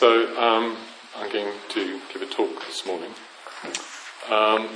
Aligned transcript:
So 0.00 0.34
um, 0.40 0.78
I'm 1.14 1.30
going 1.30 1.52
to 1.74 2.00
give 2.10 2.22
a 2.22 2.26
talk 2.26 2.64
this 2.64 2.86
morning. 2.86 3.10
Um, 4.30 4.70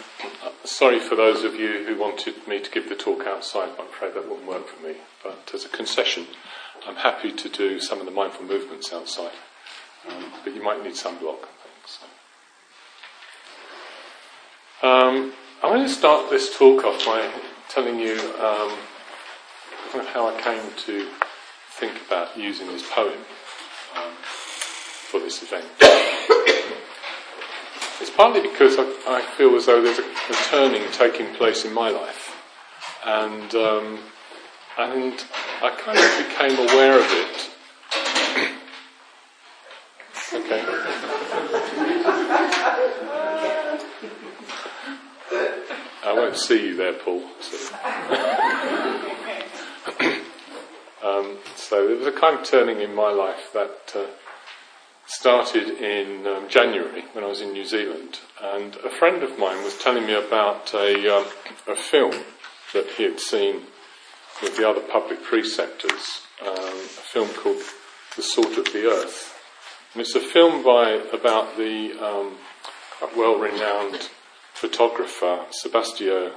sorry 0.65 1.01
for 1.01 1.17
those 1.17 1.45
of 1.45 1.55
you 1.55 1.83
who 1.87 1.99
wanted 1.99 2.47
me 2.47 2.61
to 2.61 2.71
give 2.71 2.91
the 2.91 2.95
talk 2.95 3.27
outside, 3.27 3.71
I'm 3.79 3.87
afraid 3.87 4.13
that 4.13 4.29
wouldn't 4.29 4.47
work 4.47 4.67
for 4.67 4.87
me. 4.87 4.97
But 5.23 5.51
as 5.55 5.65
a 5.65 5.71
concession, 5.71 6.27
I'm 6.87 6.97
happy 6.97 7.33
to 7.33 7.49
do 7.49 7.81
some 7.81 8.01
of 8.01 8.05
the 8.05 8.13
mindful 8.13 8.45
movements 8.45 8.93
outside. 8.93 9.33
Um, 10.07 10.27
but 10.45 10.55
you 10.55 10.63
might 10.63 10.85
need 10.85 10.93
sunblock, 10.93 11.39
I 11.41 11.57
think. 11.65 12.13
Um, 14.83 15.33
I 15.63 15.71
want 15.71 15.89
to 15.89 15.95
start 15.95 16.29
this 16.29 16.55
talk 16.55 16.85
off 16.85 17.03
by 17.07 17.33
telling 17.71 17.99
you 17.99 18.21
um, 18.43 18.77
kind 19.91 20.07
of 20.07 20.09
how 20.09 20.29
I 20.29 20.39
came 20.39 20.71
to 20.85 21.09
think 21.71 21.95
about 22.07 22.37
using 22.37 22.67
this 22.67 22.85
poem 22.91 23.21
for 25.15 25.21
this 25.21 25.43
event. 25.45 25.65
it's 28.01 28.11
partly 28.17 28.43
because 28.43 28.77
I, 28.77 28.83
I, 29.07 29.23
feel 29.37 29.55
as 29.55 29.67
though 29.67 29.81
there's 29.81 30.01
a, 30.01 30.03
a, 30.03 30.35
turning 30.51 30.83
taking 30.91 31.33
place 31.37 31.65
in 31.65 31.73
my 31.73 31.89
life, 31.89 32.37
and 33.07 33.55
um, 33.55 34.01
and 34.77 35.25
I 35.63 35.71
kind 35.79 35.97
of 35.97 36.19
became 36.19 36.59
aware 36.69 36.99
of 36.99 37.07
it. 37.07 37.51
okay. 40.35 40.65
I 46.03 46.13
won't 46.13 46.37
see 46.37 46.71
you 46.71 46.77
there, 46.77 46.95
Paul. 46.95 47.23
So. 47.41 47.73
um, 51.05 51.39
so 51.55 51.87
there 51.87 51.99
was 51.99 52.09
a 52.09 52.13
kind 52.13 52.41
of 52.41 52.45
turning 52.45 52.81
in 52.81 52.97
my 52.97 53.13
life 53.13 53.53
that 53.53 53.93
uh, 53.95 54.07
started 55.07 55.69
in 55.69 56.27
um, 56.27 56.49
January 56.49 57.05
when 57.13 57.25
I 57.25 57.29
was 57.29 57.41
in 57.41 57.53
New 57.53 57.65
Zealand, 57.65 58.21
and 58.43 58.77
a 58.77 58.91
friend 58.91 59.23
of 59.23 59.39
mine 59.39 59.63
was 59.63 59.79
telling 59.79 60.07
me 60.07 60.15
about 60.15 60.73
a, 60.75 61.17
um, 61.17 61.27
a 61.69 61.77
film 61.77 62.15
that 62.73 62.87
he 62.97 63.05
had 63.05 63.21
seen 63.21 63.63
with 64.43 64.57
the 64.57 64.69
other 64.69 64.81
public 64.81 65.23
preceptors, 65.23 66.23
um, 66.43 66.57
a 66.57 67.05
film 67.13 67.29
called 67.29 67.63
The 68.17 68.23
Salt 68.23 68.57
of 68.59 68.73
the 68.73 68.87
Earth. 68.91 69.39
And 69.93 70.01
it's 70.01 70.15
a 70.15 70.21
film 70.21 70.65
by 70.65 71.01
about 71.13 71.57
the 71.57 71.93
um, 72.01 72.37
well-renowned 73.17 74.11
photographer 74.53 75.45
Sebastião 75.63 76.33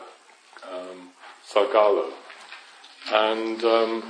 um, 0.71 1.09
Salgado. 1.51 2.11
And 3.11 3.63
um, 3.63 4.03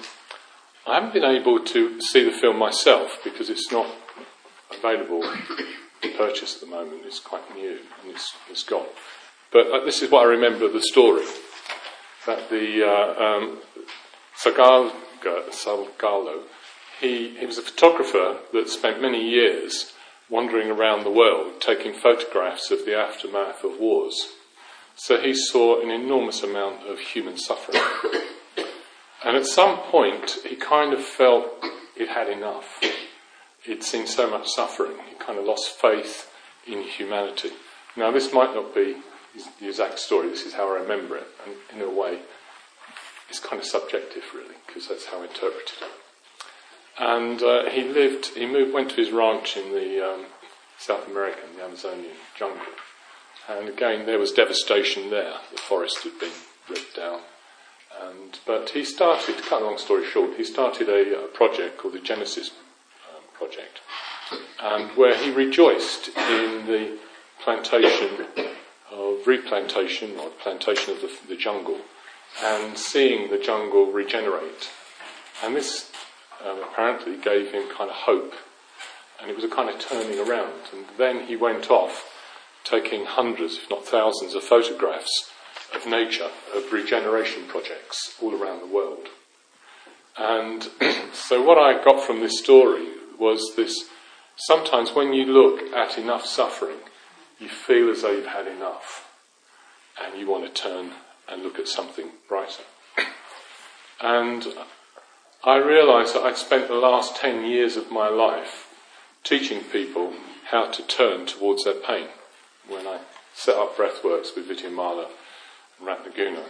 I 0.86 0.96
haven't 0.96 1.14
been 1.14 1.24
able 1.24 1.64
to 1.64 2.02
see 2.02 2.26
the 2.26 2.32
film 2.32 2.58
myself 2.58 3.20
because 3.24 3.50
it's 3.50 3.72
not 3.72 3.88
available 4.78 5.22
to 6.02 6.10
purchase 6.18 6.56
at 6.56 6.62
the 6.62 6.68
moment. 6.68 7.02
It's 7.06 7.20
quite 7.20 7.44
new 7.56 7.80
and 8.02 8.12
it's, 8.12 8.34
it's 8.50 8.64
gone. 8.64 8.88
But 9.52 9.68
uh, 9.72 9.86
this 9.86 10.02
is 10.02 10.12
what 10.12 10.26
I 10.26 10.30
remember 10.30 10.66
of 10.66 10.74
the 10.74 10.82
story 10.82 11.26
that 12.26 12.50
the 12.50 12.84
uh, 12.86 13.24
um, 13.24 13.60
Salgado, 14.36 14.92
he, 17.00 17.38
he 17.38 17.46
was 17.46 17.58
a 17.58 17.62
photographer 17.62 18.38
that 18.54 18.70
spent 18.70 19.02
many 19.02 19.28
years 19.30 19.94
wandering 20.30 20.70
around 20.70 21.04
the 21.04 21.12
world 21.12 21.62
taking 21.62 21.94
photographs 21.94 22.70
of 22.70 22.86
the 22.86 22.96
aftermath 22.96 23.64
of 23.64 23.80
wars. 23.80 24.34
So 24.96 25.22
he 25.22 25.34
saw 25.34 25.82
an 25.82 25.90
enormous 25.90 26.44
amount 26.44 26.86
of 26.88 27.00
human 27.00 27.38
suffering. 27.38 27.82
and 29.24 29.38
at 29.38 29.46
some 29.46 29.78
point, 29.78 30.40
he 30.46 30.56
kind 30.56 30.92
of 30.94 31.02
felt 31.02 31.46
it 31.96 32.10
had 32.10 32.30
enough 32.30 32.82
he'd 33.68 33.84
seen 33.84 34.08
so 34.08 34.30
much 34.30 34.48
suffering, 34.48 34.94
he 35.10 35.16
kind 35.16 35.38
of 35.38 35.46
lost 35.46 35.70
faith 35.70 36.32
in 36.66 36.82
humanity. 36.82 37.52
Now, 37.96 38.12
this 38.12 38.34
might 38.34 38.56
not 38.56 38.74
be 38.74 38.98
the 39.60 39.68
exact 39.68 40.00
story, 40.00 40.30
this 40.30 40.46
is 40.46 40.54
how 40.54 40.70
I 40.74 40.80
remember 40.80 41.18
it, 41.18 41.28
and 41.46 41.56
in 41.76 41.88
a 41.88 41.92
way, 41.92 42.20
it's 43.30 43.40
kind 43.40 43.62
of 43.62 43.68
subjective, 43.68 44.24
really, 44.34 44.56
because 44.66 44.88
that's 44.88 45.06
how 45.06 45.20
I 45.20 45.26
interpreted 45.26 45.82
it. 45.82 45.92
And 47.00 47.44
uh, 47.44 47.70
he 47.70 47.84
lived, 47.84 48.28
he 48.28 48.46
moved, 48.48 48.74
went 48.74 48.90
to 48.92 48.96
his 48.96 49.12
ranch 49.12 49.58
in 49.58 49.72
the 49.72 50.04
um, 50.04 50.26
South 50.80 51.08
American, 51.08 51.56
the 51.56 51.64
Amazonian 51.64 52.16
jungle. 52.36 52.66
And 53.50 53.70
again, 53.70 54.06
there 54.06 54.18
was 54.18 54.32
devastation 54.32 55.10
there. 55.10 55.34
The 55.52 55.58
forest 55.58 56.04
had 56.04 56.20
been 56.20 56.32
ripped 56.68 56.96
down. 56.96 57.20
And, 58.02 58.40
but 58.46 58.72
he 58.72 58.84
started, 58.84 59.38
to 59.38 59.44
cut 59.44 59.62
a 59.62 59.66
long 59.66 59.78
story 59.78 60.06
short, 60.06 60.38
he 60.38 60.44
started 60.44 60.90
a, 60.90 61.26
a 61.26 61.28
project 61.28 61.78
called 61.78 61.94
the 61.94 62.00
Genesis 62.00 62.52
project, 63.38 63.80
and 64.62 64.90
where 64.92 65.16
he 65.16 65.32
rejoiced 65.32 66.10
in 66.10 66.66
the 66.66 66.98
plantation 67.44 68.26
of 68.92 69.26
replantation 69.28 70.18
or 70.18 70.30
plantation 70.42 70.94
of 70.94 71.02
the, 71.02 71.12
the 71.30 71.36
jungle 71.36 71.80
and 72.44 72.78
seeing 72.78 73.30
the 73.30 73.38
jungle 73.38 73.92
regenerate. 73.92 74.70
And 75.44 75.56
this 75.56 75.92
um, 76.46 76.62
apparently 76.64 77.18
gave 77.18 77.52
him 77.52 77.70
kind 77.70 77.90
of 77.90 77.96
hope, 77.96 78.34
and 79.22 79.30
it 79.30 79.36
was 79.36 79.46
a 79.46 79.50
kind 79.50 79.70
of 79.70 79.80
turning 79.80 80.20
around. 80.20 80.54
And 80.74 80.86
then 80.98 81.28
he 81.28 81.36
went 81.36 81.70
off 81.72 82.14
taking 82.64 83.06
hundreds, 83.06 83.58
if 83.58 83.70
not 83.70 83.86
thousands, 83.86 84.36
of 84.36 84.44
photographs 84.44 85.32
of 85.74 85.86
nature, 85.86 86.30
of 86.56 86.72
regeneration 86.72 87.44
projects 87.48 88.16
all 88.22 88.34
around 88.34 88.62
the 88.62 88.74
world. 88.74 89.08
And 90.18 90.68
so, 91.14 91.42
what 91.42 91.58
I 91.58 91.84
got 91.84 92.06
from 92.06 92.22
this 92.22 92.40
story 92.40 92.88
was 93.20 93.54
this 93.56 93.86
sometimes 94.36 94.92
when 94.92 95.14
you 95.14 95.26
look 95.26 95.74
at 95.74 95.98
enough 95.98 96.26
suffering, 96.26 96.78
you 97.40 97.50
feel 97.50 97.90
as 97.90 98.02
though 98.02 98.12
you've 98.12 98.28
had 98.28 98.48
enough 98.48 99.12
and 100.02 100.20
you 100.20 100.28
want 100.28 100.46
to 100.46 100.62
turn 100.62 100.92
and 101.28 101.44
look 101.44 101.60
at 101.60 101.68
something 101.68 102.10
brighter. 102.30 102.64
And 104.02 104.46
I 105.44 105.58
realised 105.58 106.14
that 106.14 106.24
I'd 106.24 106.38
spent 106.38 106.68
the 106.68 106.76
last 106.76 107.16
10 107.16 107.46
years 107.46 107.78
of 107.78 107.92
my 107.92 108.10
life 108.10 108.68
teaching 109.24 109.62
people 109.64 110.14
how 110.52 110.72
to 110.72 110.84
turn 110.84 111.26
towards 111.26 111.64
their 111.64 111.74
pain. 111.74 112.08
When 112.68 112.86
I 112.86 113.00
set 113.34 113.56
up 113.56 113.76
Breathworks 113.76 114.36
with 114.36 114.50
Vidyamala 114.50 115.08
and 115.80 115.88
Ratnaguna, 115.88 116.44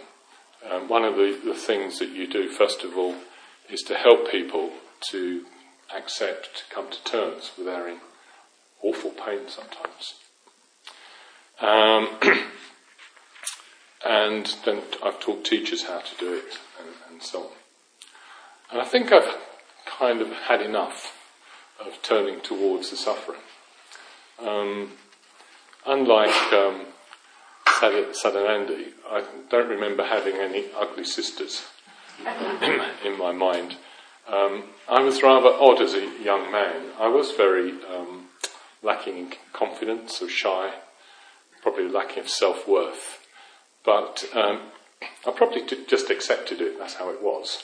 um, 0.70 0.88
one 0.88 1.04
of 1.04 1.16
the, 1.16 1.40
the 1.44 1.54
things 1.54 1.98
that 2.00 2.10
you 2.10 2.26
do, 2.26 2.48
first 2.48 2.82
of 2.84 2.96
all, 2.96 3.14
is 3.70 3.80
to 3.82 3.94
help 3.94 4.30
people 4.30 4.70
to 5.10 5.44
accept, 5.96 6.64
come 6.70 6.90
to 6.90 7.02
terms 7.04 7.52
with 7.56 7.68
our 7.68 7.90
awful 8.82 9.10
pain 9.10 9.48
sometimes. 9.48 10.14
Um, 11.60 12.08
and 14.06 14.54
then 14.64 14.82
I've 15.04 15.20
taught 15.20 15.44
teachers 15.44 15.84
how 15.84 16.00
to 16.00 16.16
do 16.18 16.34
it, 16.34 16.58
and, 16.78 16.88
and, 17.10 17.22
so 17.22 17.40
on. 17.40 17.50
And 18.70 18.80
I 18.80 18.84
think 18.84 19.10
I've 19.12 19.36
kind 19.86 20.20
of 20.20 20.30
had 20.32 20.62
enough 20.62 21.16
of 21.84 22.00
turning 22.02 22.40
towards 22.40 22.90
the 22.90 22.96
suffering. 22.96 23.40
Um, 24.40 24.92
unlike 25.86 26.52
um, 26.52 26.86
Sadanandi, 27.66 28.92
I 29.10 29.24
don't 29.50 29.68
remember 29.68 30.04
having 30.04 30.36
any 30.36 30.66
ugly 30.76 31.04
sisters 31.04 31.64
in 33.04 33.18
my 33.18 33.32
mind. 33.32 33.76
Um, 34.28 34.64
I 34.88 35.00
was 35.00 35.22
rather 35.22 35.48
odd 35.48 35.80
as 35.80 35.94
a 35.94 36.10
young 36.22 36.52
man. 36.52 36.90
I 36.98 37.08
was 37.08 37.32
very 37.32 37.72
um, 37.84 38.26
lacking 38.82 39.16
in 39.16 39.32
confidence 39.52 40.20
or 40.20 40.28
shy, 40.28 40.74
probably 41.62 41.88
lacking 41.88 42.20
of 42.20 42.28
self 42.28 42.68
worth. 42.68 43.26
But 43.84 44.24
um, 44.34 44.60
I 45.26 45.30
probably 45.30 45.62
just 45.86 46.10
accepted 46.10 46.60
it, 46.60 46.78
that's 46.78 46.94
how 46.94 47.10
it 47.10 47.22
was. 47.22 47.62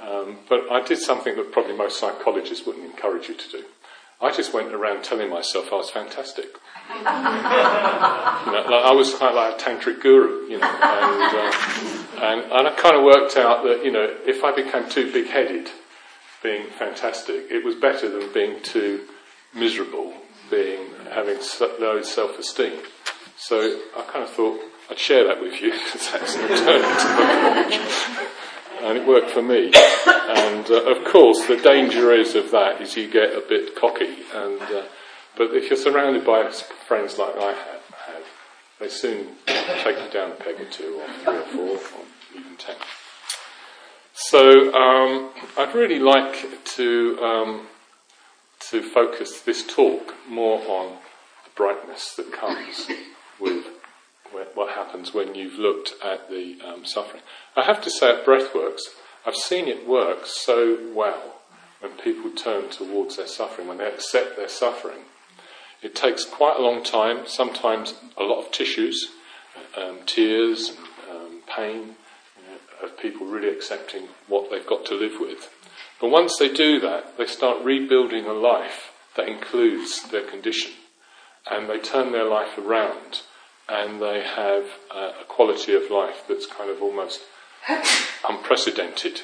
Um, 0.00 0.38
but 0.48 0.70
I 0.70 0.82
did 0.82 0.98
something 0.98 1.36
that 1.36 1.52
probably 1.52 1.76
most 1.76 1.98
psychologists 2.00 2.66
wouldn't 2.66 2.84
encourage 2.84 3.28
you 3.28 3.34
to 3.34 3.50
do. 3.50 3.64
I 4.20 4.30
just 4.32 4.52
went 4.52 4.72
around 4.72 5.02
telling 5.02 5.30
myself 5.30 5.72
I 5.72 5.76
was 5.76 5.90
fantastic. 5.90 6.46
you 6.96 7.02
know, 7.04 8.64
like 8.70 8.84
I 8.84 8.92
was 8.92 9.20
like 9.20 9.34
a 9.34 9.56
tantric 9.58 10.00
guru, 10.00 10.46
you 10.48 10.58
know, 10.58 10.66
and, 10.66 11.36
uh, 11.36 12.22
and, 12.22 12.52
and 12.52 12.68
I 12.68 12.74
kind 12.76 12.96
of 12.96 13.04
worked 13.04 13.36
out 13.36 13.64
that, 13.64 13.84
you 13.84 13.90
know, 13.90 14.14
if 14.24 14.44
I 14.44 14.54
became 14.54 14.88
too 14.88 15.12
big 15.12 15.26
headed, 15.26 15.70
being 16.42 16.66
fantastic. 16.78 17.50
It 17.50 17.64
was 17.64 17.74
better 17.74 18.08
than 18.08 18.32
being 18.32 18.62
too 18.62 19.06
miserable, 19.54 20.14
being 20.50 20.88
having 21.10 21.38
low 21.80 22.02
self-esteem. 22.02 22.80
So 23.36 23.80
I 23.96 24.02
kind 24.02 24.24
of 24.24 24.30
thought 24.30 24.60
I'd 24.90 24.98
share 24.98 25.26
that 25.26 25.40
with 25.40 25.60
you 25.60 25.72
because 25.72 26.10
that's 26.12 26.34
an 26.36 26.50
alternative 26.50 28.28
and 28.82 28.98
it 28.98 29.06
worked 29.06 29.30
for 29.30 29.42
me. 29.42 29.72
And 30.06 30.68
uh, 30.70 30.90
of 30.90 31.04
course, 31.04 31.46
the 31.46 31.56
danger 31.56 32.12
is 32.12 32.34
of 32.34 32.50
that 32.50 32.80
is 32.80 32.96
you 32.96 33.10
get 33.10 33.34
a 33.34 33.42
bit 33.48 33.76
cocky. 33.76 34.24
And 34.34 34.60
uh, 34.60 34.82
but 35.36 35.54
if 35.54 35.70
you're 35.70 35.78
surrounded 35.78 36.26
by 36.26 36.50
friends 36.50 37.18
like 37.18 37.36
I 37.36 37.52
have, 37.52 37.82
have 38.06 38.24
they 38.80 38.88
soon 38.88 39.28
take 39.46 39.98
you 39.98 40.10
down 40.12 40.32
a 40.32 40.34
peg 40.34 40.60
or 40.60 40.64
two, 40.66 41.00
or 41.00 41.08
three 41.24 41.36
or 41.36 41.42
four, 41.42 41.98
or 41.98 42.04
even 42.34 42.56
ten. 42.56 42.76
So 44.26 44.72
um, 44.74 45.30
I'd 45.58 45.74
really 45.74 45.98
like 45.98 46.64
to 46.76 47.18
um, 47.20 47.66
to 48.70 48.82
focus 48.82 49.40
this 49.40 49.66
talk 49.66 50.14
more 50.28 50.60
on 50.68 50.96
the 51.44 51.50
brightness 51.56 52.14
that 52.16 52.32
comes 52.32 52.88
with 53.40 53.66
what 54.54 54.74
happens 54.74 55.12
when 55.12 55.34
you've 55.34 55.58
looked 55.58 55.94
at 56.04 56.30
the 56.30 56.58
um, 56.64 56.84
suffering. 56.84 57.22
I 57.56 57.62
have 57.62 57.82
to 57.82 57.90
say, 57.90 58.10
at 58.10 58.24
Breathworks, 58.24 58.82
I've 59.26 59.36
seen 59.36 59.68
it 59.68 59.86
work 59.86 60.20
so 60.24 60.78
well 60.94 61.40
when 61.80 61.92
people 61.92 62.30
turn 62.30 62.68
towards 62.70 63.16
their 63.16 63.26
suffering, 63.26 63.68
when 63.68 63.78
they 63.78 63.86
accept 63.86 64.36
their 64.36 64.48
suffering. 64.48 65.00
It 65.82 65.94
takes 65.94 66.24
quite 66.24 66.58
a 66.58 66.62
long 66.62 66.84
time, 66.84 67.26
sometimes 67.26 67.94
a 68.16 68.22
lot 68.22 68.44
of 68.44 68.52
tissues, 68.52 69.08
um, 69.76 69.98
tears, 70.06 70.76
um, 71.10 71.40
pain, 71.46 71.96
of 72.82 72.98
people 72.98 73.26
really 73.26 73.48
accepting 73.48 74.08
what 74.28 74.50
they've 74.50 74.66
got 74.66 74.84
to 74.86 74.94
live 74.94 75.20
with. 75.20 75.50
But 76.00 76.10
once 76.10 76.36
they 76.38 76.52
do 76.52 76.80
that, 76.80 77.16
they 77.16 77.26
start 77.26 77.64
rebuilding 77.64 78.26
a 78.26 78.32
life 78.32 78.92
that 79.16 79.28
includes 79.28 80.08
their 80.10 80.26
condition. 80.28 80.72
And 81.50 81.68
they 81.68 81.78
turn 81.78 82.12
their 82.12 82.28
life 82.28 82.58
around 82.58 83.22
and 83.68 84.00
they 84.00 84.22
have 84.22 84.64
a 84.94 85.24
quality 85.28 85.74
of 85.74 85.90
life 85.90 86.24
that's 86.28 86.46
kind 86.46 86.70
of 86.70 86.82
almost 86.82 87.20
unprecedented, 88.28 89.20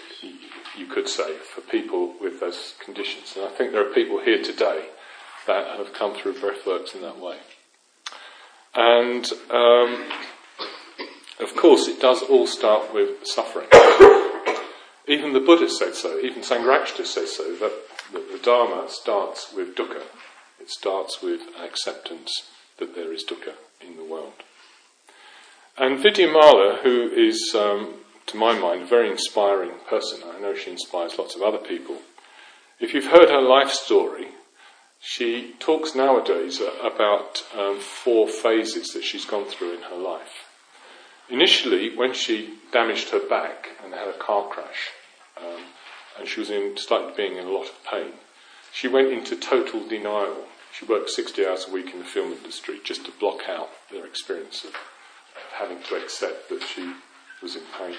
you 0.77 0.87
could 0.87 1.09
say, 1.09 1.37
for 1.37 1.61
people 1.61 2.15
with 2.21 2.41
those 2.41 2.75
conditions. 2.85 3.35
And 3.37 3.45
I 3.45 3.49
think 3.49 3.73
there 3.73 3.89
are 3.89 3.93
people 3.93 4.21
here 4.21 4.43
today 4.43 4.87
that 5.47 5.79
have 5.79 5.93
come 5.93 6.15
through 6.15 6.35
Breathworks 6.35 6.95
in 6.95 7.03
that 7.03 7.19
way. 7.19 7.39
And 8.75 9.31
um, 9.51 10.09
course, 11.59 11.89
it 11.89 12.01
does 12.01 12.23
all 12.23 12.47
start 12.47 12.95
with 12.95 13.27
suffering. 13.27 13.67
Even 15.09 15.33
the 15.33 15.41
Buddha 15.41 15.69
said 15.69 15.95
so, 15.95 16.19
even 16.21 16.43
Sangharakshita 16.43 17.05
says 17.05 17.35
so, 17.35 17.55
that, 17.57 17.73
that 18.13 18.31
the 18.31 18.39
Dharma 18.39 18.89
starts 18.89 19.53
with 19.53 19.75
dukkha. 19.75 20.03
It 20.61 20.71
starts 20.71 21.21
with 21.21 21.41
acceptance 21.61 22.49
that 22.79 22.95
there 22.95 23.13
is 23.13 23.25
dukkha 23.25 23.55
in 23.81 23.97
the 23.97 24.05
world. 24.05 24.35
And 25.77 25.99
Vidyamala, 25.99 26.83
who 26.83 27.11
is, 27.11 27.55
um, 27.55 27.95
to 28.27 28.37
my 28.37 28.57
mind, 28.57 28.83
a 28.83 28.87
very 28.87 29.11
inspiring 29.11 29.73
person, 29.89 30.21
I 30.33 30.39
know 30.41 30.55
she 30.55 30.71
inspires 30.71 31.19
lots 31.19 31.35
of 31.35 31.43
other 31.43 31.59
people. 31.59 31.97
If 32.79 32.95
you've 32.95 33.07
heard 33.07 33.31
her 33.31 33.43
life 33.43 33.71
story, 33.71 34.29
she 35.01 35.55
talks 35.59 35.95
nowadays 35.95 36.61
about 36.61 37.43
um, 37.57 37.81
four 37.81 38.29
phases 38.29 38.93
that 38.93 39.03
she's 39.03 39.25
gone 39.25 39.47
through 39.47 39.75
in 39.75 39.83
her 39.83 39.97
life. 39.97 40.48
Initially, 41.31 41.95
when 41.97 42.15
she 42.15 42.55
damaged 42.73 43.11
her 43.11 43.27
back 43.29 43.69
and 43.85 43.93
had 43.93 44.09
a 44.09 44.19
car 44.19 44.49
crash, 44.49 44.91
um, 45.37 45.63
and 46.19 46.29
she 46.29 46.41
was 46.41 46.51
in 46.51 46.77
slightly 46.77 47.13
being 47.17 47.37
in 47.37 47.47
a 47.47 47.51
lot 47.51 47.67
of 47.67 47.85
pain. 47.85 48.13
She 48.73 48.89
went 48.89 49.09
into 49.09 49.37
total 49.37 49.87
denial. 49.87 50.45
She 50.73 50.85
worked 50.85 51.11
60 51.11 51.47
hours 51.47 51.67
a 51.69 51.73
week 51.73 51.93
in 51.93 52.01
the 52.01 52.05
film 52.05 52.33
industry 52.33 52.81
just 52.85 53.05
to 53.07 53.13
block 53.13 53.43
out 53.49 53.71
their 53.91 54.07
experience 54.07 54.65
of, 54.65 54.73
having 55.55 55.83
to 55.83 55.97
accept 55.97 56.49
that 56.49 56.63
she 56.63 56.95
was 57.43 57.57
in 57.57 57.63
pain. 57.79 57.97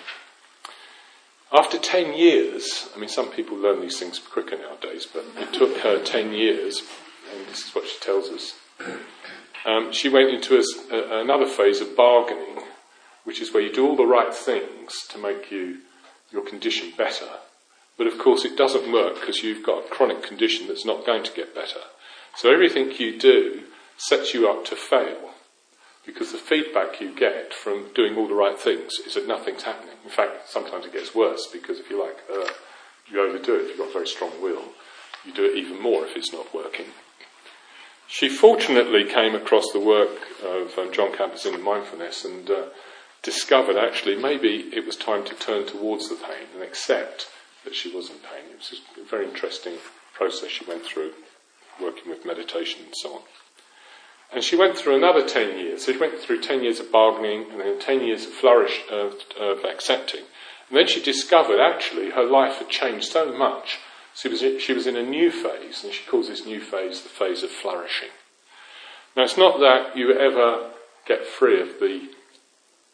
After 1.51 1.79
10 1.79 2.13
years, 2.13 2.89
I 2.95 2.99
mean, 2.99 3.09
some 3.09 3.31
people 3.31 3.57
learn 3.57 3.81
these 3.81 3.97
things 3.97 4.19
quicker 4.19 4.57
nowadays, 4.57 5.07
but 5.11 5.25
it 5.37 5.51
took 5.51 5.77
her 5.79 6.03
10 6.03 6.31
years, 6.33 6.83
and 7.31 7.47
this 7.47 7.65
is 7.65 7.75
what 7.75 7.87
she 7.87 7.99
tells 7.99 8.29
us. 8.29 8.53
Um, 9.65 9.91
she 9.91 10.09
went 10.09 10.29
into 10.29 10.55
a, 10.55 10.95
a, 10.95 11.21
another 11.21 11.47
phase 11.47 11.81
of 11.81 11.95
bargaining, 11.95 12.63
which 13.29 13.41
is 13.41 13.53
where 13.53 13.61
you 13.61 13.71
do 13.71 13.87
all 13.87 13.95
the 13.95 14.03
right 14.07 14.33
things 14.33 15.05
to 15.07 15.15
make 15.19 15.51
you 15.51 15.77
your 16.31 16.43
condition 16.43 16.91
better. 16.97 17.29
But 17.95 18.07
of 18.07 18.17
course, 18.17 18.43
it 18.43 18.57
doesn't 18.57 18.91
work 18.91 19.19
because 19.19 19.43
you've 19.43 19.63
got 19.63 19.85
a 19.85 19.87
chronic 19.87 20.23
condition 20.23 20.67
that's 20.67 20.83
not 20.83 21.05
going 21.05 21.23
to 21.25 21.33
get 21.35 21.53
better. 21.53 21.81
So 22.35 22.51
everything 22.51 22.91
you 22.97 23.19
do 23.19 23.65
sets 23.97 24.33
you 24.33 24.49
up 24.49 24.65
to 24.65 24.75
fail 24.75 25.29
because 26.07 26.31
the 26.31 26.39
feedback 26.39 26.99
you 26.99 27.15
get 27.15 27.53
from 27.53 27.93
doing 27.93 28.17
all 28.17 28.27
the 28.27 28.33
right 28.33 28.59
things 28.59 28.93
is 29.05 29.13
that 29.13 29.27
nothing's 29.27 29.61
happening. 29.61 29.97
In 30.03 30.09
fact, 30.09 30.49
sometimes 30.49 30.87
it 30.87 30.93
gets 30.93 31.13
worse 31.13 31.45
because 31.53 31.77
if 31.77 31.87
you 31.91 32.03
like, 32.03 32.17
uh, 32.33 32.51
you 33.11 33.21
overdo 33.21 33.57
it. 33.57 33.61
If 33.61 33.67
you've 33.67 33.77
got 33.77 33.89
a 33.89 33.93
very 33.93 34.07
strong 34.07 34.41
will, 34.41 34.63
you 35.23 35.35
do 35.35 35.45
it 35.45 35.55
even 35.55 35.79
more 35.79 36.03
if 36.03 36.17
it's 36.17 36.33
not 36.33 36.51
working. 36.51 36.87
She 38.07 38.27
fortunately 38.27 39.05
came 39.05 39.35
across 39.35 39.71
the 39.71 39.79
work 39.79 40.17
of 40.43 40.75
um, 40.79 40.91
Jon 40.91 41.11
Kabat-Zinn 41.11 41.53
in 41.53 41.61
mindfulness 41.61 42.25
and 42.25 42.49
uh, 42.49 42.63
discovered 43.21 43.77
actually 43.77 44.15
maybe 44.15 44.69
it 44.73 44.85
was 44.85 44.95
time 44.95 45.25
to 45.25 45.35
turn 45.35 45.65
towards 45.65 46.09
the 46.09 46.15
pain 46.15 46.47
and 46.53 46.63
accept 46.63 47.27
that 47.65 47.75
she 47.75 47.93
was 47.93 48.09
in 48.09 48.17
pain. 48.17 48.51
It 48.51 48.57
was 48.57 48.81
a 48.99 49.09
very 49.09 49.27
interesting 49.27 49.75
process 50.13 50.49
she 50.49 50.65
went 50.65 50.83
through, 50.83 51.13
working 51.81 52.09
with 52.09 52.25
meditation 52.25 52.83
and 52.85 52.93
so 52.95 53.15
on. 53.15 53.21
And 54.31 54.43
she 54.43 54.55
went 54.55 54.77
through 54.77 54.95
another 54.95 55.27
10 55.27 55.57
years. 55.57 55.85
So 55.85 55.91
she 55.91 55.97
went 55.97 56.19
through 56.19 56.41
10 56.41 56.63
years 56.63 56.79
of 56.79 56.91
bargaining 56.91 57.51
and 57.51 57.59
then 57.59 57.79
10 57.79 58.01
years 58.01 58.25
of 58.25 58.31
flourish, 58.31 58.81
of, 58.91 59.15
of 59.39 59.65
accepting. 59.65 60.21
And 60.69 60.77
then 60.77 60.87
she 60.87 61.01
discovered 61.01 61.59
actually 61.59 62.11
her 62.11 62.23
life 62.23 62.57
had 62.57 62.69
changed 62.69 63.11
so 63.11 63.35
much. 63.35 63.79
She 64.13 64.27
was, 64.27 64.39
she 64.39 64.73
was 64.73 64.85
in 64.85 64.97
a 64.97 65.03
new 65.03 65.31
phase, 65.31 65.83
and 65.83 65.93
she 65.93 66.05
calls 66.05 66.27
this 66.27 66.45
new 66.45 66.59
phase 66.59 67.01
the 67.01 67.09
phase 67.09 67.41
of 67.41 67.49
flourishing. 67.49 68.09
Now, 69.15 69.23
it's 69.23 69.37
not 69.37 69.59
that 69.59 69.95
you 69.97 70.11
ever 70.11 70.71
get 71.07 71.25
free 71.25 71.61
of 71.61 71.79
the 71.79 72.09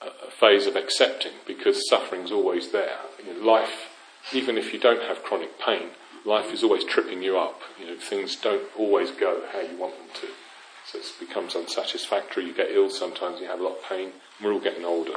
a 0.06 0.32
phase 0.32 0.68
of 0.68 0.76
accepting 0.76 1.34
because 1.46 1.90
suffering's 1.90 2.32
always 2.32 2.72
there. 2.72 2.98
You 3.20 3.34
know, 3.34 3.46
life, 3.46 3.90
even 4.34 4.58
if 4.58 4.74
you 4.74 4.80
don't 4.80 5.04
have 5.04 5.24
chronic 5.24 5.60
pain, 5.60 5.90
life 6.26 6.54
is 6.54 6.64
always 6.64 6.84
tripping 6.84 7.24
you 7.24 7.38
up. 7.38 7.62
You 7.80 7.88
know, 7.88 7.96
things 7.98 8.36
don't 8.36 8.64
always 8.78 9.12
go 9.12 9.44
how 9.52 9.62
you 9.62 9.78
want 9.78 9.98
them 9.98 10.08
to. 10.22 10.28
So 10.86 11.00
it 11.00 11.06
becomes 11.20 11.56
unsatisfactory. 11.56 12.46
You 12.46 12.54
get 12.54 12.72
ill 12.72 12.90
sometimes. 12.90 13.40
You 13.40 13.48
have 13.48 13.60
a 13.60 13.64
lot 13.64 13.78
of 13.78 13.84
pain. 13.84 14.12
We're 14.42 14.54
all 14.54 14.60
getting 14.60 14.86
older, 14.86 15.16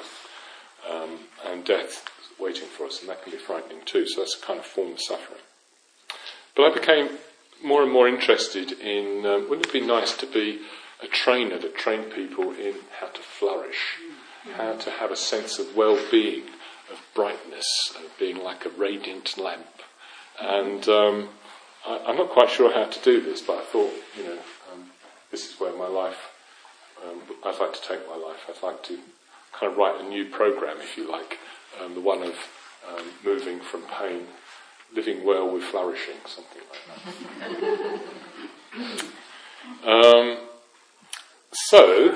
um, 0.89 1.19
and 1.45 1.65
death 1.65 2.09
is 2.21 2.39
waiting 2.39 2.69
for 2.69 2.87
us, 2.87 3.01
and 3.01 3.09
that 3.09 3.23
can 3.23 3.33
be 3.33 3.39
frightening 3.39 3.81
too. 3.85 4.07
So 4.07 4.21
that's 4.21 4.37
a 4.41 4.47
kind 4.47 4.59
of 4.59 4.65
form 4.65 4.93
of 4.93 5.01
suffering. 5.01 5.41
But 6.57 6.71
I 6.71 6.75
became 6.75 7.19
more 7.63 7.83
and 7.83 7.93
more 7.93 8.09
interested 8.09 8.73
in 8.73 9.27
um, 9.27 9.49
wouldn't 9.49 9.67
it 9.67 9.73
be 9.73 9.81
nice 9.81 10.17
to 10.17 10.27
be 10.27 10.61
a 11.03 11.07
trainer 11.07 11.59
that 11.59 11.77
trained 11.77 12.13
people 12.13 12.53
in 12.53 12.75
how 13.01 13.09
to 13.09 13.21
flourish 13.21 13.99
how 14.57 14.75
to 14.75 14.91
have 14.91 15.11
a 15.11 15.17
sense 15.17 15.59
of 15.59 15.77
well-being, 15.77 16.45
of 16.91 17.01
brightness, 17.15 17.95
of 17.97 18.11
being 18.19 18.43
like 18.43 18.65
a 18.65 18.71
radiant 18.71 19.39
lamp. 19.39 19.67
And 20.41 20.89
um, 20.89 21.29
I, 21.87 22.11
am 22.11 22.17
not 22.17 22.31
quite 22.31 22.51
sure 22.51 22.73
how 22.73 22.85
to 22.87 23.01
do 23.03 23.21
this, 23.21 23.43
but 23.43 23.59
I 23.59 23.63
thought, 23.63 23.93
you 24.17 24.25
know, 24.25 24.39
um, 24.73 24.91
this 25.31 25.49
is 25.51 25.61
where 25.61 25.77
my 25.77 25.89
life, 25.89 26.31
um, 27.05 27.21
I'd 27.45 27.59
like 27.61 27.75
to 27.75 27.89
take 27.89 28.07
my 28.09 28.17
life. 28.17 28.49
I'd 28.49 28.63
like 28.65 28.83
to 28.85 28.99
kind 29.53 29.73
of 29.73 29.79
write 29.79 30.01
a 30.01 30.09
new 30.09 30.27
program, 30.27 30.79
if 30.81 30.97
you 30.97 31.11
like, 31.11 31.39
um, 31.83 31.95
the 31.95 32.01
one 32.01 32.23
of 32.23 32.35
um, 32.89 33.07
moving 33.25 33.61
from 33.61 33.83
pain, 33.83 34.27
living 34.95 35.25
well 35.25 35.51
with 35.51 35.65
flourishing, 35.65 36.17
something 36.27 36.63
like 36.71 37.05
that. 37.41 38.01
Um, 39.85 40.39
so, 41.53 42.15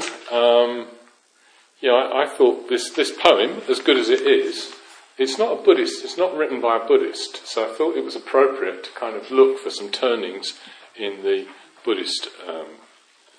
you 1.83 1.89
know, 1.89 1.97
I, 1.97 2.23
I, 2.23 2.27
thought 2.29 2.69
this, 2.69 2.91
this 2.91 3.11
poem, 3.11 3.61
as 3.69 3.81
good 3.81 3.99
as 3.99 4.09
it 4.09 4.23
is, 4.23 4.73
it's 5.19 5.37
not 5.37 5.61
a 5.61 5.63
Buddhist, 5.63 6.05
it's 6.05 6.17
not 6.17 6.35
written 6.35 6.61
by 6.61 6.77
a 6.77 6.87
Buddhist, 6.87 7.47
so 7.47 7.69
I 7.69 7.75
thought 7.75 7.97
it 7.97 8.05
was 8.05 8.17
appropriate 8.17 8.85
to 8.85 8.91
kind 8.93 9.17
of 9.17 9.31
look 9.31 9.59
for 9.59 9.69
some 9.69 9.91
turnings 9.91 10.59
in 10.97 11.23
the 11.23 11.47
Buddhist, 11.85 12.29
um, 12.49 12.67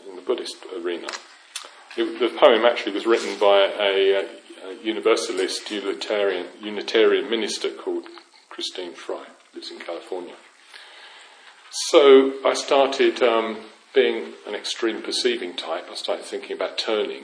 in 0.07 0.17
the 0.17 0.21
Buddhist 0.21 0.57
arena. 0.77 1.07
It, 1.95 2.19
the 2.19 2.37
poem 2.37 2.65
actually 2.65 2.93
was 2.93 3.05
written 3.05 3.39
by 3.39 3.71
a, 3.79 4.27
a 4.65 4.83
Universalist 4.83 5.71
Unitarian, 5.71 6.47
Unitarian 6.61 7.29
minister 7.29 7.69
called 7.69 8.05
Christine 8.49 8.93
Fry, 8.93 9.25
lives 9.55 9.71
in 9.71 9.79
California. 9.79 10.35
So 11.89 12.33
I 12.45 12.53
started 12.53 13.23
um, 13.23 13.57
being 13.95 14.33
an 14.45 14.53
extreme 14.53 15.01
perceiving 15.01 15.55
type. 15.55 15.87
I 15.89 15.95
started 15.95 16.25
thinking 16.25 16.55
about 16.55 16.77
turning 16.77 17.23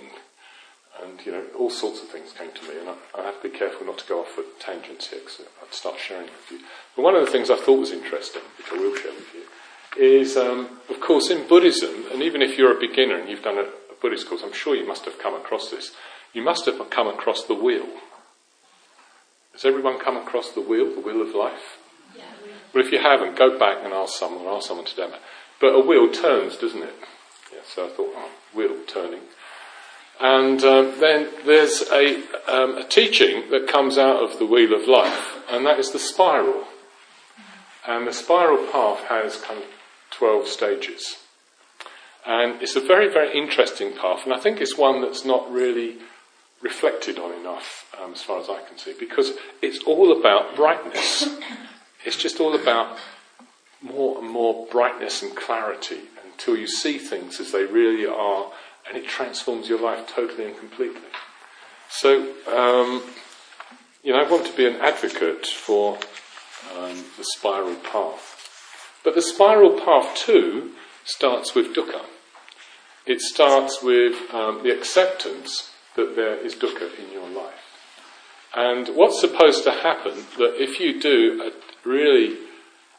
and 1.03 1.25
you 1.25 1.31
know 1.31 1.43
all 1.57 1.69
sorts 1.69 2.01
of 2.01 2.09
things 2.09 2.33
came 2.33 2.51
to 2.51 2.63
me, 2.63 2.79
and 2.79 2.89
I, 2.89 2.95
I 3.19 3.23
have 3.25 3.41
to 3.41 3.49
be 3.49 3.57
careful 3.57 3.85
not 3.85 3.97
to 3.99 4.07
go 4.07 4.21
off 4.21 4.37
at 4.37 4.59
tangents 4.59 5.07
here, 5.07 5.19
because 5.19 5.41
I'd 5.61 5.73
start 5.73 5.97
sharing 5.99 6.25
with 6.25 6.51
you. 6.51 6.59
But 6.95 7.03
one 7.03 7.15
of 7.15 7.25
the 7.25 7.31
things 7.31 7.49
I 7.49 7.55
thought 7.55 7.79
was 7.79 7.91
interesting, 7.91 8.41
which 8.57 8.67
I 8.71 8.77
will 8.77 8.95
share 8.95 9.13
with 9.13 9.33
you, 9.33 9.43
is 9.97 10.37
um, 10.37 10.79
of 10.89 10.99
course 10.99 11.29
in 11.29 11.47
Buddhism, 11.47 12.05
and 12.11 12.21
even 12.21 12.41
if 12.41 12.57
you're 12.57 12.75
a 12.75 12.79
beginner 12.79 13.17
and 13.17 13.29
you've 13.29 13.43
done 13.43 13.57
a, 13.57 13.63
a 13.63 13.95
Buddhist 14.01 14.27
course, 14.27 14.41
I'm 14.43 14.53
sure 14.53 14.75
you 14.75 14.87
must 14.87 15.05
have 15.05 15.19
come 15.19 15.35
across 15.35 15.69
this. 15.71 15.91
You 16.33 16.43
must 16.43 16.65
have 16.65 16.89
come 16.89 17.07
across 17.07 17.43
the 17.43 17.55
wheel. 17.55 17.87
Has 19.53 19.65
everyone 19.65 19.99
come 19.99 20.15
across 20.15 20.51
the 20.51 20.61
wheel, 20.61 20.93
the 20.93 21.01
wheel 21.01 21.21
of 21.21 21.35
life? 21.35 21.79
Yeah. 22.15 22.23
Well, 22.73 22.85
if 22.85 22.91
you 22.91 22.99
haven't, 22.99 23.37
go 23.37 23.57
back 23.57 23.83
and 23.83 23.93
ask 23.93 24.17
someone, 24.17 24.45
ask 24.45 24.67
someone 24.67 24.85
to 24.85 24.95
demo. 24.95 25.17
But 25.59 25.75
a 25.75 25.79
wheel 25.79 26.09
turns, 26.09 26.55
doesn't 26.57 26.81
it? 26.81 26.93
Yeah, 27.51 27.59
so 27.65 27.87
I 27.87 27.89
thought, 27.89 28.13
oh, 28.15 28.29
wheel 28.53 28.75
turning. 28.87 29.21
And 30.19 30.61
um, 30.63 30.99
then 30.99 31.29
there's 31.45 31.81
a, 31.91 32.15
um, 32.47 32.77
a, 32.77 32.83
teaching 32.83 33.49
that 33.51 33.69
comes 33.69 33.97
out 33.97 34.21
of 34.21 34.37
the 34.37 34.45
wheel 34.45 34.73
of 34.73 34.87
life, 34.87 35.37
and 35.49 35.65
that 35.65 35.79
is 35.79 35.91
the 35.91 35.99
spiral. 35.99 36.65
And 37.87 38.05
the 38.05 38.11
spiral 38.11 38.65
path 38.71 39.05
has 39.05 39.37
kind 39.37 39.59
of 39.59 39.65
12 40.11 40.47
stages. 40.47 41.17
And 42.25 42.61
it's 42.61 42.75
a 42.75 42.81
very, 42.81 43.07
very 43.07 43.37
interesting 43.37 43.93
path, 43.93 44.25
and 44.25 44.33
I 44.33 44.39
think 44.39 44.59
it's 44.59 44.77
one 44.77 45.01
that's 45.01 45.23
not 45.23 45.49
really 45.49 45.97
reflected 46.61 47.17
on 47.17 47.33
enough, 47.39 47.85
um, 48.01 48.11
as 48.11 48.21
far 48.21 48.41
as 48.41 48.49
I 48.49 48.61
can 48.67 48.77
see, 48.77 48.93
because 48.99 49.31
it's 49.61 49.81
all 49.85 50.19
about 50.19 50.55
brightness. 50.55 51.27
it's 52.05 52.17
just 52.17 52.41
all 52.41 52.55
about 52.55 52.97
more 53.81 54.19
and 54.19 54.29
more 54.29 54.67
brightness 54.69 55.21
and 55.21 55.35
clarity 55.35 56.01
until 56.25 56.57
you 56.57 56.67
see 56.67 56.97
things 56.97 57.39
as 57.39 57.53
they 57.53 57.63
really 57.63 58.05
are, 58.05 58.51
and 58.89 58.97
it 58.97 59.07
transforms 59.07 59.69
your 59.69 59.79
life 59.79 60.07
totally 60.07 60.45
and 60.45 60.57
completely. 60.57 61.01
So, 61.89 62.33
um, 62.47 63.03
you 64.03 64.11
know, 64.11 64.19
I 64.19 64.29
want 64.29 64.45
to 64.47 64.57
be 64.57 64.65
an 64.65 64.75
advocate 64.81 65.45
for 65.45 65.97
um, 66.77 67.05
the 67.17 67.23
spiral 67.23 67.75
path. 67.75 68.35
But 69.03 69.15
the 69.15 69.21
spiral 69.21 69.79
path 69.79 70.15
too 70.15 70.71
starts 71.05 71.55
with 71.55 71.73
dukkha. 71.75 72.05
It 73.05 73.21
starts 73.21 73.81
with 73.81 74.33
um, 74.33 74.61
the 74.63 74.71
acceptance 74.71 75.71
that 75.95 76.15
there 76.15 76.35
is 76.35 76.55
dukkha 76.55 76.97
in 76.99 77.11
your 77.11 77.29
life. 77.29 77.53
And 78.55 78.89
what's 78.89 79.19
supposed 79.19 79.63
to 79.63 79.71
happen 79.71 80.25
that 80.37 80.61
if 80.61 80.79
you 80.79 80.99
do 80.99 81.43
uh, 81.43 81.49
really, 81.87 82.37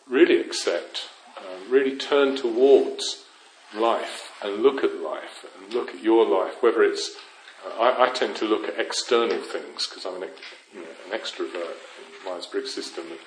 really 0.09 0.41
accept, 0.41 1.09
um, 1.39 1.71
really 1.71 1.97
turn 1.97 2.37
towards 2.37 3.25
life 3.75 4.33
and 4.43 4.63
look 4.63 4.83
at 4.83 5.01
life 5.01 5.45
and 5.57 5.73
look 5.73 5.91
at 5.91 6.03
your 6.03 6.27
life, 6.27 6.63
whether 6.63 6.83
it's, 6.83 7.17
uh, 7.65 7.81
I, 7.81 8.09
I, 8.09 8.11
tend 8.11 8.37
to 8.37 8.45
look 8.45 8.69
at 8.69 8.79
external 8.79 9.39
things 9.39 9.87
because 9.87 10.05
I'm 10.05 10.23
an, 10.23 10.29
you 10.75 10.81
know, 10.81 10.89
an 11.07 11.19
extrovert 11.19 11.77
in 11.99 12.25
Myers 12.25 12.47
Briggs 12.47 12.75
system. 12.75 13.05
And 13.11 13.19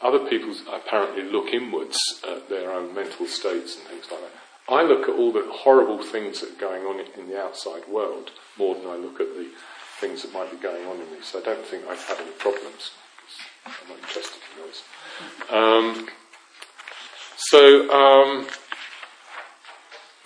other 0.00 0.18
people 0.18 0.54
apparently 0.72 1.22
look 1.22 1.52
inwards 1.52 1.98
at 2.28 2.48
their 2.48 2.72
own 2.72 2.94
mental 2.94 3.26
states 3.26 3.76
and 3.76 3.86
things 3.86 4.06
like 4.10 4.20
that. 4.20 4.32
I 4.68 4.82
look 4.82 5.08
at 5.08 5.14
all 5.14 5.32
the 5.32 5.46
horrible 5.50 6.02
things 6.02 6.40
that 6.40 6.50
are 6.50 6.60
going 6.60 6.84
on 6.84 7.04
in 7.18 7.28
the 7.28 7.40
outside 7.40 7.86
world 7.88 8.30
more 8.58 8.74
than 8.74 8.86
I 8.86 8.96
look 8.96 9.20
at 9.20 9.34
the 9.34 9.48
things 10.00 10.22
that 10.22 10.32
might 10.32 10.50
be 10.50 10.56
going 10.56 10.86
on 10.86 11.00
in 11.00 11.10
me. 11.12 11.18
So 11.22 11.40
I 11.40 11.42
don't 11.42 11.64
think 11.64 11.84
I 11.86 11.94
have 11.94 12.20
any 12.20 12.30
problems. 12.32 12.92
I'm 13.66 13.72
not 13.88 13.98
interested 13.98 14.40
in 14.50 14.62
those. 14.62 14.82
Um, 15.50 16.08
so 17.36 17.90
um, 17.90 18.46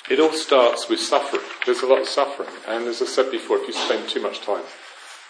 it 0.08 0.20
all 0.20 0.32
starts 0.32 0.88
with 0.88 1.00
suffering. 1.00 1.42
There's 1.64 1.82
a 1.82 1.86
lot 1.86 2.00
of 2.00 2.08
suffering, 2.08 2.48
and 2.68 2.86
as 2.86 3.02
I 3.02 3.06
said 3.06 3.30
before, 3.30 3.58
if 3.58 3.66
you 3.66 3.74
spend 3.74 4.08
too 4.08 4.22
much 4.22 4.40
time 4.40 4.64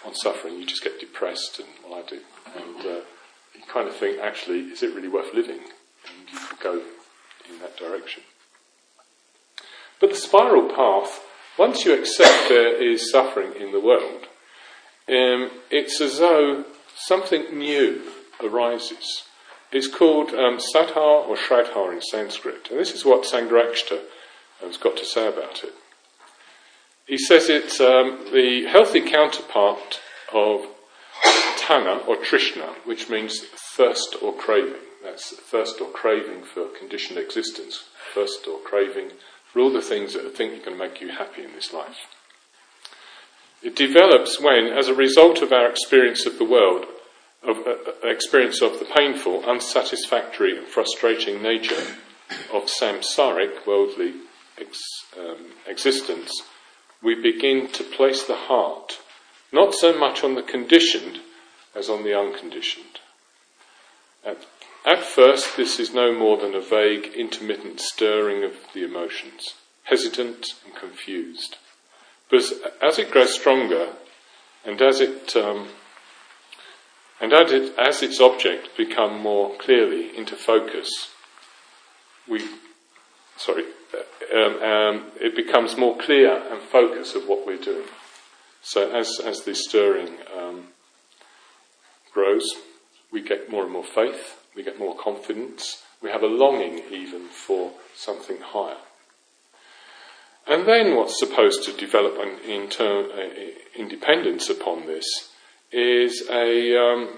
on 0.05 0.13
suffering, 0.13 0.59
you 0.59 0.65
just 0.65 0.83
get 0.83 0.99
depressed, 0.99 1.59
and 1.59 1.67
well, 1.83 1.99
I 1.99 2.07
do, 2.07 2.19
and 2.55 2.85
uh, 2.85 3.01
you 3.55 3.61
kind 3.67 3.87
of 3.87 3.95
think, 3.95 4.19
actually, 4.19 4.59
is 4.59 4.83
it 4.83 4.93
really 4.93 5.07
worth 5.07 5.33
living? 5.33 5.59
And 5.59 6.29
you 6.31 6.39
go 6.61 6.81
in 7.49 7.59
that 7.59 7.77
direction. 7.77 8.23
But 9.99 10.11
the 10.11 10.15
spiral 10.15 10.69
path, 10.69 11.23
once 11.57 11.83
you 11.83 11.93
accept 11.93 12.49
there 12.49 12.81
is 12.81 13.11
suffering 13.11 13.53
in 13.59 13.71
the 13.71 13.79
world, 13.79 14.27
um, 15.09 15.49
it's 15.71 15.99
as 16.01 16.19
though 16.19 16.65
something 16.95 17.57
new 17.57 18.03
arises. 18.43 19.23
It's 19.71 19.87
called 19.87 20.29
um, 20.29 20.55
or 20.55 21.35
shraddha 21.35 21.93
in 21.93 22.01
Sanskrit, 22.01 22.69
and 22.69 22.79
this 22.79 22.93
is 22.93 23.03
what 23.03 23.23
Sangharakshita 23.23 24.01
has 24.61 24.77
got 24.77 24.97
to 24.97 25.05
say 25.05 25.27
about 25.27 25.63
it. 25.63 25.73
He 27.07 27.17
says 27.17 27.49
it's 27.49 27.79
um, 27.79 28.25
the 28.33 28.65
healthy 28.65 29.01
counterpart 29.01 30.01
of 30.33 30.65
tanha 31.57 32.05
or 32.07 32.17
trishna, 32.17 32.75
which 32.85 33.09
means 33.09 33.45
thirst 33.75 34.17
or 34.21 34.33
craving. 34.33 34.81
That's 35.03 35.35
thirst 35.37 35.79
or 35.79 35.89
craving 35.89 36.43
for 36.43 36.65
conditioned 36.77 37.17
existence, 37.17 37.85
thirst 38.13 38.47
or 38.47 38.59
craving 38.59 39.11
for 39.51 39.61
all 39.61 39.71
the 39.71 39.81
things 39.81 40.13
that 40.13 40.25
I 40.25 40.29
think 40.29 40.53
are 40.53 40.65
going 40.65 40.77
to 40.77 40.83
make 40.83 40.99
you 40.99 41.09
happy 41.09 41.43
in 41.43 41.53
this 41.53 41.71
life. 41.73 41.97
It 43.63 43.75
develops 43.75 44.39
when, 44.39 44.67
as 44.67 44.87
a 44.87 44.93
result 44.93 45.41
of 45.41 45.51
our 45.51 45.69
experience 45.69 46.25
of 46.25 46.37
the 46.37 46.45
world, 46.45 46.85
of 47.41 47.57
uh, 47.65 47.71
uh, 47.71 48.09
experience 48.09 48.61
of 48.61 48.79
the 48.79 48.85
painful, 48.97 49.45
unsatisfactory, 49.49 50.57
and 50.57 50.67
frustrating 50.67 51.41
nature 51.41 51.95
of 52.53 52.65
samsaric, 52.65 53.65
worldly 53.65 54.13
ex, 54.59 54.79
um, 55.17 55.51
existence, 55.67 56.31
we 57.01 57.15
begin 57.15 57.67
to 57.73 57.83
place 57.83 58.23
the 58.23 58.35
heart 58.35 58.99
not 59.51 59.73
so 59.73 59.97
much 59.97 60.23
on 60.23 60.35
the 60.35 60.43
conditioned 60.43 61.19
as 61.75 61.89
on 61.89 62.03
the 62.03 62.17
unconditioned. 62.17 62.99
At 64.25 64.45
at 64.87 65.03
first, 65.03 65.57
this 65.57 65.81
is 65.81 65.93
no 65.93 66.13
more 66.13 66.37
than 66.37 66.55
a 66.55 66.61
vague, 66.61 67.07
intermittent 67.07 67.81
stirring 67.81 68.45
of 68.45 68.53
the 68.73 68.85
emotions, 68.85 69.55
hesitant 69.83 70.53
and 70.65 70.73
confused. 70.75 71.57
But 72.29 72.43
as 72.81 72.97
it 72.97 73.11
grows 73.11 73.33
stronger, 73.33 73.89
and 74.63 74.81
as 74.81 75.01
it 75.01 75.35
um, 75.35 75.67
and 77.19 77.33
as, 77.33 77.51
it, 77.51 77.77
as 77.77 78.01
its 78.01 78.21
object 78.21 78.77
become 78.77 79.19
more 79.19 79.57
clearly 79.57 80.15
into 80.15 80.37
focus, 80.37 81.09
we 82.27 82.45
sorry, 83.35 83.65
um, 84.33 84.61
um, 84.61 85.11
it 85.19 85.35
becomes 85.35 85.77
more 85.77 85.97
clear 85.97 86.41
and 86.51 86.61
focus 86.61 87.15
of 87.15 87.27
what 87.27 87.45
we're 87.45 87.57
doing. 87.57 87.87
So 88.61 88.91
as 88.91 89.19
as 89.23 89.43
this 89.43 89.63
stirring 89.63 90.17
um, 90.37 90.67
grows, 92.13 92.47
we 93.11 93.21
get 93.21 93.49
more 93.49 93.63
and 93.63 93.71
more 93.71 93.83
faith, 93.83 94.43
we 94.55 94.63
get 94.63 94.79
more 94.79 94.95
confidence, 94.95 95.83
we 96.01 96.09
have 96.09 96.23
a 96.23 96.27
longing 96.27 96.81
even 96.91 97.27
for 97.27 97.71
something 97.95 98.37
higher. 98.41 98.77
And 100.47 100.65
then 100.65 100.95
what's 100.95 101.19
supposed 101.19 101.63
to 101.65 101.73
develop 101.73 102.17
an 102.19 102.39
inter- 102.49 103.09
independence 103.75 104.49
upon 104.49 104.87
this 104.87 105.05
is 105.71 106.23
a, 106.29 106.77
um, 106.77 107.09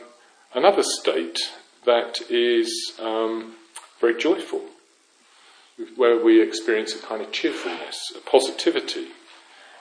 another 0.56 0.82
state 0.84 1.38
that 1.86 2.22
is 2.30 2.94
um, 3.00 3.54
very 4.02 4.20
joyful, 4.20 4.64
where 5.96 6.24
we 6.24 6.42
experience 6.42 6.94
a 6.94 7.00
kind 7.00 7.22
of 7.22 7.32
cheerfulness, 7.32 8.12
a 8.16 8.30
positivity. 8.30 9.08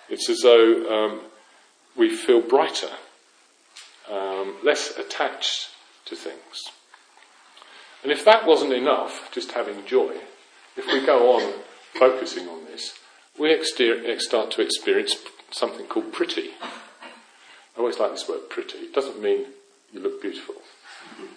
It's 0.09 0.29
as 0.31 0.41
though 0.43 1.07
um, 1.07 1.21
we 1.97 2.09
feel 2.09 2.41
brighter, 2.41 2.91
um, 4.11 4.57
less 4.63 4.97
attached 4.97 5.69
to 6.07 6.17
things. 6.17 6.71
And 8.03 8.13
if 8.13 8.25
that 8.25 8.47
wasn't 8.47 8.73
enough, 8.73 9.29
just 9.33 9.53
having 9.53 9.85
joy, 9.87 10.15
if 10.77 10.87
we 10.87 11.05
go 11.05 11.35
on 11.35 11.53
focusing 11.95 12.49
on 12.49 12.65
this, 12.67 12.95
we 13.39 13.51
start 14.19 14.51
to 14.53 14.63
experience 14.63 15.17
something 15.51 15.87
called 15.87 16.13
priti. 16.13 16.51
I 16.63 17.81
always 17.81 17.99
like 17.99 18.13
this 18.13 18.29
word 18.29 18.49
priti. 18.51 18.83
It 18.83 18.95
doesn't 18.95 19.21
mean 19.21 19.47
you 19.93 20.01
look 20.01 20.23
beautiful, 20.23 20.57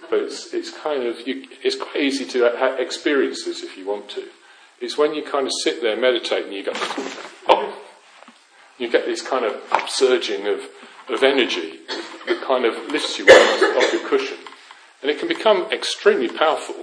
but 0.09 0.19
it's, 0.19 0.53
it's 0.53 0.71
kind 0.71 1.03
of, 1.03 1.27
you, 1.27 1.47
it's 1.63 1.75
quite 1.75 1.97
easy 1.97 2.25
to 2.25 2.79
experience 2.79 3.45
this 3.45 3.63
if 3.63 3.77
you 3.77 3.87
want 3.87 4.09
to. 4.09 4.27
It's 4.81 4.97
when 4.97 5.13
you 5.13 5.23
kind 5.23 5.45
of 5.45 5.53
sit 5.63 5.81
there, 5.81 5.95
meditate, 5.95 6.45
and 6.45 6.53
you 6.53 6.63
go, 6.63 6.71
oh, 6.73 7.81
you 8.77 8.89
get 8.89 9.05
this 9.05 9.21
kind 9.21 9.45
of 9.45 9.53
upsurging 9.69 10.51
of, 10.51 10.61
of 11.13 11.23
energy 11.23 11.79
that 12.27 12.41
kind 12.41 12.65
of 12.65 12.75
lifts 12.91 13.19
you 13.19 13.25
off, 13.25 13.77
off 13.77 13.93
your 13.93 14.07
cushion 14.07 14.37
and 15.01 15.09
it 15.09 15.19
can 15.19 15.27
become 15.27 15.71
extremely 15.71 16.27
powerful. 16.27 16.75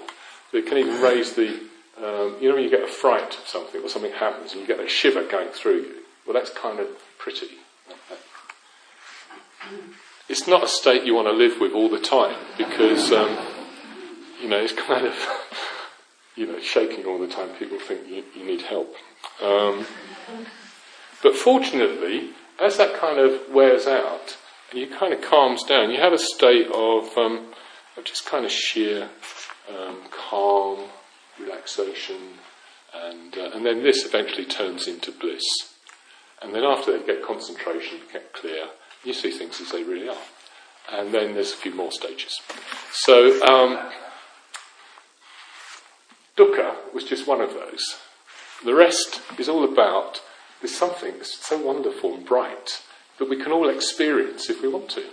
It 0.52 0.66
can 0.66 0.78
even 0.78 1.00
raise 1.00 1.34
the, 1.34 1.60
um, 1.98 2.36
you 2.40 2.48
know, 2.48 2.54
when 2.54 2.64
you 2.64 2.70
get 2.70 2.82
a 2.82 2.92
fright 2.92 3.36
of 3.38 3.46
something 3.46 3.82
or 3.82 3.88
something 3.88 4.12
happens 4.12 4.52
and 4.52 4.60
you 4.60 4.66
get 4.66 4.80
a 4.80 4.88
shiver 4.88 5.24
going 5.24 5.50
through 5.50 5.76
you. 5.76 5.94
Well, 6.26 6.34
that's 6.34 6.50
kind 6.50 6.80
of 6.80 6.88
priti. 7.18 7.48
It's 10.28 10.46
not 10.46 10.64
a 10.64 10.68
state 10.68 11.04
you 11.04 11.14
want 11.14 11.28
to 11.28 11.32
live 11.32 11.60
with 11.60 11.72
all 11.72 11.88
the 11.88 12.00
time 12.00 12.36
because, 12.56 13.12
um, 13.12 13.38
you 14.42 14.48
know, 14.48 14.58
it's 14.58 14.72
kind 14.72 15.06
of, 15.06 15.14
you 16.38 16.46
know, 16.46 16.60
shaking 16.60 17.04
all 17.04 17.18
the 17.18 17.26
time. 17.26 17.48
People 17.58 17.80
think 17.80 18.08
you, 18.08 18.22
you 18.36 18.44
need 18.44 18.62
help. 18.62 18.94
Um, 19.42 19.84
but 21.22 21.34
fortunately, 21.34 22.30
as 22.60 22.76
that 22.76 22.94
kind 22.94 23.18
of 23.18 23.52
wears 23.52 23.86
out, 23.86 24.36
you 24.72 24.86
kind 24.86 25.12
of 25.12 25.20
calms 25.20 25.64
down, 25.64 25.90
you 25.90 26.00
have 26.00 26.12
a 26.12 26.18
state 26.18 26.68
of 26.72 27.16
um, 27.18 27.46
just 28.04 28.24
kind 28.26 28.44
of 28.44 28.52
sheer 28.52 29.08
um, 29.68 29.98
calm, 30.10 30.84
relaxation, 31.40 32.16
and, 32.94 33.36
uh, 33.36 33.50
and 33.54 33.66
then 33.66 33.82
this 33.82 34.06
eventually 34.06 34.44
turns 34.44 34.86
into 34.86 35.10
bliss. 35.10 35.44
And 36.40 36.54
then 36.54 36.62
after 36.62 36.92
that, 36.92 37.00
you 37.00 37.06
get 37.06 37.24
concentration, 37.24 37.98
you 37.98 38.12
get 38.12 38.32
clear, 38.32 38.66
you 39.04 39.12
see 39.12 39.32
things 39.32 39.60
as 39.60 39.72
they 39.72 39.82
really 39.82 40.08
are. 40.08 40.16
And 40.90 41.12
then 41.12 41.34
there's 41.34 41.52
a 41.52 41.56
few 41.56 41.74
more 41.74 41.90
stages. 41.90 42.40
So, 42.92 43.42
um, 43.44 43.90
dukkha 46.38 46.76
was 46.94 47.04
just 47.04 47.26
one 47.26 47.40
of 47.40 47.52
those. 47.54 47.98
The 48.64 48.74
rest 48.74 49.20
is 49.38 49.48
all 49.48 49.64
about 49.64 50.22
there's 50.60 50.74
something 50.74 51.14
that's 51.14 51.44
so 51.46 51.58
wonderful 51.60 52.14
and 52.14 52.24
bright 52.24 52.82
that 53.18 53.28
we 53.28 53.36
can 53.36 53.52
all 53.52 53.68
experience 53.68 54.48
if 54.48 54.62
we 54.62 54.68
want 54.68 54.88
to. 54.90 55.04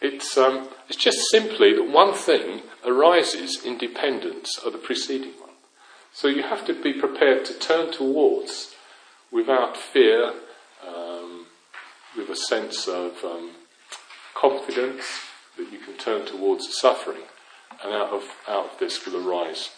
It's, 0.00 0.36
um, 0.36 0.68
it's 0.88 0.96
just 0.96 1.18
simply 1.30 1.74
that 1.74 1.88
one 1.88 2.12
thing 2.14 2.62
arises 2.84 3.64
in 3.64 3.78
dependence 3.78 4.58
of 4.58 4.72
the 4.72 4.78
preceding 4.78 5.32
one. 5.40 5.50
So 6.12 6.28
you 6.28 6.42
have 6.42 6.66
to 6.66 6.74
be 6.74 6.92
prepared 6.92 7.44
to 7.46 7.58
turn 7.58 7.92
towards 7.92 8.74
without 9.30 9.76
fear, 9.76 10.32
um, 10.86 11.46
with 12.16 12.28
a 12.28 12.36
sense 12.36 12.88
of 12.88 13.24
um, 13.24 13.52
confidence 14.34 15.04
that 15.56 15.72
you 15.72 15.78
can 15.78 15.94
turn 15.94 16.26
towards 16.26 16.66
the 16.66 16.72
suffering, 16.72 17.22
and 17.82 17.92
out 17.92 18.10
of 18.10 18.24
out 18.48 18.72
of 18.72 18.78
this 18.78 19.06
will 19.06 19.26
arise 19.26 19.70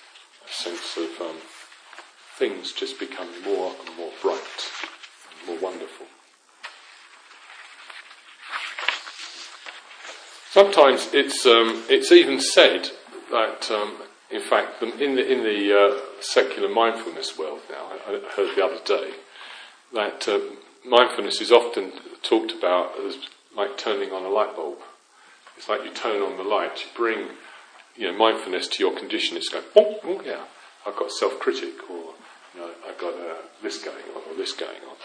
a 0.49 0.53
sense 0.53 0.97
of 0.97 1.21
um, 1.21 1.37
things 2.37 2.73
just 2.73 2.99
becoming 2.99 3.43
more 3.43 3.73
and 3.87 3.97
more 3.97 4.11
bright 4.23 4.71
and 5.39 5.49
more 5.49 5.71
wonderful. 5.71 6.07
Sometimes 10.51 11.09
it's 11.13 11.45
um, 11.47 11.83
it's 11.89 12.13
even 12.13 12.41
said 12.41 12.91
that, 13.33 13.69
um, 13.73 13.97
in 14.31 14.41
fact, 14.41 14.81
in 14.83 15.17
the 15.17 15.33
in 15.33 15.43
the 15.43 15.77
uh, 15.77 16.01
secular 16.21 16.69
mindfulness 16.69 17.37
world 17.37 17.61
now, 17.69 17.91
I 18.07 18.21
heard 18.37 18.55
the 18.55 18.65
other 18.65 18.79
day 18.85 19.15
that 19.93 20.29
uh, 20.29 20.39
mindfulness 20.85 21.41
is 21.41 21.51
often 21.51 21.93
talked 22.23 22.53
about 22.53 22.93
as 23.01 23.17
like 23.57 23.77
turning 23.77 24.13
on 24.13 24.25
a 24.25 24.29
light 24.29 24.55
bulb. 24.55 24.79
It's 25.57 25.69
like 25.69 25.85
you 25.85 25.93
turn 25.93 26.23
on 26.23 26.37
the 26.37 26.45
light, 26.45 26.79
you 26.85 26.87
bring 26.97 27.29
you 27.97 28.11
know 28.11 28.17
mindfulness 28.17 28.69
to 28.69 28.83
your 28.83 28.97
condition. 28.97 29.37
is 29.37 29.49
going, 29.49 29.65
oh, 29.77 29.99
oh 30.05 30.23
yeah, 30.25 30.45
I've 30.87 30.97
got 30.97 31.11
self-critic, 31.11 31.91
or 31.91 32.15
you 32.55 32.61
know, 32.61 32.71
I've 32.89 32.99
got 32.99 33.15
uh, 33.15 33.37
this 33.63 33.83
going 33.83 34.05
on, 34.15 34.23
or 34.31 34.37
this 34.37 34.53
going 34.53 34.83
on, 34.89 34.97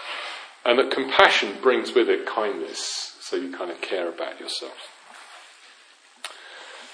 and 0.66 0.80
that 0.80 0.92
compassion 0.92 1.58
brings 1.62 1.94
with 1.94 2.10
it 2.10 2.26
kindness, 2.26 3.18
so 3.22 3.36
you 3.36 3.56
kind 3.56 3.72
of 3.72 3.82
care 3.82 4.10
about 4.10 4.40
yourself. 4.40 4.96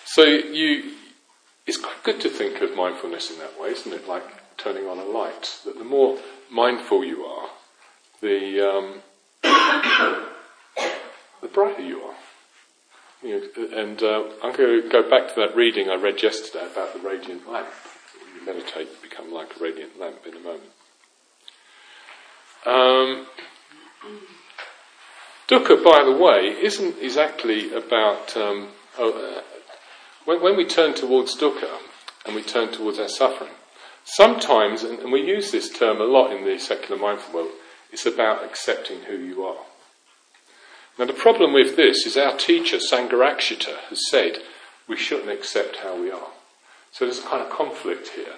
So 0.05 0.23
you, 0.23 0.93
it's 1.65 1.77
quite 1.77 2.03
good 2.03 2.21
to 2.21 2.29
think 2.29 2.61
of 2.61 2.75
mindfulness 2.75 3.31
in 3.31 3.39
that 3.39 3.59
way, 3.59 3.69
isn't 3.69 3.91
it? 3.91 4.07
Like 4.07 4.23
turning 4.57 4.85
on 4.85 4.97
a 4.97 5.03
light. 5.03 5.59
That 5.65 5.77
the 5.77 5.83
more 5.83 6.17
mindful 6.51 7.03
you 7.03 7.25
are, 7.25 7.49
the 8.21 8.69
um, 8.69 9.01
the 11.41 11.47
brighter 11.47 11.81
you 11.81 12.01
are. 12.01 12.14
You 13.25 13.41
know, 13.57 13.67
and 13.75 14.03
uh, 14.03 14.23
I'm 14.43 14.55
going 14.55 14.83
to 14.83 14.87
go 14.87 15.09
back 15.09 15.33
to 15.33 15.35
that 15.37 15.55
reading 15.55 15.89
I 15.89 15.95
read 15.95 16.21
yesterday 16.21 16.67
about 16.71 16.93
the 16.93 16.99
radiant 16.99 17.49
lamp. 17.49 17.67
You 18.35 18.45
meditate, 18.45 19.01
become 19.01 19.33
like 19.33 19.59
a 19.59 19.63
radiant 19.63 19.99
lamp 19.99 20.19
in 20.27 20.35
a 20.35 20.39
moment. 20.41 20.69
Um, 22.67 23.25
dukkha, 25.47 25.83
by 25.83 26.03
the 26.03 26.15
way, 26.15 26.55
isn't 26.61 26.99
exactly 27.01 27.73
about 27.73 28.37
um, 28.37 28.67
oh, 28.99 29.37
uh, 29.37 29.41
when, 30.25 30.43
when 30.43 30.55
we 30.55 30.63
turn 30.63 30.93
towards 30.93 31.35
dukkha 31.35 31.79
and 32.27 32.35
we 32.35 32.43
turn 32.43 32.71
towards 32.71 32.99
our 32.99 33.09
suffering, 33.09 33.53
sometimes, 34.03 34.83
and 34.83 35.11
we 35.11 35.21
use 35.21 35.51
this 35.51 35.71
term 35.75 35.99
a 35.99 36.03
lot 36.03 36.31
in 36.31 36.45
the 36.45 36.59
secular 36.59 37.01
mindful 37.01 37.33
world, 37.33 37.51
it's 37.91 38.05
about 38.05 38.43
accepting 38.43 38.99
who 39.07 39.17
you 39.17 39.43
are. 39.43 39.65
Now, 40.97 41.05
the 41.05 41.13
problem 41.13 41.53
with 41.53 41.75
this 41.75 42.05
is 42.05 42.15
our 42.15 42.37
teacher, 42.37 42.77
Sangharakshita, 42.77 43.77
has 43.89 44.09
said 44.09 44.37
we 44.87 44.95
shouldn't 44.95 45.29
accept 45.29 45.77
how 45.77 45.99
we 45.99 46.09
are. 46.09 46.29
So 46.91 47.05
there's 47.05 47.19
a 47.19 47.23
kind 47.23 47.41
of 47.43 47.49
conflict 47.49 48.09
here, 48.09 48.35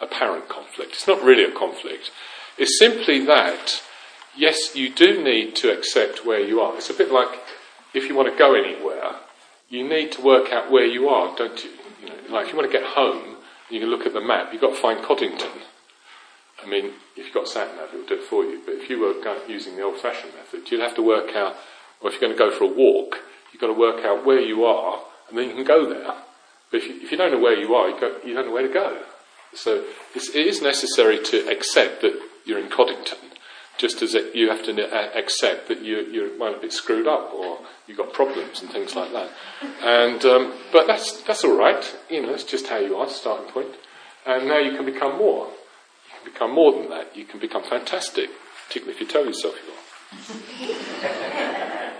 apparent 0.00 0.48
conflict. 0.48 0.92
It's 0.92 1.06
not 1.06 1.22
really 1.22 1.44
a 1.44 1.54
conflict. 1.54 2.10
It's 2.56 2.78
simply 2.78 3.24
that, 3.26 3.82
yes, 4.36 4.74
you 4.74 4.88
do 4.88 5.22
need 5.22 5.54
to 5.56 5.70
accept 5.70 6.24
where 6.24 6.40
you 6.40 6.60
are. 6.60 6.76
It's 6.76 6.88
a 6.88 6.94
bit 6.94 7.12
like 7.12 7.38
if 7.92 8.08
you 8.08 8.14
want 8.14 8.32
to 8.32 8.38
go 8.38 8.54
anywhere, 8.54 9.16
you 9.68 9.86
need 9.86 10.12
to 10.12 10.22
work 10.22 10.52
out 10.52 10.70
where 10.70 10.86
you 10.86 11.08
are, 11.08 11.36
don't 11.36 11.62
you? 11.62 11.70
you 12.00 12.08
know, 12.08 12.14
like 12.30 12.46
if 12.46 12.52
you 12.52 12.58
want 12.58 12.70
to 12.70 12.78
get 12.78 12.86
home, 12.86 13.36
you 13.70 13.80
can 13.80 13.88
look 13.88 14.06
at 14.06 14.12
the 14.12 14.20
map. 14.20 14.52
You've 14.52 14.62
got 14.62 14.74
to 14.74 14.80
find 14.80 15.02
Coddington. 15.02 15.50
I 16.64 16.68
mean, 16.68 16.86
if 17.16 17.26
you've 17.26 17.34
got 17.34 17.48
sat 17.48 17.74
nav, 17.76 17.88
it'll 17.92 18.06
do 18.06 18.14
it 18.14 18.24
for 18.24 18.44
you. 18.44 18.60
But 18.64 18.74
if 18.74 18.90
you 18.90 19.00
were 19.00 19.14
using 19.48 19.76
the 19.76 19.82
old-fashioned 19.82 20.34
method, 20.34 20.70
you'd 20.70 20.80
have 20.80 20.94
to 20.96 21.02
work 21.02 21.34
out. 21.34 21.56
Or 22.00 22.08
if 22.08 22.14
you're 22.14 22.28
going 22.28 22.32
to 22.32 22.38
go 22.38 22.50
for 22.50 22.64
a 22.64 22.74
walk, 22.74 23.20
you've 23.52 23.60
got 23.60 23.68
to 23.68 23.72
work 23.72 24.04
out 24.04 24.24
where 24.24 24.40
you 24.40 24.64
are, 24.64 25.00
and 25.28 25.38
then 25.38 25.48
you 25.48 25.54
can 25.54 25.64
go 25.64 25.88
there. 25.88 26.14
But 26.70 26.82
if 26.82 26.88
you, 26.88 27.00
if 27.02 27.10
you 27.10 27.16
don't 27.16 27.32
know 27.32 27.40
where 27.40 27.58
you 27.58 27.74
are, 27.74 27.88
you, 27.88 28.00
go, 28.00 28.16
you 28.24 28.34
don't 28.34 28.46
know 28.46 28.52
where 28.52 28.66
to 28.66 28.72
go. 28.72 29.02
So 29.54 29.84
it 30.14 30.34
is 30.34 30.60
necessary 30.60 31.22
to 31.22 31.48
accept 31.48 32.02
that 32.02 32.20
you're 32.44 32.58
in 32.58 32.68
Coddington 32.68 33.18
just 33.76 34.02
as 34.02 34.14
it, 34.14 34.34
you 34.34 34.48
have 34.50 34.64
to 34.64 35.18
accept 35.18 35.68
that 35.68 35.82
you, 35.82 36.00
you 36.02 36.38
might 36.38 36.60
been 36.60 36.70
screwed 36.70 37.08
up 37.08 37.32
or 37.34 37.58
you've 37.86 37.98
got 37.98 38.12
problems 38.12 38.62
and 38.62 38.70
things 38.70 38.94
like 38.94 39.12
that. 39.12 39.30
And, 39.82 40.24
um, 40.24 40.52
but 40.72 40.86
that's, 40.86 41.22
that's 41.22 41.44
all 41.44 41.56
right. 41.56 41.96
You 42.08 42.22
know, 42.22 42.30
that's 42.30 42.44
just 42.44 42.68
how 42.68 42.78
you 42.78 42.96
are, 42.96 43.08
starting 43.08 43.50
point. 43.50 43.74
And 44.26 44.46
now 44.48 44.58
you 44.58 44.76
can 44.76 44.84
become 44.84 45.18
more. 45.18 45.48
Can 46.24 46.32
become 46.32 46.54
more 46.54 46.72
than 46.72 46.88
that. 46.90 47.16
You 47.16 47.24
can 47.24 47.38
become 47.38 47.64
fantastic, 47.64 48.30
particularly 48.66 48.94
if 48.94 49.00
you 49.00 49.06
tell 49.06 49.26
yourself 49.26 49.54
you 49.66 49.72
are. 49.72 49.82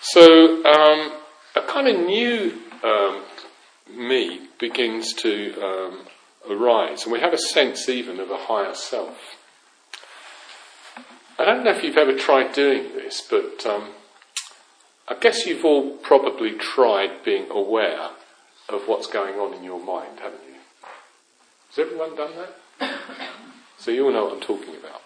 so, 0.00 0.64
um, 0.64 1.12
a 1.54 1.60
kind 1.62 1.88
of 1.88 2.06
new 2.06 2.58
um, 2.82 3.22
me 3.96 4.48
begins 4.58 5.12
to 5.14 5.54
um, 5.62 6.00
arise, 6.50 7.04
and 7.04 7.12
we 7.12 7.20
have 7.20 7.32
a 7.32 7.38
sense 7.38 7.88
even 7.88 8.18
of 8.18 8.30
a 8.30 8.38
higher 8.38 8.74
self. 8.74 9.36
I 11.38 11.44
don't 11.44 11.64
know 11.64 11.72
if 11.72 11.82
you've 11.82 11.96
ever 11.96 12.16
tried 12.16 12.52
doing 12.52 12.92
this, 12.94 13.20
but 13.28 13.64
um, 13.66 13.90
I 15.08 15.14
guess 15.20 15.46
you've 15.46 15.64
all 15.64 15.96
probably 15.98 16.52
tried 16.52 17.24
being 17.24 17.50
aware 17.50 18.10
of 18.68 18.82
what's 18.86 19.06
going 19.06 19.34
on 19.34 19.52
in 19.54 19.62
your 19.62 19.82
mind, 19.84 20.20
haven't 20.20 20.40
you? 20.42 20.43
Has 21.74 21.86
everyone 21.86 22.14
done 22.14 22.30
that? 22.36 22.98
so 23.78 23.90
you 23.90 24.04
all 24.04 24.12
know 24.12 24.26
what 24.26 24.34
I'm 24.34 24.40
talking 24.40 24.76
about. 24.76 25.02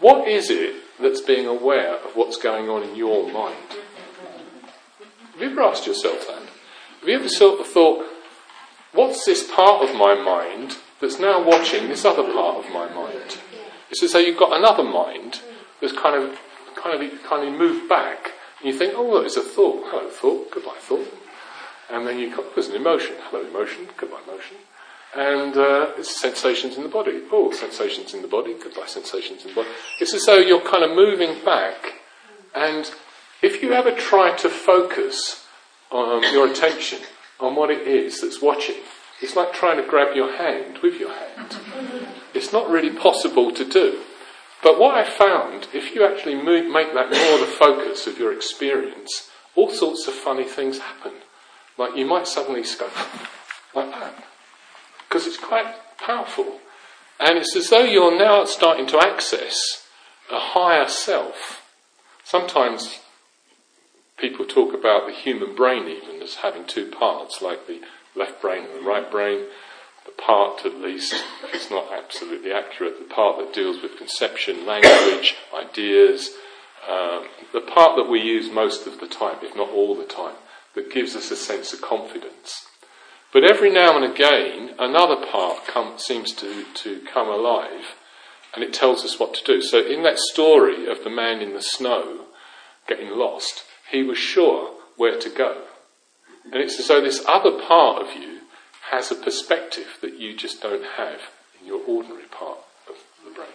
What 0.00 0.26
is 0.26 0.48
it 0.48 0.76
that's 0.98 1.20
being 1.20 1.46
aware 1.46 1.96
of 1.96 2.16
what's 2.16 2.38
going 2.38 2.70
on 2.70 2.84
in 2.84 2.96
your 2.96 3.30
mind? 3.30 3.56
Have 5.32 5.40
you 5.42 5.50
ever 5.50 5.62
asked 5.62 5.86
yourself 5.86 6.26
that? 6.26 6.42
Have 7.00 7.08
you 7.08 7.14
ever 7.16 7.28
sort 7.28 7.60
of 7.60 7.66
thought, 7.66 8.06
what's 8.92 9.26
this 9.26 9.46
part 9.54 9.86
of 9.86 9.94
my 9.94 10.14
mind 10.14 10.78
that's 11.02 11.18
now 11.18 11.44
watching 11.44 11.88
this 11.88 12.06
other 12.06 12.24
part 12.24 12.64
of 12.64 12.72
my 12.72 12.88
mind? 12.88 13.36
It's 13.90 14.02
as 14.02 14.14
though 14.14 14.20
you've 14.20 14.38
got 14.38 14.56
another 14.56 14.84
mind 14.84 15.42
that's 15.82 15.92
kind 15.92 16.16
of, 16.16 16.38
kind 16.76 17.02
of, 17.02 17.22
kind 17.24 17.46
of 17.46 17.58
moved 17.58 17.90
back. 17.90 18.32
And 18.60 18.72
you 18.72 18.78
think, 18.78 18.94
oh, 18.96 19.20
there's 19.20 19.36
a 19.36 19.42
thought. 19.42 19.84
Hello, 19.88 20.08
thought. 20.08 20.50
Goodbye, 20.50 20.78
thought. 20.78 21.12
And 21.90 22.06
then 22.06 22.18
you 22.18 22.34
got, 22.34 22.54
there's 22.54 22.68
an 22.68 22.76
emotion. 22.76 23.16
Hello, 23.24 23.46
emotion. 23.46 23.88
Goodbye, 23.98 24.20
emotion. 24.26 24.56
And 25.16 25.56
uh, 25.56 25.92
it's 25.96 26.20
sensations 26.20 26.76
in 26.76 26.82
the 26.82 26.88
body. 26.88 27.22
Oh, 27.32 27.50
sensations 27.52 28.14
in 28.14 28.22
the 28.22 28.28
body. 28.28 28.54
Goodbye, 28.62 28.86
sensations 28.86 29.42
in 29.42 29.48
the 29.48 29.54
body. 29.54 29.68
It's 30.00 30.14
as 30.14 30.26
though 30.26 30.36
you're 30.36 30.60
kind 30.60 30.84
of 30.84 30.90
moving 30.90 31.44
back. 31.44 31.94
And 32.54 32.90
if 33.42 33.62
you 33.62 33.72
ever 33.72 33.92
try 33.92 34.36
to 34.36 34.48
focus 34.48 35.46
um, 35.90 36.22
your 36.32 36.50
attention 36.50 36.98
on 37.40 37.54
what 37.54 37.70
it 37.70 37.86
is 37.86 38.20
that's 38.20 38.42
watching. 38.42 38.76
It's 39.20 39.36
like 39.36 39.52
trying 39.52 39.82
to 39.82 39.88
grab 39.88 40.14
your 40.14 40.36
hand 40.36 40.78
with 40.82 41.00
your 41.00 41.12
hand. 41.12 41.56
It's 42.34 42.52
not 42.52 42.70
really 42.70 42.90
possible 42.90 43.52
to 43.52 43.64
do. 43.64 44.00
But 44.62 44.78
what 44.78 44.94
I 44.94 45.08
found, 45.08 45.68
if 45.72 45.94
you 45.94 46.04
actually 46.04 46.34
move, 46.34 46.70
make 46.70 46.92
that 46.94 47.10
more 47.10 47.38
the 47.38 47.52
focus 47.52 48.06
of 48.06 48.18
your 48.18 48.32
experience, 48.32 49.30
all 49.54 49.70
sorts 49.70 50.06
of 50.08 50.14
funny 50.14 50.44
things 50.44 50.78
happen. 50.78 51.12
Like 51.76 51.96
you 51.96 52.06
might 52.06 52.26
suddenly 52.26 52.62
go 52.78 52.88
like 53.74 53.90
that. 53.90 54.24
Because 55.08 55.26
it's 55.26 55.38
quite 55.38 55.74
powerful. 55.98 56.60
And 57.18 57.38
it's 57.38 57.56
as 57.56 57.70
though 57.70 57.84
you're 57.84 58.16
now 58.16 58.44
starting 58.44 58.86
to 58.88 59.00
access 59.00 59.86
a 60.30 60.38
higher 60.38 60.88
self. 60.88 61.64
Sometimes 62.24 63.00
people 64.18 64.44
talk 64.44 64.74
about 64.74 65.06
the 65.06 65.12
human 65.12 65.54
brain 65.54 65.88
even 65.88 66.22
as 66.22 66.36
having 66.36 66.66
two 66.66 66.90
parts, 66.90 67.40
like 67.40 67.66
the 67.66 67.80
left 68.14 68.42
brain 68.42 68.64
and 68.64 68.84
the 68.84 68.88
right 68.88 69.10
brain. 69.10 69.46
The 70.04 70.22
part, 70.22 70.64
at 70.64 70.76
least, 70.76 71.14
it's 71.52 71.70
not 71.70 71.92
absolutely 71.92 72.52
accurate, 72.52 72.98
the 72.98 73.14
part 73.14 73.38
that 73.38 73.52
deals 73.52 73.82
with 73.82 73.98
conception, 73.98 74.64
language, 74.64 75.36
ideas, 75.54 76.30
um, 76.88 77.26
the 77.52 77.60
part 77.60 77.96
that 77.96 78.08
we 78.08 78.20
use 78.20 78.50
most 78.50 78.86
of 78.86 79.00
the 79.00 79.06
time, 79.06 79.36
if 79.42 79.54
not 79.54 79.68
all 79.68 79.94
the 79.94 80.04
time, 80.04 80.36
that 80.74 80.90
gives 80.90 81.14
us 81.14 81.30
a 81.30 81.36
sense 81.36 81.72
of 81.72 81.82
confidence. 81.82 82.66
But 83.32 83.44
every 83.44 83.70
now 83.70 83.96
and 83.96 84.04
again, 84.04 84.74
another 84.78 85.26
part 85.26 85.66
come, 85.66 85.98
seems 85.98 86.32
to, 86.34 86.64
to 86.74 87.00
come 87.12 87.28
alive 87.28 87.94
and 88.54 88.64
it 88.64 88.72
tells 88.72 89.04
us 89.04 89.20
what 89.20 89.34
to 89.34 89.44
do. 89.44 89.62
So, 89.62 89.84
in 89.84 90.02
that 90.02 90.18
story 90.18 90.90
of 90.90 91.04
the 91.04 91.10
man 91.10 91.40
in 91.40 91.54
the 91.54 91.62
snow 91.62 92.26
getting 92.86 93.10
lost, 93.10 93.64
he 93.90 94.02
was 94.02 94.18
sure 94.18 94.74
where 94.96 95.18
to 95.20 95.30
go. 95.30 95.62
And 96.44 96.56
it's 96.56 96.78
as 96.80 96.88
though 96.88 97.02
this 97.02 97.24
other 97.28 97.52
part 97.60 98.02
of 98.02 98.16
you 98.20 98.40
has 98.90 99.10
a 99.10 99.14
perspective 99.14 99.98
that 100.00 100.18
you 100.18 100.34
just 100.34 100.62
don't 100.62 100.84
have 100.96 101.20
in 101.60 101.66
your 101.66 101.82
ordinary 101.86 102.24
part 102.24 102.58
of 102.88 102.96
the 103.24 103.30
brain. 103.30 103.48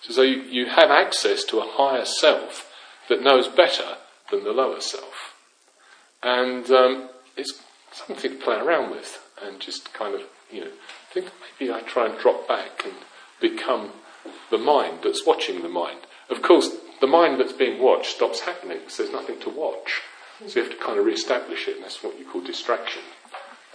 So, 0.00 0.12
so 0.12 0.22
you, 0.22 0.42
you 0.42 0.66
have 0.66 0.90
access 0.90 1.42
to 1.44 1.58
a 1.58 1.66
higher 1.68 2.04
self 2.04 2.72
that 3.08 3.22
knows 3.22 3.48
better 3.48 3.96
than 4.30 4.44
the 4.44 4.52
lower 4.52 4.80
self. 4.80 5.34
And 6.22 6.70
um, 6.70 7.10
it's 7.36 7.60
something 7.96 8.30
to 8.30 8.38
play 8.38 8.56
around 8.56 8.90
with 8.90 9.22
and 9.42 9.60
just 9.60 9.92
kind 9.92 10.14
of 10.14 10.22
you 10.50 10.60
know, 10.60 10.70
think 11.10 11.30
maybe 11.58 11.72
I 11.72 11.80
try 11.80 12.06
and 12.06 12.18
drop 12.18 12.46
back 12.46 12.84
and 12.84 12.94
become 13.40 13.90
the 14.50 14.58
mind 14.58 15.00
that's 15.02 15.26
watching 15.26 15.62
the 15.62 15.68
mind. 15.68 16.00
Of 16.30 16.42
course, 16.42 16.70
the 17.00 17.06
mind 17.06 17.40
that's 17.40 17.52
being 17.52 17.80
watched 17.80 18.16
stops 18.16 18.40
happening 18.40 18.78
because 18.78 18.98
there's 18.98 19.12
nothing 19.12 19.40
to 19.40 19.50
watch. 19.50 20.02
So 20.46 20.60
you 20.60 20.66
have 20.66 20.78
to 20.78 20.84
kind 20.84 20.98
of 20.98 21.06
re-establish 21.06 21.68
it, 21.68 21.76
and 21.76 21.84
that's 21.84 22.02
what 22.02 22.18
you 22.18 22.26
call 22.26 22.42
distraction. 22.42 23.02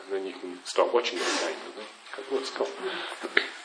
And 0.03 0.13
then 0.13 0.27
you 0.27 0.33
can 0.33 0.59
start 0.63 0.93
watching 0.93 1.17
it 1.17 1.25
again. 1.41 1.85
What's 2.29 2.51
called. 2.51 2.69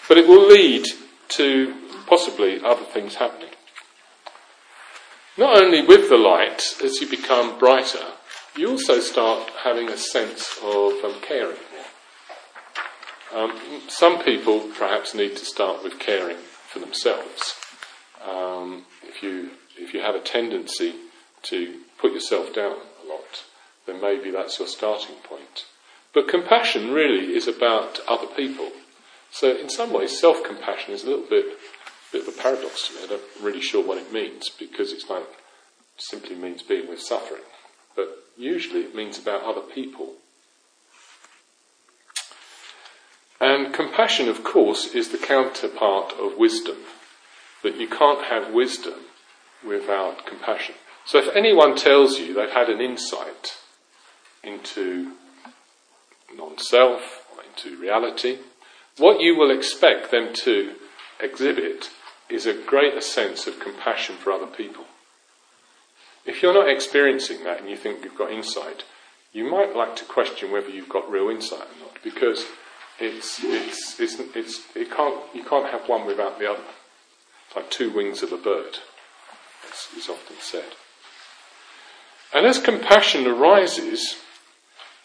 But 0.08 0.18
it 0.18 0.28
will 0.28 0.46
lead 0.46 0.86
to 1.30 1.74
possibly 2.06 2.62
other 2.64 2.84
things 2.84 3.16
happening. 3.16 3.50
Not 5.36 5.60
only 5.60 5.84
with 5.84 6.08
the 6.08 6.16
light, 6.16 6.62
as 6.82 7.00
you 7.00 7.08
become 7.08 7.58
brighter, 7.58 8.06
you 8.56 8.70
also 8.70 9.00
start 9.00 9.50
having 9.64 9.88
a 9.88 9.96
sense 9.96 10.58
of 10.62 10.92
um, 11.04 11.14
caring 11.22 11.56
um, 13.34 13.52
some 13.88 14.22
people 14.22 14.60
perhaps 14.78 15.14
need 15.14 15.36
to 15.36 15.44
start 15.44 15.82
with 15.82 15.98
caring 15.98 16.38
for 16.68 16.78
themselves. 16.78 17.54
Um, 18.26 18.84
if 19.02 19.22
you 19.22 19.50
if 19.76 19.92
you 19.92 20.00
have 20.00 20.14
a 20.14 20.20
tendency 20.20 20.94
to 21.42 21.80
put 21.98 22.12
yourself 22.12 22.54
down 22.54 22.76
a 23.04 23.08
lot, 23.08 23.44
then 23.86 24.00
maybe 24.00 24.30
that's 24.30 24.58
your 24.58 24.68
starting 24.68 25.16
point. 25.16 25.66
But 26.14 26.28
compassion 26.28 26.92
really 26.92 27.36
is 27.36 27.46
about 27.46 28.00
other 28.08 28.26
people. 28.26 28.70
So 29.30 29.54
in 29.54 29.68
some 29.68 29.92
ways, 29.92 30.18
self-compassion 30.18 30.94
is 30.94 31.04
a 31.04 31.08
little 31.08 31.28
bit 31.28 31.58
bit 32.12 32.26
of 32.26 32.34
a 32.34 32.40
paradox 32.40 32.88
to 32.88 32.94
me. 32.94 33.00
I'm 33.02 33.10
not 33.10 33.20
really 33.42 33.60
sure 33.60 33.84
what 33.84 33.98
it 33.98 34.12
means 34.12 34.48
because 34.48 34.92
it's 34.92 35.10
like 35.10 35.26
simply 35.98 36.36
means 36.36 36.62
being 36.62 36.88
with 36.88 37.00
suffering, 37.00 37.42
but 37.96 38.25
usually 38.36 38.80
it 38.80 38.94
means 38.94 39.18
about 39.18 39.42
other 39.42 39.60
people 39.60 40.14
And 43.40 43.74
compassion, 43.74 44.28
of 44.28 44.42
course, 44.42 44.94
is 44.94 45.10
the 45.10 45.18
counterpart 45.18 46.14
of 46.18 46.38
wisdom. 46.38 46.76
That 47.62 47.76
you 47.76 47.88
can't 47.88 48.24
have 48.24 48.52
wisdom 48.52 49.00
without 49.66 50.24
compassion. 50.26 50.74
So 51.04 51.18
if 51.18 51.34
anyone 51.34 51.76
tells 51.76 52.18
you 52.18 52.34
they've 52.34 52.50
had 52.50 52.68
an 52.68 52.80
insight 52.80 53.58
into 54.42 55.12
non 56.34 56.58
self 56.58 57.22
into 57.44 57.80
reality, 57.80 58.38
what 58.98 59.20
you 59.20 59.36
will 59.36 59.50
expect 59.50 60.10
them 60.10 60.32
to 60.34 60.74
exhibit 61.20 61.90
is 62.28 62.46
a 62.46 62.54
greater 62.54 63.00
sense 63.00 63.46
of 63.46 63.60
compassion 63.60 64.16
for 64.16 64.32
other 64.32 64.46
people. 64.46 64.84
If 66.26 66.42
you're 66.42 66.54
not 66.54 66.68
experiencing 66.68 67.44
that 67.44 67.60
and 67.60 67.70
you 67.70 67.76
think 67.76 68.04
you've 68.04 68.18
got 68.18 68.32
insight, 68.32 68.84
you 69.32 69.48
might 69.48 69.76
like 69.76 69.94
to 69.96 70.04
question 70.04 70.50
whether 70.50 70.68
you've 70.68 70.88
got 70.88 71.10
real 71.10 71.28
insight 71.28 71.60
or 71.60 71.80
not, 71.80 72.02
because 72.02 72.44
it's, 72.98 73.42
it's, 73.44 74.00
it's, 74.00 74.18
it's, 74.34 74.62
it 74.74 74.90
can't, 74.90 75.16
you 75.34 75.44
can't 75.44 75.70
have 75.70 75.88
one 75.88 76.06
without 76.06 76.38
the 76.38 76.50
other. 76.50 76.64
It's 77.46 77.56
like 77.56 77.70
two 77.70 77.90
wings 77.90 78.22
of 78.22 78.32
a 78.32 78.36
bird, 78.36 78.78
as 79.70 79.96
is 79.96 80.08
often 80.08 80.36
said. 80.40 80.64
And 82.34 82.44
as 82.44 82.58
compassion 82.58 83.26
arises, 83.26 84.16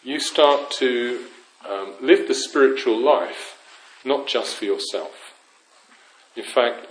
you 0.02 0.18
start 0.18 0.70
to 0.72 1.24
um, 1.68 1.94
live 2.00 2.26
the 2.26 2.34
spiritual 2.34 2.98
life 2.98 3.58
not 4.04 4.26
just 4.26 4.56
for 4.56 4.64
yourself. 4.64 5.34
In 6.34 6.42
fact, 6.42 6.86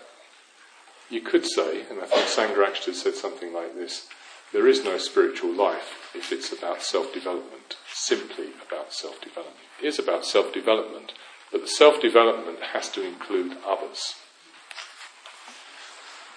you 1.10 1.20
could 1.20 1.46
say, 1.46 1.82
and 1.90 2.00
I 2.00 2.06
think 2.06 2.28
Sangharakshita 2.28 2.94
said 2.94 3.16
something 3.16 3.54
like 3.54 3.76
this 3.76 4.08
there 4.54 4.68
is 4.68 4.84
no 4.84 4.98
spiritual 4.98 5.54
life 5.54 6.12
if 6.14 6.32
it's 6.32 6.52
about 6.52 6.82
self 6.84 7.14
development, 7.14 7.78
simply 7.92 8.50
about 8.68 8.94
self 8.94 9.22
development. 9.22 9.58
It 9.82 9.88
is 9.88 10.00
about 10.00 10.26
self 10.26 10.54
development, 10.54 11.14
but 11.52 11.62
the 11.62 11.68
self 11.68 12.02
development 12.02 12.60
has 12.74 12.90
to 12.90 13.06
include 13.06 13.58
others. 13.66 14.16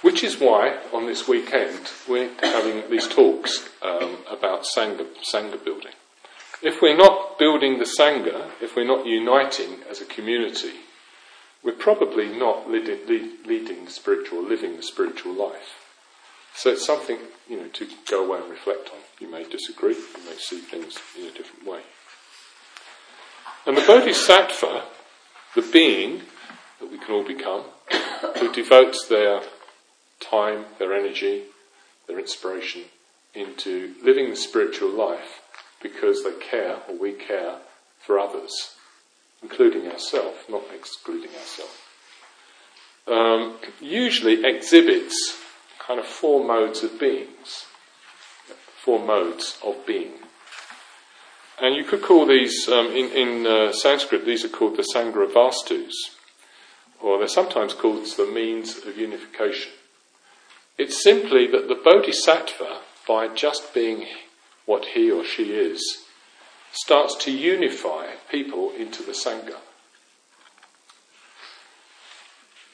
Which 0.02 0.22
is 0.22 0.38
why, 0.38 0.78
on 0.92 1.06
this 1.06 1.26
weekend, 1.26 1.90
we're 2.08 2.30
having 2.42 2.90
these 2.90 3.08
talks 3.08 3.70
um, 3.82 4.18
about 4.30 4.64
Sangha, 4.64 5.06
Sangha 5.24 5.64
building. 5.64 5.92
If 6.62 6.82
we're 6.82 6.96
not 6.96 7.38
building 7.38 7.78
the 7.78 7.90
Sangha, 7.98 8.50
if 8.60 8.76
we're 8.76 8.86
not 8.86 9.06
uniting 9.06 9.78
as 9.90 10.00
a 10.00 10.06
community, 10.06 10.74
we're 11.62 11.72
probably 11.72 12.28
not 12.28 12.70
leading, 12.70 12.98
leading 13.46 13.88
spiritual, 13.88 14.42
living 14.42 14.76
the 14.76 14.82
spiritual 14.82 15.32
life. 15.32 15.83
So 16.54 16.70
it's 16.70 16.86
something 16.86 17.18
you 17.48 17.56
know 17.56 17.68
to 17.68 17.88
go 18.08 18.24
away 18.24 18.40
and 18.40 18.50
reflect 18.50 18.90
on. 18.90 19.00
You 19.20 19.30
may 19.30 19.44
disagree, 19.44 19.94
you 19.94 20.24
may 20.30 20.36
see 20.36 20.60
things 20.60 20.98
in 21.18 21.26
a 21.26 21.30
different 21.30 21.66
way. 21.66 21.80
And 23.66 23.76
the 23.76 23.82
Bodhisattva, 23.82 24.84
the 25.54 25.62
being 25.62 26.22
that 26.80 26.90
we 26.90 26.98
can 26.98 27.14
all 27.14 27.24
become, 27.24 27.62
who 28.38 28.52
devotes 28.52 29.06
their 29.08 29.42
time, 30.20 30.66
their 30.78 30.92
energy, 30.92 31.44
their 32.06 32.18
inspiration 32.18 32.82
into 33.34 33.94
living 34.02 34.30
the 34.30 34.36
spiritual 34.36 34.90
life 34.90 35.40
because 35.82 36.22
they 36.22 36.32
care 36.32 36.76
or 36.88 36.96
we 36.96 37.12
care 37.12 37.56
for 38.00 38.18
others, 38.18 38.76
including 39.42 39.90
ourselves, 39.90 40.38
not 40.48 40.62
excluding 40.74 41.30
ourselves, 41.30 41.78
um, 43.06 43.56
usually 43.80 44.44
exhibits 44.44 45.43
kind 45.86 46.00
of 46.00 46.06
four 46.06 46.44
modes 46.44 46.82
of 46.82 46.98
beings, 46.98 47.66
four 48.82 49.04
modes 49.04 49.58
of 49.64 49.86
being. 49.86 50.12
And 51.60 51.76
you 51.76 51.84
could 51.84 52.02
call 52.02 52.26
these, 52.26 52.68
um, 52.68 52.86
in, 52.86 53.10
in 53.12 53.46
uh, 53.46 53.72
Sanskrit, 53.72 54.24
these 54.24 54.44
are 54.44 54.48
called 54.48 54.76
the 54.76 54.86
Sangrahavastus, 54.94 55.92
or 57.00 57.18
they're 57.18 57.28
sometimes 57.28 57.74
called 57.74 58.06
the 58.16 58.26
means 58.26 58.78
of 58.78 58.96
unification. 58.96 59.72
It's 60.78 61.02
simply 61.02 61.46
that 61.48 61.68
the 61.68 61.76
Bodhisattva, 61.76 62.80
by 63.06 63.28
just 63.28 63.72
being 63.72 64.06
what 64.66 64.86
he 64.86 65.10
or 65.10 65.24
she 65.24 65.52
is, 65.52 66.04
starts 66.72 67.14
to 67.24 67.30
unify 67.30 68.06
people 68.30 68.72
into 68.76 69.02
the 69.04 69.12
Sangha. 69.12 69.58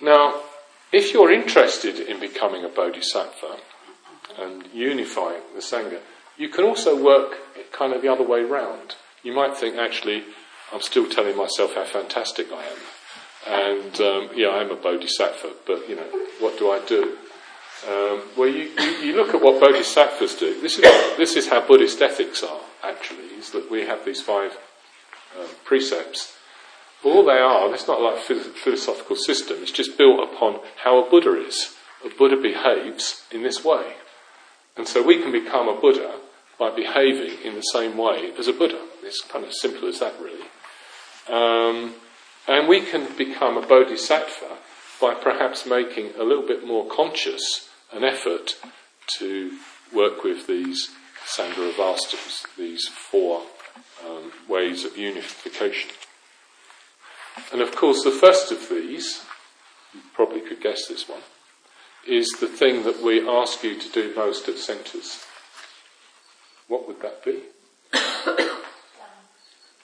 Now, 0.01 0.41
if 0.93 1.13
you're 1.13 1.31
interested 1.31 2.01
in 2.01 2.19
becoming 2.21 2.65
a 2.65 2.69
bodhisattva 2.69 3.59
and 4.39 4.65
unifying 4.73 5.43
the 5.55 5.61
Sangha, 5.61 6.01
you 6.37 6.49
can 6.49 6.65
also 6.65 7.01
work 7.01 7.37
kind 7.73 7.93
of 7.93 8.03
the 8.03 8.09
other 8.09 8.25
way 8.25 8.43
round. 8.43 8.97
You 9.23 9.33
might 9.35 9.57
think, 9.57 9.77
actually, 9.77 10.25
I'm 10.73 10.81
still 10.81 11.09
telling 11.09 11.37
myself 11.37 11.75
how 11.75 11.85
fantastic 11.85 12.49
I 12.53 12.65
am. 12.65 12.79
And 13.47 14.01
um, 14.01 14.31
yeah, 14.35 14.51
I'm 14.51 14.71
a 14.71 14.77
bodhisattva, 14.77 15.53
but 15.67 15.89
you 15.89 15.97
know, 15.97 16.27
what 16.41 16.59
do 16.59 16.71
I 16.71 16.81
do? 16.87 17.17
Um, 17.89 18.23
well, 18.37 18.49
you, 18.49 18.71
you, 19.03 19.17
look 19.17 19.35
at 19.35 19.41
what 19.41 19.61
bodhisattvas 19.61 20.35
do. 20.35 20.61
This 20.61 20.79
is, 20.79 21.17
this 21.17 21.37
is 21.37 21.49
how 21.49 21.67
Buddhist 21.67 22.03
ethics 22.03 22.43
are, 22.43 22.61
actually, 22.83 23.25
is 23.39 23.53
that 23.53 23.71
we 23.71 23.87
have 23.87 24.05
these 24.05 24.21
five 24.21 24.59
um, 25.39 25.47
precepts 25.65 26.37
all 27.05 27.25
they 27.25 27.39
are, 27.39 27.73
it's 27.73 27.87
not 27.89 28.01
like 28.01 28.19
a 28.31 28.35
philosophical 28.35 29.17
system, 29.17 29.59
it's 29.61 29.73
just 29.73 29.97
built 29.97 30.21
upon 30.33 30.61
how 30.85 31.05
a 31.05 31.11
Buddha 31.11 31.35
is. 31.47 31.75
A 32.05 32.09
Buddha 32.09 32.37
behaves 32.37 33.25
in 33.31 33.43
this 33.43 33.65
way. 33.65 33.95
And 34.77 34.87
so 34.87 35.03
we 35.03 35.21
can 35.21 35.33
become 35.33 35.69
a 35.69 35.81
Buddha 35.81 36.15
by 36.59 36.71
behaving 36.71 37.43
in 37.43 37.55
the 37.55 37.63
same 37.63 37.97
way 37.97 38.33
as 38.39 38.49
a 38.49 38.53
Buddha. 38.53 38.81
It's 39.03 39.23
kind 39.23 39.45
of 39.45 39.53
simple 39.53 39.89
as 39.89 40.01
that, 40.01 40.15
really. 40.21 40.45
Um, 41.29 41.95
and 42.47 42.69
we 42.69 42.81
can 42.81 43.17
become 43.17 43.57
a 43.57 43.67
bodhisattva 43.67 44.59
by 45.01 45.15
perhaps 45.15 45.65
making 45.67 46.13
a 46.19 46.23
little 46.23 46.47
bit 46.47 46.67
more 46.67 46.87
conscious 46.87 47.69
an 47.93 48.05
effort 48.05 48.57
to 49.19 49.53
work 49.93 50.23
with 50.23 50.47
these 50.47 50.91
Sangrahavastus, 51.27 52.45
these 52.57 52.89
four 52.89 53.43
um, 54.07 54.33
ways 54.49 54.85
of 54.85 54.97
unification. 54.97 55.91
And 57.53 57.61
of 57.61 57.75
course, 57.75 58.03
the 58.03 58.11
first 58.11 58.53
of 58.53 58.69
these, 58.69 59.25
you 59.93 60.01
probably 60.15 60.41
could 60.41 60.61
guess 60.61 60.87
this 60.87 61.09
one, 61.09 61.23
is 62.07 62.29
the 62.41 62.47
thing 62.47 62.85
that 62.85 63.03
we 63.03 63.27
ask 63.29 63.63
you 63.63 63.79
to 63.79 63.89
do 63.91 64.15
most 64.15 64.49
at 64.49 64.59
centres. 64.59 65.25
What 66.69 66.87
would 66.87 67.01
that 67.03 67.25
be? 67.25 67.43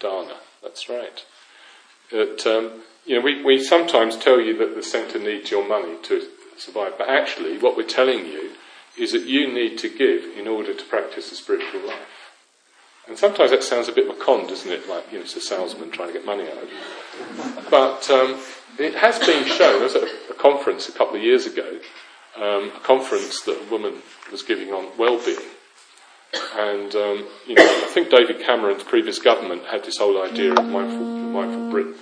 Dana, 0.01 0.37
that's 0.63 0.89
right. 0.89 1.25
It, 2.11 2.47
um, 2.47 2.83
you 3.05 3.17
know, 3.17 3.21
we, 3.21 3.43
we 3.43 3.63
sometimes 3.63 4.17
tell 4.17 4.41
you 4.41 4.57
that 4.59 4.75
the 4.75 4.83
centre 4.83 5.19
needs 5.19 5.51
your 5.51 5.67
money 5.67 5.97
to 6.05 6.29
survive, 6.57 6.95
but 6.99 7.09
actually, 7.09 7.59
what 7.59 7.77
we're 7.77 7.87
telling 7.87 8.27
you 8.27 8.53
is 8.99 9.13
that 9.13 9.27
you 9.27 9.53
need 9.53 9.79
to 9.79 9.89
give 9.89 10.25
in 10.37 10.49
order 10.49 10.75
to 10.75 10.85
practice 10.85 11.31
the 11.31 11.37
spiritual 11.37 11.87
life. 11.87 12.26
And 13.09 13.17
sometimes 13.17 13.51
that 13.51 13.63
sounds 13.63 13.89
a 13.89 13.93
bit 13.93 14.09
of 14.09 14.17
a 14.17 14.21
con, 14.21 14.47
doesn't 14.47 14.71
it? 14.71 14.89
Like, 14.89 15.11
you 15.13 15.19
know, 15.19 15.25
it's 15.25 15.37
a 15.37 15.41
salesman 15.41 15.91
trying 15.91 16.09
to 16.09 16.15
get 16.15 16.27
money 16.27 16.45
out 16.45 16.59
of 16.59 16.69
you. 16.69 17.63
But 17.71 18.11
um, 18.11 18.41
it 18.79 18.95
has 18.95 19.19
been 19.19 19.45
shown, 19.47 19.81
I 19.81 19.85
was 19.85 19.95
at 19.95 20.03
a, 20.03 20.35
conference 20.35 20.89
a 20.89 20.93
couple 20.93 21.17
of 21.17 21.23
years 21.23 21.47
ago, 21.47 21.79
um, 22.37 22.71
a 22.77 22.81
conference 22.83 23.43
that 23.43 23.61
a 23.61 23.71
woman 23.71 24.03
was 24.31 24.43
giving 24.43 24.71
on 24.71 24.97
well-being. 24.99 25.39
And, 26.57 26.95
um, 26.95 27.27
you 27.47 27.55
know, 27.55 27.65
I 27.65 27.89
think 27.93 28.11
David 28.11 28.41
Cameron's 28.41 28.83
previous 28.83 29.19
government 29.19 29.65
had 29.67 29.85
this 29.85 29.99
whole 29.99 30.23
idea 30.23 30.53
of 30.53 30.65
mindful, 30.67 31.07
mindful 31.07 31.71
Britain. 31.71 31.95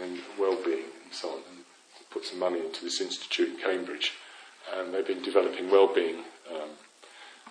and 0.00 0.20
well-being 0.38 0.84
and 1.04 1.12
so 1.12 1.30
on, 1.30 1.36
and 1.36 1.64
put 2.10 2.24
some 2.24 2.38
money 2.38 2.60
into 2.60 2.84
this 2.84 3.00
institute 3.00 3.50
in 3.50 3.56
Cambridge, 3.56 4.12
and 4.76 4.94
they've 4.94 5.06
been 5.06 5.22
developing 5.22 5.70
well-being, 5.70 6.18
um, 6.50 6.70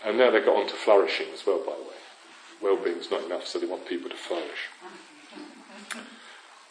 and 0.05 0.17
now 0.17 0.31
they've 0.31 0.45
got 0.45 0.55
on 0.55 0.67
to 0.67 0.73
flourishing 0.73 1.27
as 1.33 1.45
well, 1.45 1.59
by 1.59 1.73
the 1.73 1.83
way. 1.83 1.97
Well-being 2.61 2.97
is 2.97 3.11
not 3.11 3.23
enough, 3.23 3.47
so 3.47 3.59
they 3.59 3.67
want 3.67 3.87
people 3.87 4.09
to 4.09 4.15
flourish. 4.15 4.69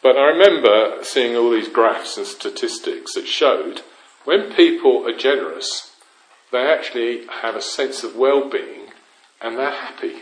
But 0.02 0.16
I 0.16 0.26
remember 0.26 1.02
seeing 1.02 1.36
all 1.36 1.50
these 1.50 1.68
graphs 1.68 2.16
and 2.16 2.26
statistics 2.26 3.14
that 3.14 3.26
showed 3.26 3.82
when 4.24 4.52
people 4.52 5.06
are 5.06 5.16
generous, 5.16 5.94
they 6.52 6.70
actually 6.70 7.26
have 7.42 7.56
a 7.56 7.62
sense 7.62 8.04
of 8.04 8.16
well-being 8.16 8.88
and 9.40 9.56
they're 9.56 9.70
happy. 9.70 10.16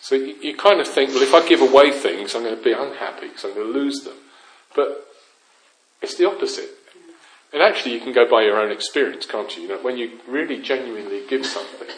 So 0.00 0.14
you, 0.14 0.34
you, 0.42 0.56
kind 0.56 0.80
of 0.80 0.88
think, 0.88 1.10
well, 1.10 1.22
if 1.22 1.32
I 1.32 1.48
give 1.48 1.62
away 1.62 1.90
things, 1.90 2.34
I'm 2.34 2.42
going 2.42 2.56
to 2.56 2.62
be 2.62 2.72
unhappy 2.72 3.28
because 3.28 3.44
I'm 3.44 3.54
going 3.54 3.72
to 3.72 3.78
lose 3.78 4.04
them. 4.04 4.16
But 4.76 5.06
it's 6.02 6.16
the 6.16 6.28
opposite. 6.28 6.68
And 7.52 7.62
actually, 7.62 7.94
you 7.94 8.00
can 8.00 8.12
go 8.12 8.28
by 8.28 8.42
your 8.42 8.60
own 8.60 8.70
experience, 8.70 9.24
can't 9.24 9.56
you? 9.56 9.62
you 9.62 9.68
know, 9.70 9.78
when 9.78 9.96
you 9.96 10.18
really 10.28 10.60
genuinely 10.60 11.22
give 11.26 11.46
something 11.46 11.88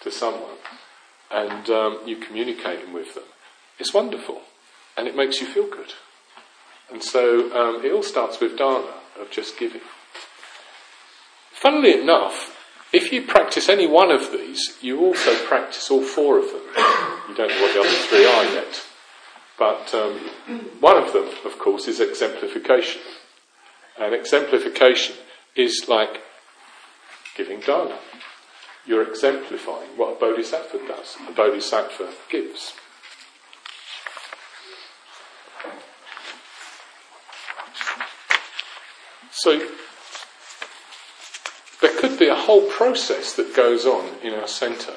to 0.00 0.10
someone 0.10 0.56
and 1.32 1.70
um, 1.70 1.98
you 2.06 2.16
communicating 2.16 2.92
with 2.92 3.14
them, 3.14 3.24
it's 3.78 3.94
wonderful 3.94 4.42
and 4.96 5.08
it 5.08 5.16
makes 5.16 5.40
you 5.40 5.46
feel 5.46 5.68
good. 5.68 5.92
And 6.90 7.02
so 7.02 7.50
um, 7.56 7.84
it 7.84 7.92
all 7.92 8.02
starts 8.02 8.40
with 8.40 8.58
dana, 8.58 8.92
of 9.20 9.30
just 9.30 9.58
giving. 9.58 9.80
Funnily 11.52 12.00
enough, 12.00 12.58
if 12.92 13.12
you 13.12 13.22
practice 13.22 13.68
any 13.68 13.86
one 13.86 14.10
of 14.10 14.32
these, 14.32 14.76
you 14.82 15.00
also 15.00 15.34
practice 15.46 15.90
all 15.90 16.02
four 16.02 16.38
of 16.38 16.46
them. 16.46 16.62
You 17.28 17.34
don't 17.34 17.48
know 17.48 17.62
what 17.62 17.74
the 17.74 17.80
other 17.80 17.88
three 17.88 18.26
are 18.26 18.44
yet. 18.44 18.82
But 19.58 19.94
um, 19.94 20.18
one 20.80 21.02
of 21.02 21.12
them, 21.12 21.28
of 21.46 21.58
course, 21.58 21.88
is 21.88 22.00
exemplification. 22.00 23.00
And 23.98 24.14
exemplification 24.14 25.16
is 25.54 25.86
like 25.88 26.20
giving 27.36 27.60
dana. 27.60 27.98
You're 28.86 29.08
exemplifying 29.08 29.90
what 29.96 30.16
a 30.16 30.20
bodhisattva 30.20 30.78
does. 30.88 31.16
A 31.28 31.32
bodhisattva 31.32 32.12
gives. 32.28 32.74
So 39.30 39.58
there 41.80 41.98
could 41.98 42.18
be 42.18 42.28
a 42.28 42.34
whole 42.34 42.68
process 42.70 43.32
that 43.34 43.56
goes 43.56 43.86
on 43.86 44.08
in 44.22 44.34
our 44.34 44.46
centre. 44.46 44.94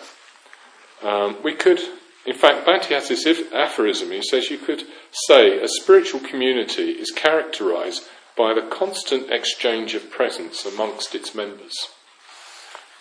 Um, 1.03 1.37
we 1.43 1.53
could, 1.53 1.79
in 2.25 2.35
fact, 2.35 2.67
Bhante 2.67 2.89
has 2.89 3.09
this 3.09 3.25
aphorism. 3.53 4.11
He 4.11 4.21
says 4.21 4.49
you 4.49 4.57
could 4.57 4.83
say 5.27 5.59
a 5.59 5.67
spiritual 5.67 6.19
community 6.19 6.91
is 6.91 7.11
characterised 7.11 8.03
by 8.37 8.53
the 8.53 8.67
constant 8.69 9.31
exchange 9.31 9.93
of 9.93 10.11
presence 10.11 10.65
amongst 10.65 11.15
its 11.15 11.33
members. 11.33 11.89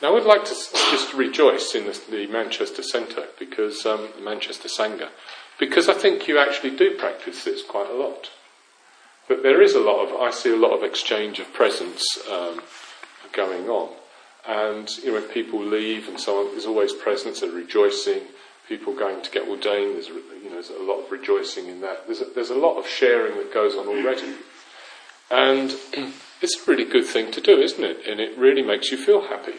Now, 0.03 0.09
I 0.09 0.13
would 0.13 0.25
like 0.25 0.45
to 0.45 0.55
just 0.91 1.15
rejoice 1.15 1.75
in 1.75 1.87
the, 1.87 2.01
the 2.11 2.27
Manchester 2.27 2.83
Centre 2.83 3.27
because 3.39 3.87
um, 3.87 4.09
Manchester 4.23 4.69
Sangha, 4.69 5.09
because 5.59 5.89
I 5.89 5.95
think 5.95 6.27
you 6.27 6.39
actually 6.39 6.77
do 6.77 6.97
practice 6.97 7.45
this 7.45 7.63
quite 7.63 7.89
a 7.89 7.95
lot. 7.95 8.31
But 9.29 9.43
there 9.43 9.63
is 9.63 9.75
a 9.75 9.81
lot 9.81 10.05
of, 10.05 10.21
I 10.21 10.31
see 10.31 10.53
a 10.53 10.57
lot 10.57 10.77
of 10.77 10.83
exchange 10.83 11.39
of 11.39 11.53
presence 11.53 12.05
um, 12.31 12.61
going 13.33 13.69
on. 13.69 13.95
And 14.47 14.91
you 14.99 15.07
know, 15.07 15.21
when 15.21 15.29
people 15.31 15.63
leave 15.63 16.09
and 16.09 16.21
so 16.21 16.41
on, 16.41 16.51
there's 16.51 16.67
always 16.67 16.93
presence 16.93 17.41
and 17.43 17.55
rejoicing. 17.55 18.23
People 18.69 18.95
going 18.95 19.23
to 19.23 19.31
get 19.31 19.49
ordained, 19.49 19.95
there's, 19.95 20.09
you 20.09 20.45
know, 20.45 20.53
there's 20.53 20.71
a 20.71 20.83
lot 20.83 21.05
of 21.05 21.11
rejoicing 21.11 21.69
in 21.69 21.81
that. 21.83 22.07
There's 22.07 22.21
a, 22.21 22.27
there's 22.35 22.51
a 22.51 22.55
lot 22.55 22.79
of 22.79 22.87
sharing 22.87 23.37
that 23.37 23.55
goes 23.55 23.75
on 23.75 23.87
already. 23.87 24.35
And 25.31 25.71
it's 26.43 26.57
a 26.61 26.71
really 26.71 26.85
good 26.85 27.07
thing 27.07 27.31
to 27.33 27.41
do, 27.41 27.61
isn't 27.61 27.85
it? 27.85 28.07
And 28.07 28.21
it 28.21 28.37
really 28.37 28.63
makes 28.63 28.91
you 28.91 28.99
feel 28.99 29.29
happy 29.29 29.55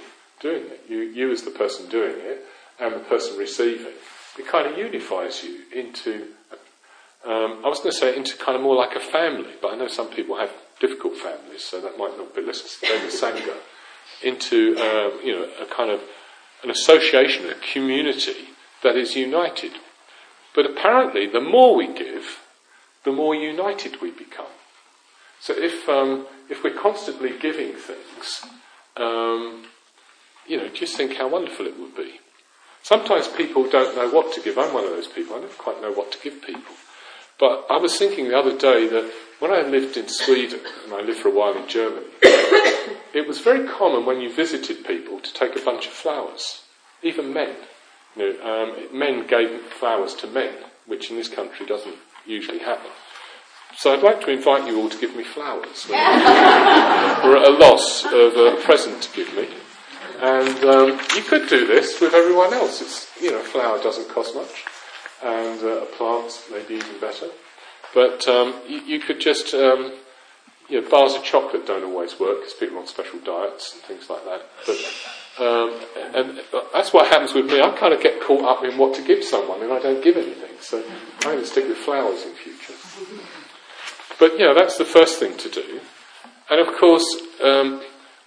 doing 0.46 0.66
it. 0.66 0.82
You, 0.88 1.00
you 1.00 1.32
as 1.32 1.42
the 1.42 1.52
person 1.52 1.90
doing 1.90 2.18
it 2.18 2.46
and 2.80 2.94
the 2.94 3.00
person 3.00 3.38
receiving. 3.38 3.94
It 4.38 4.48
kind 4.48 4.68
of 4.68 4.78
unifies 4.78 5.44
you 5.44 5.62
into, 5.74 6.28
um, 7.26 7.62
I 7.66 7.70
was 7.70 7.80
going 7.80 7.92
to 7.92 7.98
say 7.98 8.16
into 8.16 8.38
kind 8.38 8.56
of 8.56 8.62
more 8.62 8.76
like 8.76 8.96
a 8.96 9.00
family, 9.00 9.54
but 9.62 9.74
I 9.74 9.76
know 9.76 9.88
some 9.88 10.10
people 10.10 10.38
have 10.38 10.52
difficult 10.80 11.16
families, 11.16 11.64
so 11.64 11.82
that 11.82 11.98
might 11.98 12.16
not 12.18 12.36
be, 12.36 12.42
let's 12.42 12.80
the 12.80 12.88
Sangha, 13.22 13.56
into 14.24 14.78
um, 14.78 15.20
you 15.24 15.34
know, 15.34 15.48
a 15.62 15.66
kind 15.66 15.90
of 15.90 16.02
an 16.64 16.70
association, 16.70 17.50
a 17.50 17.56
community 17.74 18.50
that 18.84 18.96
is 18.96 19.16
united. 19.16 19.72
But 20.54 20.66
apparently, 20.66 21.28
the 21.28 21.42
more 21.42 21.76
we 21.76 21.88
give, 21.88 22.40
the 23.04 23.12
more 23.12 23.36
united 23.36 24.02
we 24.02 24.12
become. 24.12 24.54
So 25.40 25.54
if, 25.56 25.88
um, 25.90 26.28
if 26.50 26.64
we're 26.64 26.80
constantly 26.88 27.32
giving 27.40 27.74
things, 27.74 28.46
um, 28.98 29.66
you 30.48 30.58
know, 30.58 30.70
just 30.70 30.96
think 30.96 31.16
how 31.16 31.28
wonderful 31.28 31.66
it 31.66 31.80
would 31.80 31.96
be. 31.96 32.20
Sometimes 32.84 33.28
people 33.28 33.68
don't 33.70 33.96
know 33.96 34.10
what 34.10 34.34
to 34.34 34.42
give. 34.42 34.58
I'm 34.58 34.74
one 34.74 34.84
of 34.84 34.92
those 34.92 35.08
people. 35.08 35.36
I 35.36 35.40
never 35.40 35.54
quite 35.54 35.82
know 35.82 35.92
what 35.92 36.12
to 36.12 36.20
give 36.20 36.42
people. 36.44 36.76
But 37.40 37.66
I 37.70 37.78
was 37.78 37.98
thinking 37.98 38.28
the 38.28 38.38
other 38.38 38.58
day 38.58 38.88
that 38.88 39.12
when 39.40 39.52
I 39.52 39.62
lived 39.62 39.98
in 39.98 40.08
Sweden, 40.08 40.60
and 40.84 40.94
I 40.94 41.02
lived 41.02 41.20
for 41.20 41.30
a 41.30 41.34
while 41.34 41.58
in 41.58 41.68
Germany, 41.68 42.06
it 42.24 43.28
was 43.28 43.40
very 43.40 43.68
common 43.68 44.06
when 44.06 44.22
you 44.22 44.32
visited 44.32 44.86
people 44.86 45.20
to 45.20 45.34
take 45.34 45.56
a 45.56 45.66
bunch 45.66 45.88
of 45.88 45.94
flowers, 45.94 46.62
even 47.02 47.34
men. 47.34 47.56
You 48.16 48.38
know, 48.38 48.64
um, 48.64 48.98
men 48.98 49.28
gave 49.28 49.62
flowers 49.64 50.14
to 50.16 50.28
men, 50.28 50.54
which 50.86 51.10
in 51.10 51.18
this 51.18 51.28
country 51.28 51.66
doesn't 51.66 51.98
usually 52.26 52.60
happen. 52.60 52.92
So 53.76 53.94
I'd 53.94 54.04
like 54.04 54.22
to 54.22 54.32
invite 54.32 54.68
you 54.68 54.80
all 54.80 54.90
to 54.90 54.98
give 54.98 55.16
me 55.16 55.24
flowers. 55.24 55.88
We're 55.90 55.96
at 57.38 57.48
a 57.48 57.58
loss 57.60 58.06
of 58.06 58.38
a 58.38 58.62
present 58.64 59.02
to 59.02 59.16
give 59.16 59.36
me. 59.36 59.50
And 60.22 60.64
um, 60.64 61.00
you 61.16 61.24
could 61.24 61.50
do 61.50 61.68
this 61.68 62.00
with 62.02 62.14
everyone 62.14 62.54
else. 62.54 62.82
It's, 62.82 63.12
you 63.22 63.32
know, 63.32 63.42
flower 63.42 63.82
doesn't 63.82 64.10
cost 64.10 64.36
much 64.36 64.66
and 65.24 65.62
uh, 65.64 65.84
a 65.84 65.86
plant 65.86 66.44
maybe 66.52 66.76
even 66.76 67.00
better. 67.00 67.28
But 67.94 68.28
um, 68.28 68.56
you, 68.68 68.82
you, 68.82 69.00
could 69.00 69.20
just, 69.20 69.54
um, 69.54 69.94
you 70.70 70.82
know, 70.82 70.90
bars 70.90 71.16
of 71.16 71.24
chocolate 71.24 71.66
don't 71.66 71.84
always 71.84 72.20
work 72.20 72.40
because 72.40 72.54
people 72.54 72.78
are 72.78 72.82
on 72.82 72.88
special 72.88 73.20
diets 73.20 73.74
and 73.74 73.82
things 73.84 74.10
like 74.10 74.24
that. 74.26 74.42
But 74.66 74.78
um, 75.38 75.82
and 76.14 76.42
that's 76.74 76.94
what 76.94 77.08
happens 77.08 77.34
with 77.34 77.48
me. 77.48 77.62
I 77.62 77.70
kind 77.78 77.94
of 77.94 78.02
get 78.02 78.22
caught 78.22 78.44
up 78.44 78.64
in 78.64 78.78
what 78.78 78.96
to 78.96 79.02
give 79.02 79.24
someone, 79.24 79.62
and 79.62 79.72
I 79.72 79.80
don't 79.80 80.04
give 80.04 80.16
anything. 80.16 80.52
So 80.62 80.82
I'm 80.82 81.22
going 81.22 81.40
to 81.40 81.46
stick 81.46 81.68
with 81.68 81.78
flowers 81.78 82.24
in 82.24 82.34
future. 82.34 82.74
But 84.18 84.40
yeah, 84.40 84.54
that's 84.58 84.78
the 84.78 84.86
first 84.86 85.20
thing 85.20 85.36
to 85.38 85.50
do. 85.50 85.82
And 86.50 86.62
of 86.62 86.74
course, 86.78 87.06
um, 87.44 87.82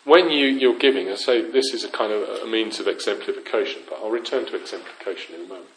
when 0.09 0.31
you, 0.31 0.47
you're 0.47 0.79
giving, 0.79 1.09
I 1.11 1.16
say 1.16 1.42
this 1.42 1.75
is 1.75 1.85
a 1.85 1.88
kind 1.88 2.12
of 2.12 2.23
a 2.42 2.47
means 2.47 2.81
of 2.81 2.88
exemplification, 2.88 3.83
but 3.88 4.01
I'll 4.03 4.11
return 4.11 4.47
to 4.47 4.57
exemplification 4.57 5.35
in 5.35 5.42
a 5.42 5.49
moment. 5.49 5.68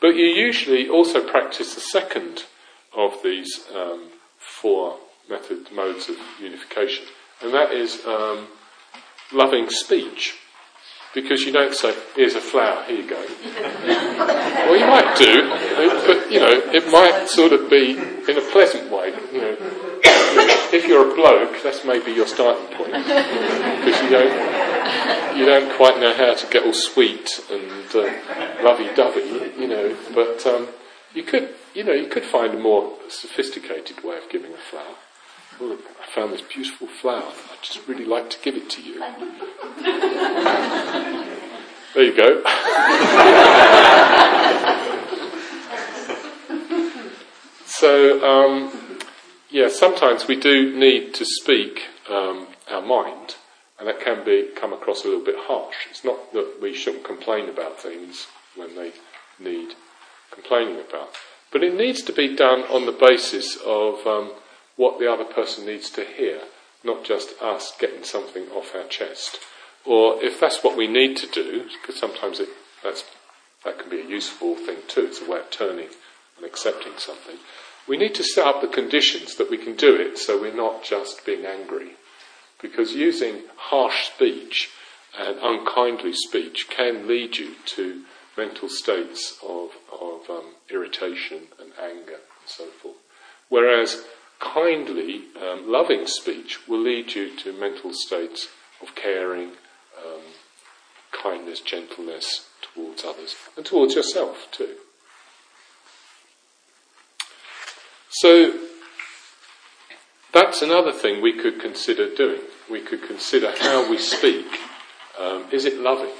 But 0.00 0.16
you 0.16 0.26
usually 0.26 0.88
also 0.88 1.26
practice 1.26 1.74
the 1.74 1.80
second 1.80 2.44
of 2.94 3.22
these 3.22 3.64
um, 3.74 4.08
four 4.38 4.98
method 5.30 5.72
modes 5.72 6.10
of 6.10 6.16
unification, 6.40 7.06
and 7.42 7.54
that 7.54 7.72
is 7.72 8.04
um, 8.06 8.48
loving 9.32 9.70
speech. 9.70 10.36
Because 11.14 11.42
you 11.42 11.52
don't 11.52 11.74
say, 11.74 11.94
here's 12.16 12.34
a 12.34 12.40
flower, 12.40 12.82
here 12.84 13.00
you 13.00 13.08
go. 13.08 13.24
well, 14.66 14.76
you 14.76 14.86
might 14.86 15.16
do, 15.16 15.48
but 16.06 16.30
you 16.30 16.40
know, 16.40 16.50
it 16.72 16.90
might 16.90 17.28
sort 17.28 17.52
of 17.52 17.70
be 17.70 17.92
in 17.92 18.36
a 18.36 18.50
pleasant 18.50 18.90
way. 18.90 18.93
You 20.94 21.00
know, 21.00 21.10
if 21.10 21.12
you're 21.12 21.12
a 21.12 21.16
bloke, 21.16 21.60
that's 21.62 21.84
maybe 21.84 22.12
your 22.12 22.26
starting 22.28 22.66
point, 22.76 22.92
because 23.04 24.00
you 24.02 24.10
don't 24.10 25.36
you 25.36 25.44
don't 25.44 25.74
quite 25.76 25.98
know 25.98 26.14
how 26.14 26.34
to 26.34 26.46
get 26.46 26.64
all 26.64 26.72
sweet 26.72 27.42
and 27.50 27.96
uh, 27.96 28.14
lovey-dovey, 28.62 29.52
you 29.60 29.66
know. 29.66 29.96
But 30.14 30.46
um, 30.46 30.68
you 31.12 31.24
could, 31.24 31.52
you 31.74 31.82
know, 31.82 31.92
you 31.92 32.06
could 32.06 32.24
find 32.24 32.54
a 32.54 32.58
more 32.58 32.96
sophisticated 33.08 34.04
way 34.04 34.18
of 34.18 34.28
giving 34.30 34.52
a 34.52 34.56
flower. 34.56 34.94
Well, 35.60 35.76
I 36.00 36.06
found 36.06 36.32
this 36.32 36.42
beautiful 36.42 36.86
flower. 36.86 37.32
I'd 37.50 37.62
just 37.62 37.88
really 37.88 38.04
like 38.04 38.30
to 38.30 38.38
give 38.40 38.54
it 38.54 38.70
to 38.70 38.80
you. 38.80 39.00
there 41.94 42.04
you 42.04 42.14
go. 42.16 42.40
so, 47.66 48.24
um, 48.24 48.83
yeah, 49.54 49.68
sometimes 49.68 50.26
we 50.26 50.34
do 50.34 50.76
need 50.76 51.14
to 51.14 51.24
speak 51.24 51.84
um, 52.10 52.48
our 52.68 52.82
mind, 52.82 53.36
and 53.78 53.86
that 53.86 54.00
can 54.00 54.24
be 54.24 54.48
come 54.52 54.72
across 54.72 55.04
a 55.04 55.08
little 55.08 55.24
bit 55.24 55.36
harsh. 55.38 55.76
It's 55.88 56.04
not 56.04 56.32
that 56.32 56.58
we 56.60 56.74
shouldn't 56.74 57.04
complain 57.04 57.48
about 57.48 57.80
things 57.80 58.26
when 58.56 58.74
they 58.74 58.90
need 59.38 59.74
complaining 60.32 60.80
about, 60.80 61.10
but 61.52 61.62
it 61.62 61.76
needs 61.76 62.02
to 62.02 62.12
be 62.12 62.34
done 62.34 62.62
on 62.62 62.84
the 62.84 63.06
basis 63.06 63.56
of 63.64 64.04
um, 64.08 64.32
what 64.74 64.98
the 64.98 65.10
other 65.10 65.22
person 65.22 65.66
needs 65.66 65.88
to 65.90 66.04
hear, 66.04 66.40
not 66.82 67.04
just 67.04 67.40
us 67.40 67.74
getting 67.78 68.02
something 68.02 68.48
off 68.48 68.74
our 68.74 68.88
chest. 68.88 69.38
Or 69.86 70.20
if 70.20 70.40
that's 70.40 70.64
what 70.64 70.76
we 70.76 70.88
need 70.88 71.16
to 71.18 71.28
do, 71.28 71.66
because 71.80 72.00
sometimes 72.00 72.40
it, 72.40 72.48
that's, 72.82 73.04
that 73.64 73.78
can 73.78 73.88
be 73.88 74.00
a 74.00 74.08
useful 74.08 74.56
thing 74.56 74.78
too, 74.88 75.04
it's 75.04 75.20
a 75.20 75.30
way 75.30 75.38
of 75.38 75.50
turning 75.52 75.90
and 76.36 76.44
accepting 76.44 76.94
something, 76.96 77.36
we 77.86 77.96
need 77.96 78.14
to 78.14 78.24
set 78.24 78.46
up 78.46 78.60
the 78.60 78.68
conditions 78.68 79.36
that 79.36 79.50
we 79.50 79.58
can 79.58 79.76
do 79.76 79.94
it 79.94 80.18
so 80.18 80.40
we're 80.40 80.54
not 80.54 80.84
just 80.84 81.24
being 81.26 81.44
angry. 81.44 81.92
Because 82.60 82.94
using 82.94 83.42
harsh 83.56 84.06
speech 84.06 84.70
and 85.18 85.38
unkindly 85.42 86.12
speech 86.12 86.68
can 86.70 87.06
lead 87.06 87.36
you 87.36 87.54
to 87.66 88.04
mental 88.36 88.68
states 88.68 89.38
of, 89.42 89.70
of 89.92 90.28
um, 90.30 90.54
irritation 90.70 91.42
and 91.60 91.72
anger 91.80 92.14
and 92.14 92.46
so 92.46 92.66
forth. 92.66 92.96
Whereas 93.48 94.04
kindly, 94.40 95.24
um, 95.40 95.70
loving 95.70 96.06
speech 96.06 96.66
will 96.66 96.80
lead 96.80 97.14
you 97.14 97.36
to 97.36 97.52
mental 97.52 97.92
states 97.92 98.48
of 98.82 98.94
caring, 98.94 99.52
um, 100.04 100.22
kindness, 101.12 101.60
gentleness 101.60 102.48
towards 102.60 103.04
others, 103.04 103.36
and 103.56 103.64
towards 103.64 103.94
yourself 103.94 104.48
too. 104.50 104.74
So, 108.18 108.56
that's 110.32 110.62
another 110.62 110.92
thing 110.92 111.20
we 111.20 111.32
could 111.32 111.60
consider 111.60 112.14
doing. 112.14 112.42
We 112.70 112.80
could 112.80 113.02
consider 113.02 113.52
how 113.58 113.90
we 113.90 113.98
speak. 113.98 114.46
Um, 115.18 115.46
is 115.50 115.64
it 115.64 115.80
loving? 115.80 116.12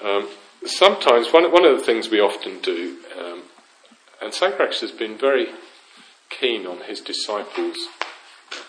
Um, 0.00 0.28
sometimes, 0.64 1.32
one, 1.32 1.50
one 1.50 1.64
of 1.64 1.76
the 1.76 1.84
things 1.84 2.08
we 2.08 2.20
often 2.20 2.60
do, 2.60 2.98
um, 3.18 3.42
and 4.22 4.32
Sangharakshita 4.32 4.80
has 4.82 4.90
been 4.92 5.18
very 5.18 5.48
keen 6.30 6.68
on 6.68 6.82
his 6.82 7.00
disciples, 7.00 7.76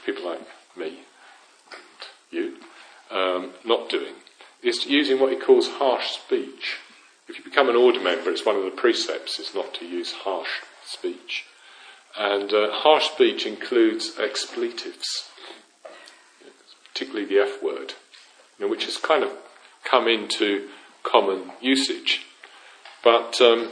people 0.04 0.26
like 0.26 0.42
me, 0.76 1.02
and 1.72 1.82
you, 2.32 2.56
um, 3.12 3.52
not 3.64 3.90
doing, 3.90 4.16
is 4.64 4.88
using 4.88 5.20
what 5.20 5.32
he 5.32 5.38
calls 5.38 5.68
harsh 5.68 6.08
speech. 6.08 6.78
If 7.28 7.38
you 7.38 7.44
become 7.44 7.70
an 7.70 7.76
order 7.76 8.02
member, 8.02 8.32
it's 8.32 8.44
one 8.46 8.56
of 8.56 8.64
the 8.64 8.72
precepts 8.72 9.38
is 9.38 9.54
not 9.54 9.76
to 9.76 9.86
use 9.86 10.14
harsh 10.14 10.62
speech. 10.84 11.46
And 12.18 12.54
uh, 12.54 12.72
harsh 12.72 13.06
speech 13.06 13.46
includes 13.46 14.20
expletives, 14.20 15.30
particularly 16.92 17.26
the 17.26 17.40
F 17.40 17.64
word, 17.64 17.94
you 18.58 18.66
know, 18.66 18.68
which 18.68 18.86
has 18.86 18.98
kind 18.98 19.24
of 19.24 19.32
come 19.84 20.08
into 20.08 20.70
common 21.02 21.52
usage. 21.60 22.26
But 23.04 23.42
um, 23.42 23.72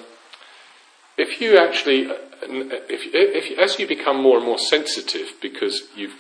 if 1.17 1.39
you 1.39 1.57
actually, 1.57 2.07
uh, 2.07 2.15
if, 2.41 3.01
if, 3.13 3.59
as 3.59 3.79
you 3.79 3.87
become 3.87 4.21
more 4.21 4.37
and 4.37 4.45
more 4.45 4.57
sensitive 4.57 5.33
because 5.41 5.83
you've 5.95 6.15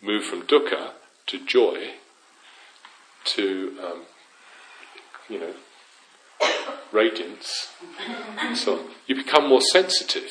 moved 0.00 0.26
from 0.26 0.42
dukkha 0.42 0.92
to 1.26 1.44
joy, 1.44 1.90
to, 3.24 3.76
um, 3.82 4.02
you 5.28 5.40
know, 5.40 5.54
radiance, 6.92 7.72
and 8.38 8.56
so 8.56 8.78
on, 8.78 8.84
you 9.06 9.16
become 9.16 9.48
more 9.48 9.62
sensitive. 9.72 10.30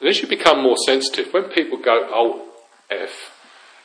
And 0.00 0.08
as 0.08 0.20
you 0.20 0.28
become 0.28 0.62
more 0.62 0.76
sensitive, 0.86 1.32
when 1.32 1.44
people 1.44 1.78
go, 1.78 2.08
oh, 2.10 2.48
F, 2.90 3.32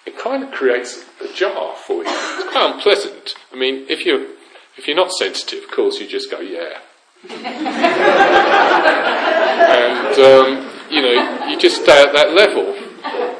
it 0.05 0.17
kind 0.17 0.43
of 0.43 0.51
creates 0.51 1.03
a 1.21 1.33
jar 1.33 1.75
for 1.75 2.03
you. 2.03 2.09
It's 2.09 2.51
quite 2.51 2.73
unpleasant. 2.73 3.35
I 3.51 3.55
mean, 3.55 3.85
if 3.89 4.05
you're, 4.05 4.25
if 4.77 4.87
you're 4.87 4.95
not 4.95 5.11
sensitive, 5.11 5.63
of 5.63 5.71
course, 5.71 5.99
you 5.99 6.07
just 6.07 6.29
go, 6.29 6.39
yeah. 6.39 6.79
and, 9.63 10.19
um, 10.19 10.69
you 10.91 11.01
know, 11.01 11.47
you 11.47 11.57
just 11.57 11.81
stay 11.81 12.03
at 12.03 12.13
that 12.13 12.33
level. 12.33 12.75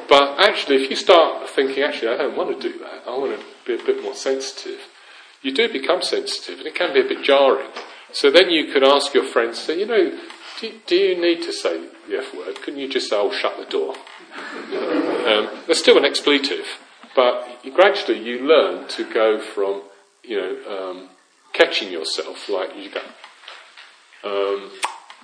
But 0.08 0.38
actually, 0.38 0.82
if 0.82 0.90
you 0.90 0.96
start 0.96 1.48
thinking, 1.50 1.82
actually, 1.82 2.08
I 2.08 2.16
don't 2.18 2.36
want 2.36 2.60
to 2.60 2.68
do 2.68 2.78
that, 2.78 3.02
I 3.06 3.10
want 3.16 3.38
to 3.38 3.44
be 3.66 3.74
a 3.80 3.84
bit 3.84 4.02
more 4.02 4.14
sensitive, 4.14 4.80
you 5.42 5.52
do 5.52 5.70
become 5.70 6.02
sensitive, 6.02 6.58
and 6.58 6.66
it 6.66 6.74
can 6.74 6.92
be 6.94 7.00
a 7.00 7.04
bit 7.04 7.22
jarring. 7.22 7.70
So 8.12 8.30
then 8.30 8.50
you 8.50 8.72
could 8.72 8.84
ask 8.84 9.12
your 9.12 9.24
friends, 9.24 9.58
say, 9.58 9.78
you 9.78 9.86
know, 9.86 10.18
do, 10.60 10.72
do 10.86 10.96
you 10.96 11.20
need 11.20 11.42
to 11.42 11.52
say 11.52 11.88
the 12.08 12.18
F 12.18 12.34
word? 12.34 12.60
Couldn't 12.62 12.80
you 12.80 12.88
just 12.88 13.08
say, 13.08 13.16
oh, 13.16 13.32
shut 13.32 13.56
the 13.58 13.66
door? 13.66 13.94
Um, 15.24 15.48
there's 15.64 15.78
still 15.78 15.96
an 15.96 16.04
expletive, 16.04 16.66
but 17.16 17.48
gradually 17.72 18.18
you 18.18 18.46
learn 18.46 18.86
to 18.88 19.10
go 19.10 19.40
from, 19.40 19.80
you 20.22 20.36
know, 20.36 20.58
um, 20.68 21.08
catching 21.54 21.90
yourself, 21.90 22.46
like 22.50 22.76
you 22.76 22.90
go, 22.90 23.00
um, 24.24 24.70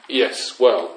yes, 0.09 0.59
well, 0.59 0.97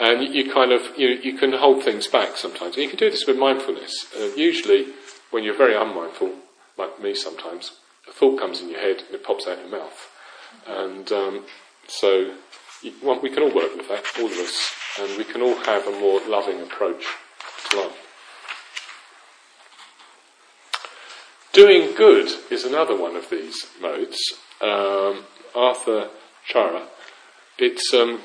and 0.00 0.32
you, 0.32 0.52
kind 0.52 0.70
of 0.70 0.96
you, 0.96 1.08
you 1.08 1.36
can 1.36 1.52
hold 1.52 1.82
things 1.82 2.06
back 2.06 2.36
sometimes. 2.36 2.76
And 2.76 2.84
you 2.84 2.88
can 2.88 2.98
do 2.98 3.10
this 3.10 3.26
with 3.26 3.36
mindfulness. 3.36 4.06
Uh, 4.16 4.30
usually, 4.36 4.86
when 5.30 5.42
you're 5.42 5.56
very 5.56 5.74
unmindful, 5.74 6.32
like 6.76 7.00
me 7.02 7.14
sometimes, 7.14 7.72
a 8.08 8.12
thought 8.12 8.38
comes 8.38 8.60
in 8.60 8.68
your 8.68 8.80
head 8.80 9.02
and 9.06 9.14
it 9.14 9.24
pops 9.24 9.48
out 9.48 9.58
your 9.58 9.68
mouth, 9.68 10.10
and 10.66 11.10
um, 11.10 11.44
so 11.88 12.34
well, 13.02 13.20
we 13.20 13.30
can 13.30 13.42
all 13.42 13.54
work 13.54 13.76
with 13.76 13.88
that, 13.88 14.04
all 14.18 14.26
of 14.26 14.32
us, 14.32 14.72
and 15.00 15.18
we 15.18 15.24
can 15.24 15.42
all 15.42 15.56
have 15.64 15.86
a 15.86 16.00
more 16.00 16.20
loving 16.28 16.60
approach 16.60 17.04
to 17.70 17.76
life. 17.80 18.04
Doing 21.52 21.94
good 21.96 22.28
is 22.50 22.64
another 22.64 22.96
one 22.96 23.16
of 23.16 23.30
these 23.30 23.66
modes. 23.80 24.18
Um, 24.60 25.24
Arthur 25.54 26.10
Chara 26.46 26.86
it's 27.58 27.92
um, 27.92 28.20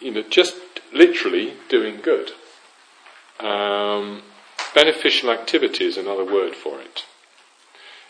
you 0.00 0.12
know 0.12 0.22
just 0.22 0.56
literally 0.92 1.54
doing 1.68 2.00
good. 2.00 2.30
Um, 3.40 4.22
beneficial 4.74 5.30
activity 5.30 5.84
is 5.84 5.96
another 5.96 6.24
word 6.24 6.54
for 6.54 6.80
it. 6.80 7.04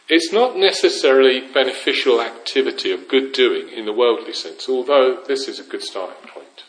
It's 0.08 0.32
not 0.32 0.56
necessarily 0.56 1.40
beneficial 1.52 2.20
activity 2.20 2.92
of 2.92 3.08
good 3.08 3.32
doing 3.32 3.68
in 3.68 3.86
the 3.86 3.92
worldly 3.92 4.32
sense, 4.32 4.68
although 4.68 5.22
this 5.26 5.48
is 5.48 5.58
a 5.58 5.64
good 5.64 5.82
starting 5.82 6.28
point. 6.28 6.64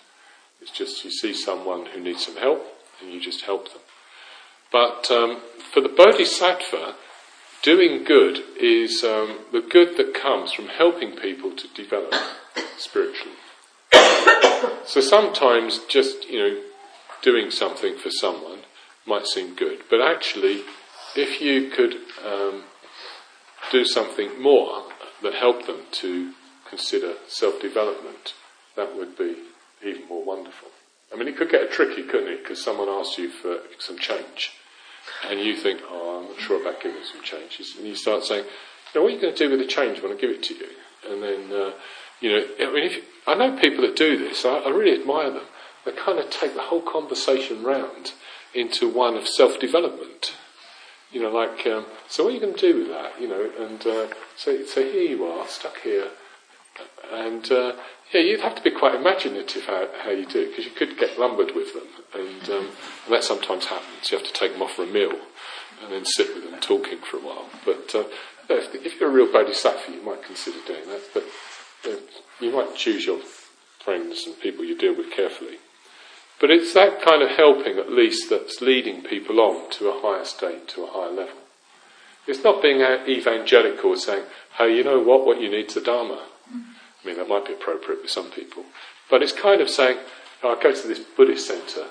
It's 0.60 0.72
just 0.72 1.04
you 1.06 1.12
see 1.12 1.34
someone 1.34 1.86
who 1.88 2.00
needs 2.00 2.26
some 2.26 2.38
help 2.38 2.66
and 3.00 3.12
you 3.12 3.22
just 3.22 3.44
help 3.46 3.72
them. 3.72 3.82
But 4.72 5.12
um, 5.12 5.42
for 5.72 5.82
the 5.82 5.90
bodhisattva, 5.90 6.96
doing 7.62 8.04
good 8.04 8.40
is 8.60 9.04
um, 9.04 9.40
the 9.52 9.62
good 9.62 9.98
that 9.98 10.16
comes 10.16 10.52
from 10.52 10.68
helping 10.68 11.16
people 11.16 11.52
to 11.52 11.68
develop 11.76 12.14
spiritually. 12.78 13.38
So 14.86 15.02
sometimes 15.02 15.82
just, 15.90 16.28
you 16.30 16.40
know, 16.40 16.62
doing 17.22 17.52
something 17.52 17.98
for 17.98 18.10
someone 18.10 18.60
might 19.06 19.28
seem 19.28 19.54
good, 19.54 19.80
but 19.90 20.02
actually, 20.02 20.64
if 21.16 21.42
you 21.42 21.70
could 21.70 21.94
um, 22.26 22.64
do 23.72 23.86
something 23.86 24.42
more 24.42 24.84
that 25.22 25.34
helped 25.34 25.68
them 25.68 25.82
to 25.92 26.34
consider 26.70 27.14
self 27.28 27.62
development, 27.62 28.34
that 28.76 28.96
would 28.96 29.18
be 29.18 29.36
even 29.84 30.08
more 30.08 30.24
wonderful. 30.24 30.70
I 31.14 31.16
mean, 31.16 31.28
it 31.28 31.38
could 31.38 31.50
get 31.50 31.72
tricky, 31.72 32.04
couldn't 32.04 32.28
it? 32.28 32.44
Because 32.44 32.64
someone 32.64 32.90
asks 32.90 33.18
you 33.18 33.30
for 33.30 33.60
some 33.80 33.98
change, 33.98 34.52
and 35.28 35.40
you 35.40 35.56
think, 35.56 35.82
oh, 35.90 36.22
I'm 36.22 36.32
not 36.32 36.42
sure 36.42 36.62
about 36.62 36.82
giving 36.82 37.02
some 37.12 37.24
change. 37.24 37.62
And 37.78 37.88
you 37.88 37.96
start 37.96 38.24
saying, 38.24 38.46
now, 38.94 39.02
what 39.02 39.12
are 39.12 39.16
you 39.16 39.22
going 39.22 39.36
to 39.36 39.44
do 39.44 39.50
with 39.50 39.60
the 39.60 39.68
change 39.68 40.02
when 40.02 40.12
I 40.12 40.16
give 40.16 40.30
it 40.30 40.44
to 40.44 40.54
you? 40.54 40.68
And 41.10 41.24
then 41.24 41.52
uh, 41.52 41.72
you 42.20 42.32
know, 42.32 42.44
I 42.60 42.74
mean, 42.74 42.84
if, 42.86 43.06
I 43.28 43.36
know 43.36 43.58
people 43.58 43.82
that 43.82 43.96
do 43.96 44.18
this. 44.18 44.46
I, 44.46 44.58
I 44.58 44.70
really 44.70 45.00
admire 45.00 45.32
them. 45.32 45.46
They 45.86 45.92
kind 45.92 46.20
of 46.20 46.30
take 46.30 46.56
the 46.56 46.64
whole 46.64 46.82
conversation 46.82 47.64
round 47.64 48.14
into 48.54 48.90
one 48.90 49.16
of 49.16 49.28
self-development. 49.28 50.34
You 51.12 51.22
know, 51.22 51.32
like, 51.32 51.66
um, 51.68 51.86
so 52.10 52.24
what 52.24 52.32
are 52.32 52.34
you 52.34 52.42
going 52.42 52.56
to 52.56 52.60
do 52.60 52.80
with 52.80 52.90
that? 52.90 53.20
You 53.20 53.30
know, 53.30 53.50
and 53.60 53.86
uh, 53.88 54.08
so, 54.36 54.66
so 54.66 54.84
here 54.84 55.04
you 55.04 55.26
are, 55.26 55.48
stuck 55.48 55.80
here, 55.82 56.10
and 57.14 57.50
uh, 57.52 57.74
yeah, 58.14 58.22
you'd 58.22 58.42
have 58.42 58.56
to 58.56 58.62
be 58.62 58.72
quite 58.72 58.96
imaginative 58.96 59.66
how, 59.66 59.88
how 60.04 60.12
you 60.12 60.26
do 60.26 60.42
it 60.42 60.50
because 60.50 60.66
you 60.66 60.72
could 60.72 60.98
get 60.98 61.18
lumbered 61.18 61.56
with 61.56 61.74
them, 61.74 61.88
and, 62.14 62.50
um, 62.50 62.70
and, 63.06 63.14
that 63.14 63.24
sometimes 63.24 63.66
happens. 63.66 64.12
You 64.12 64.18
have 64.18 64.28
to 64.28 64.34
take 64.34 64.54
them 64.54 64.62
off 64.62 64.74
for 64.74 64.84
a 64.84 64.88
meal 64.88 65.14
and 65.82 65.92
then 65.92 66.06
sit 66.06 66.34
with 66.34 66.50
them 66.50 66.60
talking 66.60 67.00
for 67.00 67.18
a 67.18 67.22
while. 67.22 67.50
But 67.66 67.94
uh, 67.94 68.06
if, 68.50 68.74
if, 68.74 69.00
you're 69.00 69.10
a 69.10 69.14
real 69.14 69.32
bodhisattva, 69.32 69.92
you 69.92 70.02
might 70.02 70.24
consider 70.24 70.58
doing 70.66 70.88
that. 70.88 71.02
But 71.14 71.24
you 72.40 72.52
might 72.52 72.76
choose 72.76 73.06
your 73.06 73.20
friends 73.80 74.26
and 74.26 74.40
people 74.40 74.66
you 74.66 74.78
deal 74.78 74.96
with 74.96 75.12
carefully. 75.12 75.58
But 76.40 76.52
it's 76.52 76.74
that 76.74 77.02
kind 77.02 77.24
of 77.24 77.30
helping, 77.30 77.80
at 77.80 77.92
least, 77.92 78.30
that's 78.30 78.62
leading 78.62 79.02
people 79.02 79.40
on 79.40 79.72
to 79.72 79.90
a 79.90 80.00
higher 80.02 80.26
state, 80.26 80.68
to 80.70 80.84
a 80.84 80.92
higher 80.92 81.12
level. 81.12 81.38
It's 82.28 82.44
not 82.44 82.62
being 82.62 82.82
evangelical 82.82 83.96
saying, 83.96 84.26
hey, 84.58 84.76
you 84.76 84.84
know 84.84 85.00
what, 85.00 85.26
what 85.26 85.42
you 85.42 85.50
need 85.50 85.68
is 85.68 85.74
the 85.76 85.82
Dharma. 85.82 86.26
I 86.54 87.08
mean, 87.08 87.18
that 87.18 87.28
might 87.30 87.48
be 87.48 87.54
appropriate 87.54 88.02
with 88.02 88.12
some 88.12 88.30
people. 88.30 88.66
But 89.10 89.24
it's 89.24 89.32
kind 89.32 89.62
of 89.62 89.70
saying, 89.70 89.98
oh, 90.44 90.56
I 90.56 90.62
go 90.62 90.74
to 90.74 90.88
this 90.88 91.00
Buddhist 91.00 91.48
centre. 91.48 91.88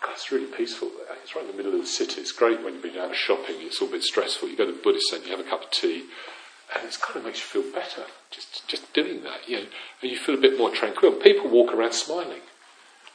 God, 0.00 0.12
it's 0.12 0.30
really 0.30 0.46
peaceful 0.46 0.90
there. 0.90 1.16
It's 1.22 1.34
right 1.34 1.44
in 1.44 1.50
the 1.50 1.56
middle 1.56 1.74
of 1.74 1.80
the 1.80 1.86
city. 1.86 2.20
It's 2.20 2.32
great 2.32 2.62
when 2.62 2.74
you've 2.74 2.82
been 2.82 2.98
out 2.98 3.16
shopping. 3.16 3.56
It's 3.60 3.80
all 3.80 3.88
a 3.88 3.92
bit 3.92 4.04
stressful. 4.04 4.48
You 4.48 4.56
go 4.56 4.66
to 4.66 4.72
the 4.72 4.78
Buddhist 4.78 5.08
centre, 5.08 5.26
you 5.26 5.36
have 5.36 5.44
a 5.44 5.48
cup 5.48 5.64
of 5.64 5.70
tea, 5.70 6.04
and 6.74 6.86
it 6.86 6.98
kind 7.00 7.18
of 7.18 7.24
makes 7.24 7.40
you 7.40 7.62
feel 7.62 7.72
better 7.72 8.04
just 8.30 8.68
just 8.68 8.92
doing 8.92 9.22
that. 9.24 9.48
You 9.48 9.56
know, 9.56 9.66
and 10.02 10.10
you 10.10 10.16
feel 10.16 10.36
a 10.36 10.40
bit 10.40 10.58
more 10.58 10.70
tranquil. 10.70 11.12
People 11.12 11.50
walk 11.50 11.72
around 11.72 11.94
smiling. 11.94 12.42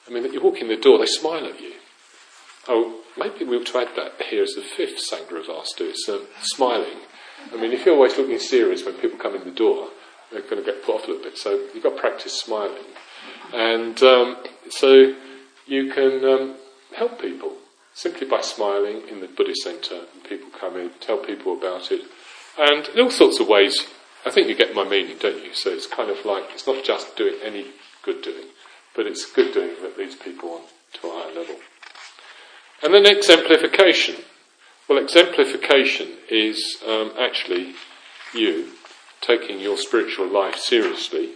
I 0.07 0.11
mean, 0.11 0.23
that 0.23 0.33
you 0.33 0.41
walk 0.41 0.59
in 0.59 0.67
the 0.67 0.75
door, 0.75 0.99
they 0.99 1.05
smile 1.05 1.45
at 1.45 1.61
you. 1.61 1.73
Oh, 2.67 3.01
maybe 3.17 3.45
we 3.45 3.57
ought 3.57 3.65
to 3.67 3.77
add 3.77 3.95
that 3.95 4.21
here 4.27 4.43
as 4.43 4.53
the 4.53 4.61
fifth 4.61 4.97
Sangha 4.97 5.45
do. 5.77 5.89
It's 5.89 6.07
um, 6.09 6.27
smiling. 6.41 6.99
I 7.51 7.57
mean, 7.57 7.71
if 7.71 7.85
you're 7.85 7.95
always 7.95 8.17
looking 8.17 8.39
serious 8.39 8.85
when 8.85 8.95
people 8.95 9.17
come 9.17 9.35
in 9.35 9.43
the 9.43 9.51
door, 9.51 9.89
they're 10.31 10.41
going 10.41 10.57
to 10.57 10.63
get 10.63 10.83
put 10.83 10.95
off 10.95 11.03
a 11.05 11.11
little 11.11 11.23
bit. 11.23 11.37
So 11.37 11.67
you've 11.73 11.83
got 11.83 11.95
to 11.95 12.01
practice 12.01 12.33
smiling. 12.33 12.83
And 13.53 14.01
um, 14.03 14.37
so 14.69 15.13
you 15.67 15.91
can 15.91 16.23
um, 16.25 16.55
help 16.95 17.21
people 17.21 17.53
simply 17.93 18.27
by 18.27 18.41
smiling 18.41 19.07
in 19.09 19.21
the 19.21 19.27
Buddhist 19.27 19.61
centre. 19.63 20.01
People 20.27 20.49
come 20.59 20.77
in, 20.77 20.91
tell 20.99 21.17
people 21.17 21.57
about 21.57 21.91
it, 21.91 22.01
and 22.57 22.87
in 22.89 23.01
all 23.01 23.11
sorts 23.11 23.39
of 23.39 23.47
ways. 23.47 23.75
I 24.25 24.31
think 24.31 24.47
you 24.47 24.55
get 24.55 24.73
my 24.73 24.87
meaning, 24.87 25.17
don't 25.19 25.43
you? 25.43 25.53
So 25.53 25.69
it's 25.69 25.85
kind 25.85 26.09
of 26.09 26.25
like 26.25 26.45
it's 26.53 26.65
not 26.65 26.85
just 26.85 27.17
doing 27.17 27.35
any 27.43 27.67
good 28.03 28.21
doing, 28.21 28.45
but 28.95 29.07
it's 29.07 29.25
good 29.31 29.53
doing 29.53 29.75
that 29.81 29.97
leads 29.97 30.15
people 30.15 30.49
on 30.49 30.61
to 30.93 31.07
a 31.07 31.11
higher 31.11 31.33
level. 31.33 31.55
And 32.81 32.93
then 32.93 33.05
exemplification. 33.05 34.15
Well, 34.87 34.97
exemplification 35.01 36.09
is 36.29 36.77
um, 36.85 37.13
actually 37.17 37.75
you 38.33 38.73
taking 39.21 39.59
your 39.59 39.77
spiritual 39.77 40.27
life 40.27 40.57
seriously 40.57 41.31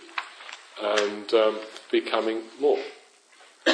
and 0.81 1.33
um, 1.33 1.59
becoming 1.89 2.41
more. 2.59 2.79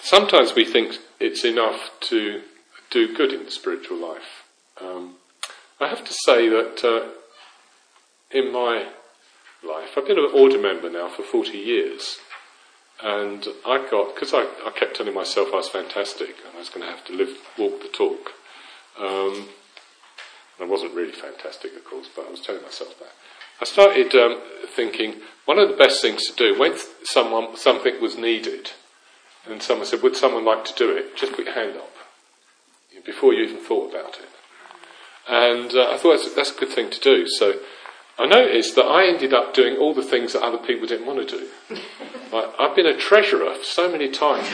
Sometimes 0.00 0.54
we 0.54 0.64
think 0.64 0.98
it's 1.20 1.44
enough 1.44 1.90
to 2.00 2.42
do 2.90 3.14
good 3.14 3.32
in 3.32 3.44
the 3.44 3.50
spiritual 3.50 3.98
life. 3.98 4.44
Um, 4.80 5.16
I 5.78 5.88
have 5.88 6.04
to 6.04 6.12
say 6.12 6.48
that 6.48 6.84
uh, 6.84 7.08
in 8.30 8.52
my 8.52 8.88
life, 9.66 9.90
I've 9.96 10.06
been 10.06 10.18
an 10.18 10.30
order 10.34 10.58
member 10.58 10.90
now 10.90 11.08
for 11.08 11.22
40 11.22 11.56
years, 11.56 12.18
and 13.02 13.46
I 13.66 13.86
got, 13.90 14.14
because 14.14 14.32
I, 14.34 14.46
I, 14.64 14.72
kept 14.74 14.96
telling 14.96 15.14
myself 15.14 15.48
I 15.52 15.56
was 15.56 15.68
fantastic 15.68 16.36
and 16.46 16.54
I 16.54 16.58
was 16.58 16.68
going 16.68 16.86
to 16.86 16.90
have 16.90 17.04
to 17.06 17.12
live, 17.12 17.36
walk 17.58 17.82
the 17.82 17.88
talk. 17.88 18.32
Um, 18.98 19.48
I 20.60 20.64
wasn't 20.64 20.94
really 20.94 21.12
fantastic, 21.12 21.74
of 21.76 21.84
course, 21.84 22.08
but 22.14 22.26
I 22.26 22.30
was 22.30 22.40
telling 22.40 22.62
myself 22.62 22.96
that. 23.00 23.12
I 23.60 23.64
started 23.64 24.14
um, 24.14 24.40
thinking 24.66 25.22
one 25.44 25.58
of 25.58 25.68
the 25.68 25.76
best 25.76 26.00
things 26.00 26.28
to 26.28 26.36
do 26.36 26.58
when 26.58 26.76
someone 27.04 27.56
something 27.56 28.00
was 28.00 28.16
needed, 28.16 28.70
and 29.48 29.62
someone 29.62 29.86
said, 29.86 30.02
"Would 30.02 30.16
someone 30.16 30.44
like 30.44 30.64
to 30.66 30.74
do 30.74 30.96
it?" 30.96 31.16
Just 31.16 31.32
put 31.32 31.46
your 31.46 31.54
hand 31.54 31.76
up 31.76 31.92
before 33.04 33.32
you 33.32 33.44
even 33.44 33.58
thought 33.58 33.90
about 33.90 34.18
it. 34.18 34.28
And 35.28 35.72
uh, 35.74 35.90
I 35.90 35.98
thought 35.98 36.18
that's, 36.18 36.34
that's, 36.34 36.56
a 36.56 36.60
good 36.60 36.70
thing 36.70 36.90
to 36.90 37.00
do. 37.00 37.26
So 37.28 37.54
I 38.18 38.26
noticed 38.26 38.76
that 38.76 38.84
I 38.84 39.06
ended 39.06 39.32
up 39.32 39.54
doing 39.54 39.76
all 39.76 39.94
the 39.94 40.02
things 40.02 40.32
that 40.34 40.42
other 40.42 40.58
people 40.58 40.86
didn't 40.86 41.06
want 41.06 41.28
to 41.28 41.38
do. 41.38 41.48
Like, 42.32 42.48
I've 42.58 42.74
been 42.74 42.86
a 42.86 42.96
treasurer 42.96 43.54
so 43.62 43.92
many 43.92 44.08
times 44.08 44.46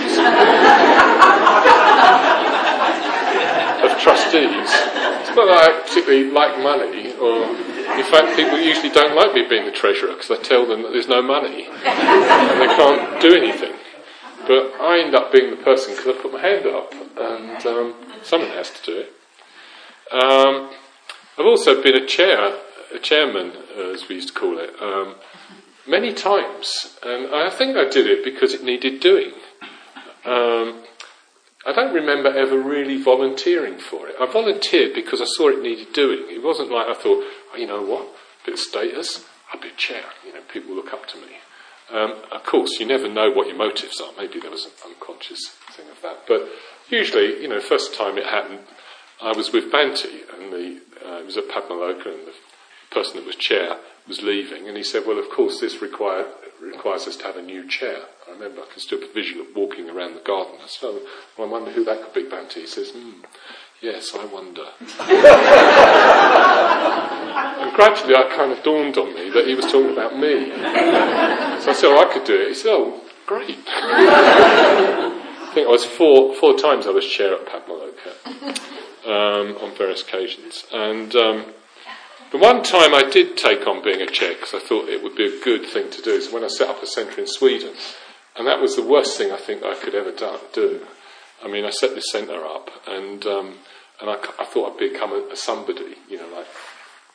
of 3.84 4.00
trustees. 4.02 4.66
It's 4.66 5.36
not 5.36 5.46
that 5.46 5.62
I 5.62 5.82
particularly 5.86 6.28
like 6.28 6.58
money, 6.58 7.14
or 7.14 7.46
in 7.46 8.04
fact, 8.04 8.36
people 8.36 8.58
usually 8.58 8.90
don't 8.90 9.14
like 9.14 9.32
me 9.32 9.46
being 9.48 9.64
the 9.64 9.70
treasurer 9.70 10.12
because 10.12 10.28
I 10.28 10.42
tell 10.42 10.66
them 10.66 10.82
that 10.82 10.90
there's 10.90 11.06
no 11.06 11.22
money 11.22 11.66
and 11.66 12.60
they 12.60 12.66
can't 12.66 13.20
do 13.22 13.32
anything. 13.34 13.74
But 14.48 14.74
I 14.80 15.02
end 15.04 15.14
up 15.14 15.30
being 15.30 15.50
the 15.50 15.62
person 15.62 15.94
because 15.94 16.16
I 16.16 16.20
put 16.20 16.32
my 16.32 16.40
hand 16.40 16.66
up, 16.66 16.92
and 16.92 17.66
um, 17.66 17.94
someone 18.22 18.50
has 18.50 18.70
to 18.70 18.82
do 18.84 19.04
it. 19.04 19.12
Um, 20.10 20.70
I've 21.38 21.46
also 21.46 21.80
been 21.82 21.94
a 21.94 22.06
chair, 22.06 22.58
a 22.94 22.98
chairman, 22.98 23.52
as 23.76 24.08
we 24.08 24.16
used 24.16 24.28
to 24.28 24.34
call 24.34 24.58
it, 24.58 24.70
um, 24.80 25.16
many 25.86 26.12
times, 26.12 26.96
and 27.04 27.34
I 27.34 27.50
think 27.50 27.76
I 27.76 27.88
did 27.88 28.06
it 28.06 28.24
because 28.24 28.54
it 28.54 28.62
needed 28.62 29.00
doing. 29.00 29.32
Um, 30.24 30.82
I 31.66 31.72
don't 31.72 31.94
remember 31.94 32.28
ever 32.28 32.58
really 32.58 33.02
volunteering 33.02 33.78
for 33.78 34.08
it. 34.08 34.14
I 34.20 34.26
volunteered 34.26 34.94
because 34.94 35.20
I 35.20 35.26
saw 35.26 35.48
it 35.48 35.62
needed 35.62 35.92
doing. 35.92 36.24
It 36.28 36.42
wasn't 36.42 36.70
like 36.70 36.86
I 36.86 36.94
thought, 36.94 37.24
oh, 37.52 37.56
you 37.56 37.66
know 37.66 37.82
what, 37.82 38.02
a 38.02 38.46
bit 38.46 38.54
of 38.54 38.60
status, 38.60 39.24
I'll 39.52 39.60
be 39.60 39.68
a 39.68 39.76
chair. 39.76 40.04
You 40.26 40.34
know, 40.34 40.40
people 40.52 40.74
look 40.74 40.92
up 40.92 41.06
to 41.08 41.16
me. 41.18 41.38
Um, 41.90 42.22
of 42.32 42.44
course, 42.44 42.78
you 42.78 42.86
never 42.86 43.08
know 43.08 43.30
what 43.30 43.48
your 43.48 43.56
motives 43.56 44.00
are. 44.00 44.12
Maybe 44.18 44.40
there 44.40 44.50
was 44.50 44.66
an 44.66 44.72
unconscious 44.86 45.48
thing 45.72 45.88
of 45.90 46.00
that, 46.02 46.24
but 46.28 46.46
usually, 46.90 47.40
you 47.40 47.48
know, 47.48 47.60
first 47.60 47.94
time 47.94 48.18
it 48.18 48.26
happened, 48.26 48.60
I 49.22 49.32
was 49.32 49.52
with 49.52 49.72
Bhante, 49.72 50.22
and 50.34 50.52
the, 50.52 50.80
uh, 51.04 51.18
it 51.20 51.26
was 51.26 51.36
at 51.36 51.48
Padmaloka, 51.48 52.06
and 52.06 52.26
the 52.26 52.34
person 52.90 53.16
that 53.16 53.26
was 53.26 53.36
chair 53.36 53.78
was 54.06 54.22
leaving, 54.22 54.68
and 54.68 54.76
he 54.76 54.82
said, 54.82 55.06
"Well, 55.06 55.18
of 55.18 55.30
course, 55.30 55.60
this 55.60 55.80
required, 55.82 56.26
requires 56.60 57.06
us 57.06 57.16
to 57.18 57.24
have 57.24 57.36
a 57.36 57.42
new 57.42 57.66
chair." 57.68 58.04
I 58.28 58.32
remember 58.32 58.60
I 58.62 58.66
can 58.70 58.80
still 58.80 58.98
vision 59.14 59.40
of 59.40 59.46
walking 59.56 59.88
around 59.88 60.14
the 60.14 60.20
garden. 60.20 60.54
I 60.62 60.66
said, 60.66 60.86
oh, 60.86 61.00
well, 61.36 61.48
I 61.48 61.50
wonder 61.50 61.70
who 61.70 61.84
that 61.84 62.02
could 62.02 62.12
be, 62.12 62.24
Bhante. 62.24 62.60
He 62.60 62.66
says, 62.66 62.90
hmm, 62.90 63.22
yes, 63.80 64.14
I 64.14 64.26
wonder. 64.26 64.66
and 67.62 67.74
gradually, 67.74 68.14
I 68.14 68.24
kind 68.36 68.52
of 68.52 68.62
dawned 68.62 68.98
on 68.98 69.14
me 69.14 69.30
that 69.30 69.46
he 69.46 69.54
was 69.54 69.64
talking 69.64 69.92
about 69.92 70.16
me. 70.18 70.50
So 71.62 71.70
I 71.70 71.74
said, 71.74 71.86
"Oh, 71.86 71.98
I 71.98 72.12
could 72.12 72.24
do 72.24 72.40
it." 72.40 72.48
He 72.48 72.54
said, 72.54 72.70
"Oh, 72.70 73.00
great." 73.26 73.58
I 73.66 75.50
think 75.54 75.66
I 75.66 75.70
was 75.70 75.84
four 75.84 76.34
four 76.36 76.56
times 76.56 76.86
I 76.86 76.90
was 76.90 77.06
chair 77.06 77.34
at 77.34 77.46
Padmaloka 77.46 78.12
um, 79.06 79.56
on 79.56 79.74
various 79.76 80.02
occasions. 80.02 80.64
And 80.72 81.14
um, 81.16 81.44
the 82.30 82.38
one 82.38 82.62
time 82.62 82.94
I 82.94 83.08
did 83.10 83.36
take 83.36 83.66
on 83.66 83.82
being 83.82 84.02
a 84.02 84.06
chair 84.06 84.34
because 84.34 84.54
I 84.54 84.58
thought 84.58 84.88
it 84.88 85.02
would 85.02 85.16
be 85.16 85.26
a 85.26 85.44
good 85.44 85.66
thing 85.66 85.90
to 85.90 86.02
do 86.02 86.10
is 86.10 86.30
when 86.30 86.44
I 86.44 86.48
set 86.48 86.68
up 86.68 86.82
a 86.82 86.86
centre 86.86 87.20
in 87.20 87.26
Sweden. 87.26 87.74
And 88.36 88.46
that 88.46 88.60
was 88.60 88.76
the 88.76 88.86
worst 88.86 89.16
thing 89.16 89.32
I 89.32 89.36
think 89.36 89.64
I 89.64 89.74
could 89.74 89.94
ever 89.94 90.12
do. 90.12 90.86
I 91.42 91.48
mean, 91.48 91.64
I 91.64 91.70
set 91.70 91.94
this 91.94 92.10
centre 92.12 92.44
up 92.44 92.70
and, 92.86 93.24
um, 93.26 93.54
and 94.00 94.10
I, 94.10 94.14
I, 94.38 94.44
thought 94.44 94.72
I'd 94.72 94.78
become 94.78 95.12
a, 95.12 95.28
a, 95.32 95.36
somebody, 95.36 95.96
you 96.08 96.18
know, 96.18 96.28
like 96.28 96.46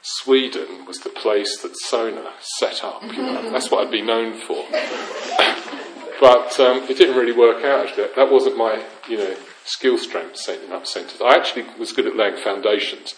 Sweden 0.01 0.85
was 0.85 0.97
the 0.99 1.09
place 1.09 1.61
that 1.61 1.77
Sona 1.77 2.31
set 2.39 2.83
up. 2.83 3.03
You 3.03 3.17
know, 3.17 3.51
that's 3.51 3.71
what 3.71 3.85
I'd 3.85 3.91
be 3.91 4.01
known 4.01 4.33
for. 4.33 4.65
but 6.19 6.59
um, 6.59 6.83
it 6.89 6.97
didn't 6.97 7.15
really 7.15 7.37
work 7.37 7.63
out. 7.63 7.87
Actually, 7.87 8.07
that 8.15 8.31
wasn't 8.31 8.57
my, 8.57 8.83
you 9.07 9.17
know, 9.17 9.35
skill 9.65 9.97
strength 9.97 10.37
setting 10.37 10.71
up 10.71 10.87
centres. 10.87 11.21
I 11.21 11.35
actually 11.35 11.65
was 11.77 11.93
good 11.93 12.07
at 12.07 12.15
laying 12.15 12.37
foundations, 12.37 13.15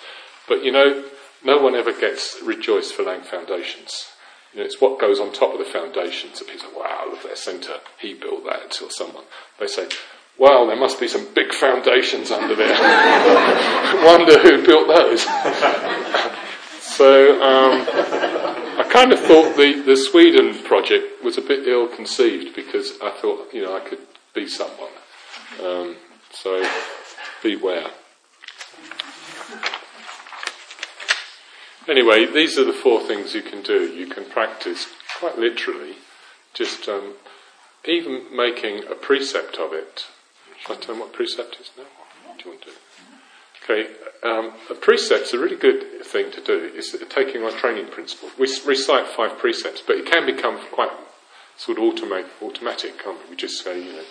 but 0.48 0.64
you 0.64 0.72
know, 0.72 1.04
no 1.46 1.58
one 1.58 1.76
ever 1.76 1.94
gets 1.94 2.38
rejoiced 2.44 2.94
for 2.94 3.04
laying 3.04 3.22
foundations. 3.22 4.08
You 4.54 4.60
know, 4.60 4.66
it's 4.66 4.82
what 4.82 5.00
goes 5.00 5.20
on 5.20 5.32
top 5.32 5.54
of 5.54 5.60
the 5.60 5.66
foundations 5.66 6.40
that 6.40 6.48
people 6.48 6.70
say, 6.70 6.76
wow, 6.76 7.06
look 7.10 7.20
at 7.20 7.30
that 7.30 7.38
centre, 7.38 7.80
he 8.00 8.14
built 8.14 8.46
that, 8.46 8.82
or 8.82 8.90
someone. 8.90 9.26
They 9.60 9.68
say, 9.68 9.90
well, 10.38 10.68
there 10.68 10.76
must 10.76 11.00
be 11.00 11.08
some 11.08 11.28
big 11.34 11.54
foundations 11.54 12.32
under 12.32 12.56
there. 12.56 12.76
Wonder 14.06 14.40
who 14.40 14.66
built 14.66 14.88
those. 14.88 15.22
so, 16.80 17.42
um, 17.42 17.86
I 18.78 18.88
kind 18.90 19.14
of 19.14 19.20
thought 19.20 19.56
the, 19.56 19.82
the 19.86 19.96
Sweden 19.96 20.64
project 20.64 21.24
was 21.24 21.38
a 21.38 21.42
bit 21.42 21.68
ill 21.68 21.88
conceived 21.88 22.56
because 22.56 22.94
I 23.02 23.12
thought, 23.12 23.54
you 23.54 23.64
know, 23.64 23.76
I 23.76 23.82
could 23.82 24.00
be 24.34 24.48
someone. 24.48 24.92
Um, 25.64 25.96
so 26.32 26.66
beware. 27.42 27.88
Anyway, 31.88 32.26
these 32.26 32.58
are 32.58 32.64
the 32.64 32.74
four 32.74 33.02
things 33.02 33.36
you 33.36 33.42
can 33.42 33.62
do. 33.62 33.94
You 33.94 34.08
can 34.08 34.26
practice 34.26 34.88
quite 35.20 35.38
literally, 35.38 35.96
just 36.54 36.90
um, 36.90 37.14
even 37.86 38.24
making 38.36 38.84
a 38.90 38.96
precept 38.96 39.58
of 39.58 39.72
it. 39.74 40.06
Shall 40.66 40.76
I 40.76 40.80
tell 40.80 41.00
what 41.00 41.14
precept 41.14 41.58
is 41.62 41.70
now? 41.78 41.84
What 42.26 42.40
do 42.40 42.46
you 42.46 42.52
want 42.52 42.62
to 42.64 42.70
do? 42.70 42.76
Okay, 43.64 43.90
um, 44.24 44.54
a 44.70 44.76
precept's 44.76 45.34
a 45.34 45.40
really 45.40 45.56
good 45.56 46.04
thing 46.04 46.32
to 46.32 46.42
do. 46.42 46.72
It's 46.74 46.96
taking 47.10 47.44
our 47.44 47.52
training 47.52 47.88
principle. 47.88 48.30
We 48.38 48.48
recite 48.66 49.08
five 49.08 49.38
precepts, 49.38 49.82
but 49.86 49.96
it 49.96 50.06
can 50.06 50.26
become 50.26 50.60
quite 50.72 50.92
sort 51.58 51.78
of 51.78 51.84
automatic, 51.86 52.32
automatic 52.42 53.00
can't 53.04 53.18
we? 53.24 53.32
We 53.32 53.36
just 53.36 53.64
say, 53.64 53.84
you 53.84 53.94
know, 53.94 54.04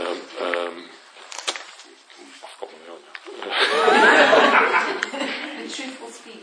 um, 0.00 0.20
um, 0.42 0.84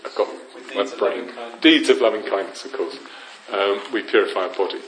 I've 0.05 0.15
got 0.15 0.27
my 0.75 0.97
brain. 0.97 1.29
Deeds 1.61 1.89
of 1.89 1.99
loving 1.99 2.23
kindness, 2.23 2.65
of 2.65 2.73
course. 2.73 2.97
Um, 3.51 3.81
we 3.93 4.03
purify 4.03 4.41
our 4.41 4.55
body. 4.55 4.81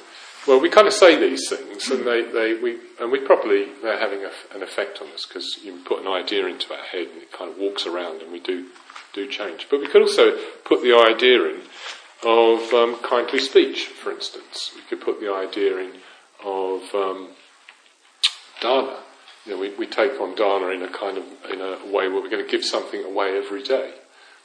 Well, 0.48 0.60
we 0.60 0.70
kind 0.70 0.88
of 0.88 0.94
say 0.94 1.20
these 1.20 1.50
things, 1.50 1.90
and 1.90 2.06
they, 2.06 2.24
they 2.24 2.54
we 2.56 2.80
and 3.00 3.12
we 3.12 3.20
probably 3.20 3.68
they're 3.82 4.00
having 4.00 4.24
a, 4.24 4.32
an 4.56 4.64
effect 4.64 5.02
on 5.02 5.10
us 5.10 5.26
because 5.26 5.60
you 5.64 5.80
put 5.86 6.02
an 6.02 6.08
idea 6.08 6.46
into 6.48 6.74
our 6.74 6.84
head 6.84 7.08
and 7.08 7.22
it 7.22 7.32
kind 7.32 7.52
of 7.52 7.58
walks 7.58 7.86
around, 7.86 8.22
and 8.22 8.32
we 8.32 8.40
do 8.40 8.68
do 9.14 9.28
change. 9.28 9.68
But 9.70 9.80
we 9.80 9.88
could 9.88 10.02
also 10.02 10.38
put 10.64 10.82
the 10.82 10.96
idea 10.96 11.44
in 11.46 11.62
of 12.24 12.74
um, 12.74 12.98
kindly 13.04 13.40
speech, 13.40 13.86
for 13.86 14.12
instance. 14.12 14.72
We 14.76 14.82
could 14.84 15.02
put 15.02 15.20
the 15.20 15.32
idea 15.34 15.78
in 15.78 15.92
of 16.44 16.84
um, 16.94 17.30
dana, 18.62 19.00
you 19.46 19.54
know, 19.54 19.60
we, 19.60 19.74
we 19.76 19.88
take 19.88 20.20
on 20.20 20.36
dana 20.36 20.68
in 20.68 20.82
a 20.82 20.90
kind 20.90 21.18
of 21.18 21.24
in 21.52 21.62
a 21.62 21.78
way 21.86 22.08
where 22.08 22.22
we're 22.22 22.30
going 22.30 22.46
to 22.46 22.52
give 22.52 22.64
something 22.64 23.04
away 23.04 23.38
every 23.38 23.64
day. 23.64 23.94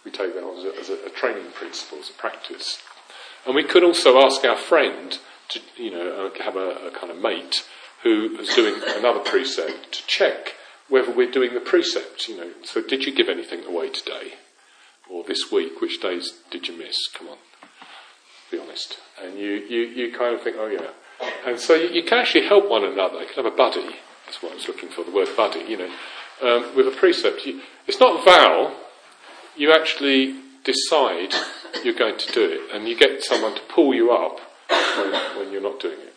We 0.05 0.11
take 0.11 0.34
that 0.34 0.44
on 0.44 0.59
as 0.59 0.64
a, 0.64 0.80
as 0.80 1.07
a, 1.07 1.11
training 1.11 1.50
principle, 1.52 1.98
as 1.98 2.11
a 2.11 2.12
practice. 2.12 2.78
And 3.46 3.55
we 3.55 3.64
could 3.64 3.82
also 3.82 4.18
ask 4.18 4.44
our 4.44 4.57
friend 4.57 5.18
to, 5.48 5.61
you 5.76 5.90
know, 5.90 6.26
uh, 6.26 6.42
have 6.42 6.57
a, 6.57 6.88
a 6.88 6.90
kind 6.90 7.11
of 7.11 7.18
mate 7.18 7.64
who 8.02 8.36
is 8.38 8.55
doing 8.55 8.74
another 8.96 9.20
precept 9.20 9.92
to 9.92 10.07
check 10.07 10.55
whether 10.88 11.11
we're 11.11 11.30
doing 11.30 11.55
the 11.55 11.61
precept. 11.61 12.28
You 12.28 12.36
know, 12.36 12.50
so 12.62 12.82
did 12.82 13.05
you 13.05 13.14
give 13.14 13.28
anything 13.28 13.64
away 13.64 13.90
today 13.90 14.34
or 15.11 15.24
this 15.24 15.50
week? 15.50 15.80
Which 15.80 16.00
days 16.00 16.32
did 16.50 16.68
you 16.68 16.76
miss? 16.76 17.09
Come 17.09 17.28
on, 17.28 17.38
be 18.50 18.59
honest. 18.59 18.98
And 19.22 19.38
you, 19.38 19.52
you, 19.68 19.80
you 19.80 20.12
kind 20.16 20.34
of 20.34 20.42
think, 20.42 20.57
oh 20.59 20.66
yeah. 20.66 20.90
And 21.46 21.59
so 21.59 21.74
you, 21.74 21.88
you, 21.88 22.02
can 22.02 22.18
actually 22.18 22.46
help 22.46 22.68
one 22.68 22.84
another. 22.84 23.20
You 23.20 23.26
can 23.26 23.44
have 23.44 23.52
a 23.52 23.57
buddy. 23.57 23.96
That's 24.26 24.42
what 24.42 24.52
I 24.52 24.55
was 24.57 24.68
looking 24.68 24.88
for, 24.88 25.05
the 25.05 25.12
word 25.12 25.28
buddy, 25.36 25.61
you 25.61 25.78
know. 25.78 25.90
Um, 26.42 26.76
with 26.76 26.88
a 26.88 26.90
precept, 26.90 27.46
you, 27.46 27.62
it's 27.86 28.00
not 28.00 28.24
vow. 28.24 28.74
You 29.57 29.72
actually 29.72 30.34
decide 30.64 31.34
you're 31.84 31.94
going 31.94 32.18
to 32.18 32.32
do 32.32 32.44
it, 32.44 32.74
and 32.74 32.88
you 32.88 32.96
get 32.96 33.22
someone 33.22 33.55
to 33.55 33.61
pull 33.62 33.94
you 33.94 34.12
up 34.12 34.40
when, 34.68 35.12
when 35.38 35.52
you're 35.52 35.62
not 35.62 35.80
doing 35.80 35.98
it. 35.98 36.14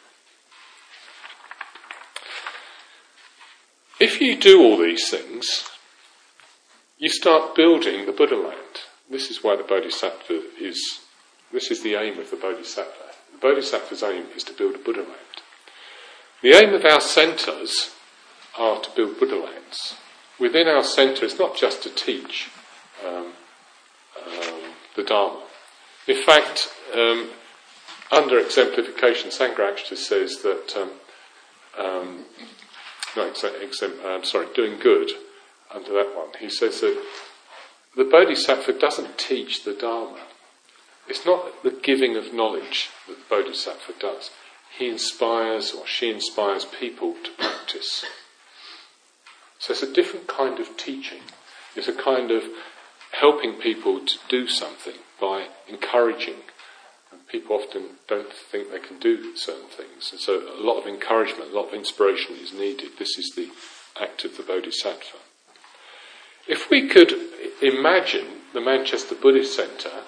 If 4.00 4.22
you 4.22 4.38
do 4.38 4.62
all 4.62 4.78
these 4.78 5.10
things, 5.10 5.68
you 6.98 7.10
start 7.10 7.56
building 7.56 8.06
the 8.06 8.12
Buddha 8.12 8.36
land. 8.36 8.58
This 9.10 9.30
is 9.30 9.44
why 9.44 9.56
the 9.56 9.64
Bodhisattva 9.64 10.42
is, 10.60 11.02
this 11.52 11.72
is 11.72 11.82
the 11.82 11.96
aim 11.96 12.20
of 12.20 12.30
the 12.30 12.38
Bodhisattva. 12.38 12.94
The 13.34 13.38
Bodhisattva's 13.40 14.04
aim 14.04 14.26
is 14.36 14.44
to 14.46 14.54
build 14.54 14.76
a 14.76 14.80
Buddha 14.80 15.02
land. 15.02 15.42
The 16.42 16.54
aim 16.54 16.74
of 16.74 16.86
our 16.86 17.02
centres 17.02 17.96
are 18.58 18.80
to 18.82 18.90
build 18.96 19.20
Buddha 19.20 19.36
lands. 19.36 19.96
Within 20.40 20.68
our 20.68 20.84
centre, 20.84 21.26
it's 21.26 21.40
not 21.40 21.58
just 21.58 21.82
to 21.84 21.90
teach 21.90 22.50
um, 23.06 23.34
um, 24.26 24.62
the 24.96 25.04
Dharma. 25.04 25.42
In 26.08 26.24
fact, 26.24 26.70
um, 26.94 27.30
under 28.12 28.40
exemplification, 28.40 29.30
Sangharakshita 29.30 29.98
says 29.98 30.42
that, 30.42 30.74
um, 30.78 30.92
um, 31.78 32.26
no, 33.16 33.30
uh, 33.30 34.24
sorry, 34.24 34.48
doing 34.56 34.80
good, 34.80 35.12
under 35.74 35.92
that 35.94 36.16
one, 36.16 36.30
he 36.40 36.50
says 36.50 36.82
that 36.82 37.04
the 37.96 38.06
Bodhisattva 38.06 38.74
doesn't 38.74 39.18
teach 39.18 39.64
the 39.64 39.74
Dharma. 39.74 40.20
It's 41.08 41.26
not 41.26 41.64
the 41.64 41.72
giving 41.72 42.16
of 42.16 42.34
knowledge 42.34 42.90
that 43.08 43.18
the 43.18 43.36
Bodhisattva 43.36 43.94
does. 44.00 44.32
He 44.78 44.90
inspires 44.90 45.72
or 45.72 45.88
she 45.88 46.10
inspires 46.10 46.66
people 46.66 47.16
to 47.24 47.32
practice. 47.32 48.06
So 49.60 49.74
it's 49.74 49.84
a 49.84 49.92
different 49.92 50.28
kind 50.28 50.60
of 50.60 50.78
teaching. 50.78 51.22
It's 51.76 51.88
a 51.88 51.94
kind 51.94 52.32
of 52.32 52.44
helping 53.12 53.54
people 53.54 54.06
to 54.06 54.18
do 54.30 54.48
something 54.48 54.96
by 55.20 55.48
encouraging. 55.68 56.36
And 57.12 57.28
people 57.28 57.56
often 57.56 57.98
don't 58.08 58.32
think 58.32 58.72
they 58.72 58.80
can 58.80 59.00
do 59.00 59.36
certain 59.36 59.70
things. 59.70 60.12
And 60.12 60.20
so 60.20 60.42
a 60.42 60.62
lot 60.62 60.80
of 60.80 60.88
encouragement, 60.88 61.52
a 61.52 61.56
lot 61.56 61.70
of 61.70 61.74
inspiration 61.74 62.36
is 62.36 62.54
needed. 62.54 62.92
This 63.00 63.18
is 63.18 63.34
the 63.36 63.50
act 64.02 64.26
of 64.26 64.38
the 64.38 64.44
Bodhisattva. 64.44 65.18
If 66.48 66.70
we 66.70 66.88
could 66.88 67.14
imagine 67.62 68.28
the 68.54 68.62
Manchester 68.62 69.16
Buddhist 69.16 69.56
Centre, 69.56 70.04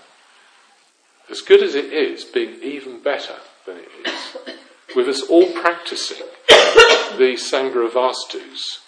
as 1.30 1.42
good 1.42 1.62
as 1.62 1.76
it 1.76 1.94
is, 1.94 2.24
being 2.24 2.62
even 2.64 3.02
better 3.02 3.36
than 3.66 3.78
it 3.78 4.08
is, 4.08 4.56
with 4.96 5.08
us 5.08 5.22
all 5.24 5.52
practicing 5.52 6.26
the 6.48 7.36
Sangrahavastus 7.38 8.80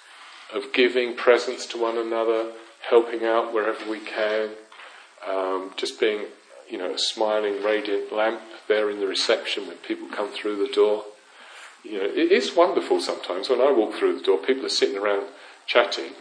of 0.53 0.73
giving 0.73 1.15
presents 1.15 1.65
to 1.67 1.81
one 1.81 1.97
another, 1.97 2.51
helping 2.89 3.23
out 3.23 3.53
wherever 3.53 3.89
we 3.89 3.99
can, 3.99 4.49
um, 5.27 5.71
just 5.75 5.99
being, 5.99 6.25
you 6.69 6.77
know, 6.77 6.93
a 6.93 6.97
smiling, 6.97 7.63
radiant 7.63 8.11
lamp 8.11 8.41
there 8.67 8.89
in 8.89 8.99
the 8.99 9.07
reception 9.07 9.67
when 9.67 9.77
people 9.77 10.07
come 10.07 10.29
through 10.29 10.65
the 10.65 10.73
door. 10.73 11.05
You 11.83 11.97
know, 11.99 12.05
it 12.05 12.31
is 12.31 12.55
wonderful 12.55 13.01
sometimes 13.01 13.49
when 13.49 13.61
I 13.61 13.71
walk 13.71 13.95
through 13.95 14.17
the 14.17 14.23
door, 14.23 14.37
people 14.37 14.65
are 14.65 14.69
sitting 14.69 14.97
around 14.97 15.27
chatting, 15.65 16.13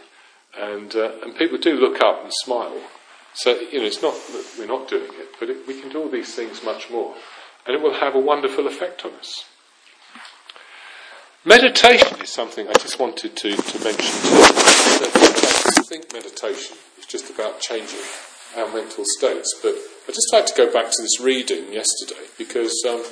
and 0.57 0.95
uh, 0.95 1.11
and 1.23 1.35
people 1.35 1.57
do 1.57 1.75
look 1.75 2.01
up 2.01 2.23
and 2.23 2.33
smile. 2.33 2.81
So 3.33 3.59
you 3.59 3.79
know, 3.79 3.85
it's 3.85 4.01
not 4.01 4.13
that 4.13 4.55
we're 4.57 4.65
not 4.65 4.89
doing 4.89 5.11
it, 5.13 5.35
but 5.39 5.49
it, 5.49 5.67
we 5.67 5.79
can 5.79 5.89
do 5.89 6.01
all 6.01 6.09
these 6.09 6.33
things 6.33 6.63
much 6.63 6.89
more, 6.89 7.15
and 7.65 7.75
it 7.75 7.81
will 7.81 7.93
have 7.93 8.15
a 8.15 8.19
wonderful 8.19 8.67
effect 8.67 9.05
on 9.05 9.11
us. 9.13 9.45
Meditation 11.43 12.21
is 12.21 12.29
something 12.29 12.67
I 12.67 12.73
just 12.73 12.99
wanted 12.99 13.35
to, 13.35 13.55
to 13.55 13.83
mention. 13.83 14.05
I 15.01 15.83
think 15.89 16.13
meditation 16.13 16.77
is 16.99 17.07
just 17.07 17.31
about 17.31 17.59
changing 17.59 17.99
our 18.55 18.71
mental 18.71 19.03
states, 19.17 19.51
but 19.63 19.73
I'd 20.07 20.13
just 20.13 20.31
like 20.31 20.45
to 20.45 20.53
go 20.55 20.71
back 20.71 20.91
to 20.91 21.01
this 21.01 21.19
reading 21.19 21.73
yesterday 21.73 22.27
because 22.37 22.85
um, 22.87 23.03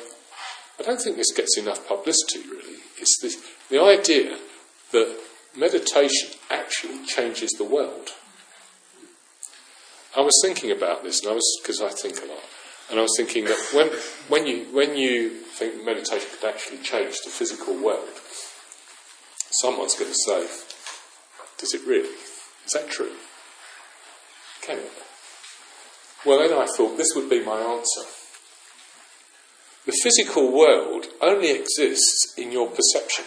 I 0.79 0.83
don't 0.83 1.01
think 1.01 1.17
this 1.17 1.33
gets 1.35 1.57
enough 1.57 1.87
publicity 1.87 2.47
really. 2.47 2.77
It's 2.99 3.19
the, 3.19 3.35
the 3.75 3.81
idea 3.81 4.37
that 4.91 5.17
meditation 5.57 6.29
actually 6.51 7.03
changes 7.07 7.49
the 7.57 7.63
world. 7.63 8.09
I 10.15 10.21
was 10.21 10.39
thinking 10.45 10.69
about 10.69 11.01
this, 11.01 11.21
and 11.21 11.31
I 11.31 11.33
was 11.33 11.59
because 11.63 11.81
I 11.81 11.89
think 11.89 12.19
a 12.19 12.27
lot, 12.27 12.43
and 12.91 12.99
I 12.99 13.01
was 13.01 13.15
thinking 13.17 13.45
that 13.45 13.69
when 13.73 13.87
when 14.27 14.45
you 14.45 14.65
when 14.71 14.95
you 14.95 15.45
think 15.59 15.83
meditation 15.83 16.29
could 16.39 16.47
actually 16.47 16.77
change 16.77 17.19
the 17.19 17.29
physical 17.29 17.75
world, 17.75 18.07
someone's 19.51 19.95
going 19.95 20.09
to 20.09 20.17
say, 20.17 20.47
"Does 21.57 21.73
it 21.73 21.85
really? 21.85 22.15
Is 22.65 22.71
that 22.73 22.89
true? 22.89 23.11
Can 24.61 24.79
it?" 24.79 24.91
Well, 26.25 26.39
then 26.39 26.57
I 26.57 26.65
thought 26.65 26.97
this 26.97 27.13
would 27.13 27.29
be 27.29 27.43
my 27.43 27.59
answer. 27.59 28.01
The 29.85 29.99
physical 30.01 30.51
world 30.51 31.07
only 31.21 31.51
exists 31.51 32.33
in 32.37 32.51
your 32.51 32.69
perception. 32.69 33.25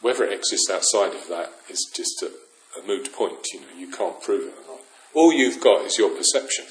Whether 0.00 0.24
it 0.24 0.32
exists 0.32 0.70
outside 0.70 1.14
of 1.14 1.28
that 1.28 1.52
is 1.68 1.90
just 1.94 2.22
a, 2.22 2.32
a 2.80 2.86
moot 2.86 3.12
point. 3.12 3.46
You 3.52 3.60
know, 3.60 3.66
you 3.76 3.90
can't 3.90 4.20
prove 4.20 4.48
it 4.48 4.54
or 4.58 4.74
not. 4.74 4.80
All 5.14 5.32
you've 5.32 5.60
got 5.60 5.84
is 5.84 5.98
your 5.98 6.10
perception. 6.10 6.66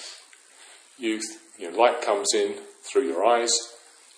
You, 0.98 1.22
you 1.60 1.72
know, 1.72 1.78
light 1.78 2.02
comes 2.02 2.34
in 2.34 2.56
through 2.82 3.08
your 3.08 3.26
eyes, 3.26 3.52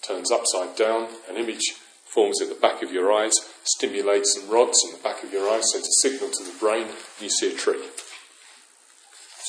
turns 0.02 0.32
upside 0.32 0.76
down, 0.76 1.10
an 1.30 1.38
image 1.38 1.74
forms 2.06 2.42
at 2.42 2.50
the 2.50 2.56
back 2.56 2.82
of 2.82 2.92
your 2.92 3.12
eyes, 3.12 3.34
stimulates 3.64 4.34
some 4.40 4.50
rods 4.50 4.82
in 4.86 4.92
the 4.92 5.04
back 5.04 5.24
of 5.24 5.32
your 5.32 5.50
eyes, 5.50 5.72
sends 5.72 5.88
a 5.88 6.02
signal 6.02 6.30
to 6.32 6.44
the 6.44 6.58
brain, 6.60 6.88
you 7.20 7.30
see 7.30 7.54
a 7.54 7.56
tree. 7.56 7.84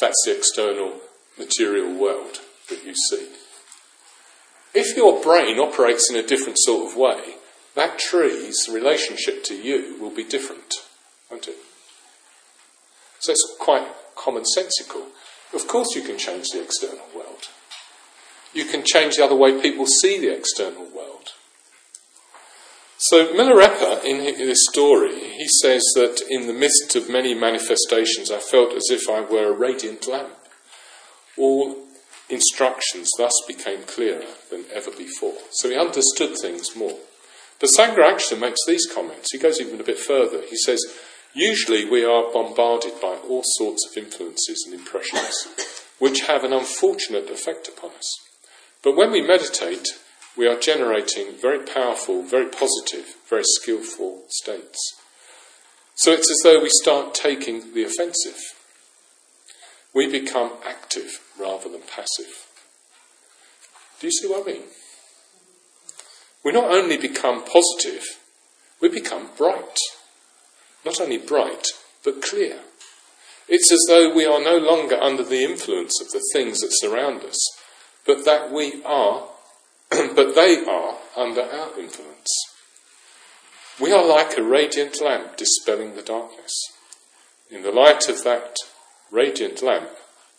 That's 0.00 0.22
the 0.24 0.36
external 0.36 1.00
material 1.38 1.94
world 1.98 2.40
that 2.68 2.84
you 2.84 2.94
see. 2.94 3.28
If 4.72 4.96
your 4.96 5.22
brain 5.22 5.58
operates 5.58 6.10
in 6.10 6.16
a 6.16 6.26
different 6.26 6.58
sort 6.58 6.90
of 6.90 6.96
way, 6.96 7.34
that 7.74 7.98
tree's 7.98 8.68
relationship 8.70 9.44
to 9.44 9.54
you 9.54 9.96
will 10.00 10.14
be 10.14 10.24
different, 10.24 10.74
won't 11.30 11.48
it? 11.48 11.56
So 13.20 13.32
it's 13.32 13.56
quite 13.58 13.86
commonsensical. 14.16 15.06
Of 15.52 15.66
course, 15.66 15.94
you 15.94 16.02
can 16.02 16.18
change 16.18 16.48
the 16.48 16.62
external 16.62 17.04
world. 17.14 17.48
Can 18.80 18.86
change 18.86 19.16
the 19.16 19.24
other 19.24 19.36
way 19.36 19.60
people 19.60 19.84
see 19.84 20.18
the 20.18 20.34
external 20.34 20.84
world. 20.84 21.28
So 22.96 23.26
Milarepa, 23.34 24.04
in 24.04 24.18
this 24.38 24.66
story, 24.70 25.18
he 25.18 25.46
says 25.60 25.82
that 25.96 26.22
in 26.30 26.46
the 26.46 26.54
midst 26.54 26.96
of 26.96 27.10
many 27.10 27.34
manifestations, 27.34 28.30
I 28.30 28.38
felt 28.38 28.72
as 28.72 28.86
if 28.90 29.08
I 29.08 29.20
were 29.20 29.52
a 29.52 29.58
radiant 29.58 30.06
lamp. 30.06 30.34
All 31.36 31.76
instructions 32.30 33.10
thus 33.18 33.32
became 33.46 33.82
clearer 33.82 34.24
than 34.50 34.64
ever 34.72 34.90
before. 34.92 35.34
So 35.50 35.68
he 35.68 35.76
understood 35.76 36.38
things 36.38 36.74
more. 36.74 36.96
But 37.58 37.70
Sangharakshita 37.76 38.40
makes 38.40 38.60
these 38.66 38.86
comments. 38.90 39.32
He 39.32 39.38
goes 39.38 39.60
even 39.60 39.80
a 39.80 39.84
bit 39.84 39.98
further. 39.98 40.40
He 40.48 40.56
says, 40.56 40.80
Usually 41.34 41.84
we 41.84 42.02
are 42.04 42.32
bombarded 42.32 42.98
by 43.00 43.16
all 43.28 43.42
sorts 43.44 43.86
of 43.86 44.02
influences 44.02 44.64
and 44.66 44.74
impressions, 44.74 45.84
which 45.98 46.22
have 46.22 46.44
an 46.44 46.54
unfortunate 46.54 47.28
effect 47.28 47.68
upon 47.68 47.90
us. 47.90 48.29
But 48.82 48.96
when 48.96 49.10
we 49.10 49.26
meditate, 49.26 49.88
we 50.36 50.46
are 50.46 50.58
generating 50.58 51.32
very 51.40 51.58
powerful, 51.58 52.22
very 52.22 52.46
positive, 52.46 53.16
very 53.28 53.44
skillful 53.44 54.24
states. 54.28 54.78
So 55.96 56.12
it's 56.12 56.30
as 56.30 56.40
though 56.42 56.62
we 56.62 56.70
start 56.70 57.14
taking 57.14 57.74
the 57.74 57.84
offensive. 57.84 58.40
We 59.92 60.10
become 60.10 60.52
active 60.66 61.20
rather 61.38 61.68
than 61.68 61.82
passive. 61.82 62.46
Do 64.00 64.06
you 64.06 64.12
see 64.12 64.28
what 64.28 64.48
I 64.48 64.52
mean? 64.52 64.62
We 66.42 66.52
not 66.52 66.70
only 66.70 66.96
become 66.96 67.44
positive, 67.44 68.04
we 68.80 68.88
become 68.88 69.28
bright. 69.36 69.78
Not 70.86 71.00
only 71.00 71.18
bright, 71.18 71.66
but 72.02 72.22
clear. 72.22 72.60
It's 73.46 73.70
as 73.70 73.84
though 73.88 74.14
we 74.14 74.24
are 74.24 74.42
no 74.42 74.56
longer 74.56 74.96
under 74.96 75.24
the 75.24 75.44
influence 75.44 76.00
of 76.00 76.10
the 76.12 76.24
things 76.32 76.60
that 76.60 76.70
surround 76.72 77.24
us, 77.24 77.38
but 78.06 78.24
that 78.24 78.50
we 78.50 78.82
are 78.84 79.28
but 79.90 80.34
they 80.36 80.64
are 80.64 80.98
under 81.16 81.42
our 81.42 81.78
influence. 81.78 82.28
We 83.80 83.92
are 83.92 84.06
like 84.06 84.36
a 84.36 84.42
radiant 84.42 85.00
lamp 85.00 85.36
dispelling 85.36 85.96
the 85.96 86.02
darkness. 86.02 86.52
In 87.50 87.62
the 87.62 87.72
light 87.72 88.08
of 88.08 88.22
that 88.22 88.54
radiant 89.10 89.62
lamp, 89.62 89.90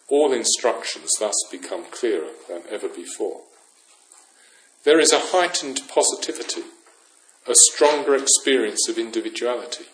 all 0.08 0.32
instructions 0.32 1.10
thus 1.20 1.36
become 1.52 1.86
clearer 1.92 2.30
than 2.48 2.62
ever 2.70 2.88
before. 2.88 3.42
There 4.86 5.00
is 5.00 5.12
a 5.12 5.20
heightened 5.20 5.82
positivity, 5.94 6.64
a 7.48 7.54
stronger 7.54 8.16
experience 8.16 8.88
of 8.88 8.98
individuality. 8.98 9.86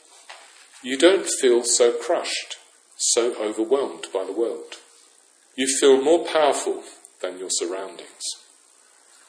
You 0.84 0.98
don't 0.98 1.28
feel 1.28 1.64
so 1.64 1.92
crushed, 1.92 2.58
so 2.98 3.36
overwhelmed 3.42 4.08
by 4.14 4.24
the 4.24 4.34
world. 4.34 4.76
You 5.56 5.68
feel 5.80 6.02
more 6.02 6.26
powerful 6.26 6.84
than 7.22 7.40
your 7.40 7.50
surroundings. 7.50 8.22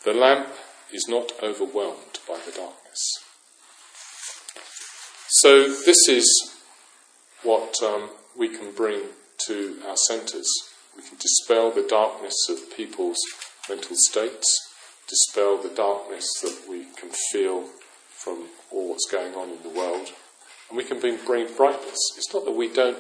The 0.05 0.13
lamp 0.13 0.49
is 0.93 1.07
not 1.09 1.33
overwhelmed 1.43 2.19
by 2.27 2.39
the 2.45 2.53
darkness. 2.53 3.25
So, 5.29 5.69
this 5.69 6.09
is 6.09 6.55
what 7.43 7.83
um, 7.83 8.11
we 8.37 8.49
can 8.49 8.73
bring 8.73 9.03
to 9.47 9.79
our 9.87 9.97
centres. 9.97 10.49
We 10.97 11.03
can 11.03 11.19
dispel 11.19 11.71
the 11.71 11.87
darkness 11.89 12.35
of 12.49 12.75
people's 12.77 13.19
mental 13.69 13.97
states, 13.97 14.59
dispel 15.09 15.59
the 15.59 15.69
darkness 15.69 16.27
that 16.43 16.63
we 16.69 16.87
can 16.99 17.11
feel 17.31 17.69
from 18.11 18.47
all 18.73 18.89
what's 18.89 19.11
going 19.11 19.35
on 19.35 19.51
in 19.51 19.63
the 19.63 19.69
world, 19.69 20.09
and 20.69 20.77
we 20.77 20.85
can 20.85 20.99
bring 20.99 21.19
brightness. 21.57 21.99
It's 22.17 22.33
not 22.35 22.45
that 22.45 22.53
we 22.53 22.73
don't 22.73 22.99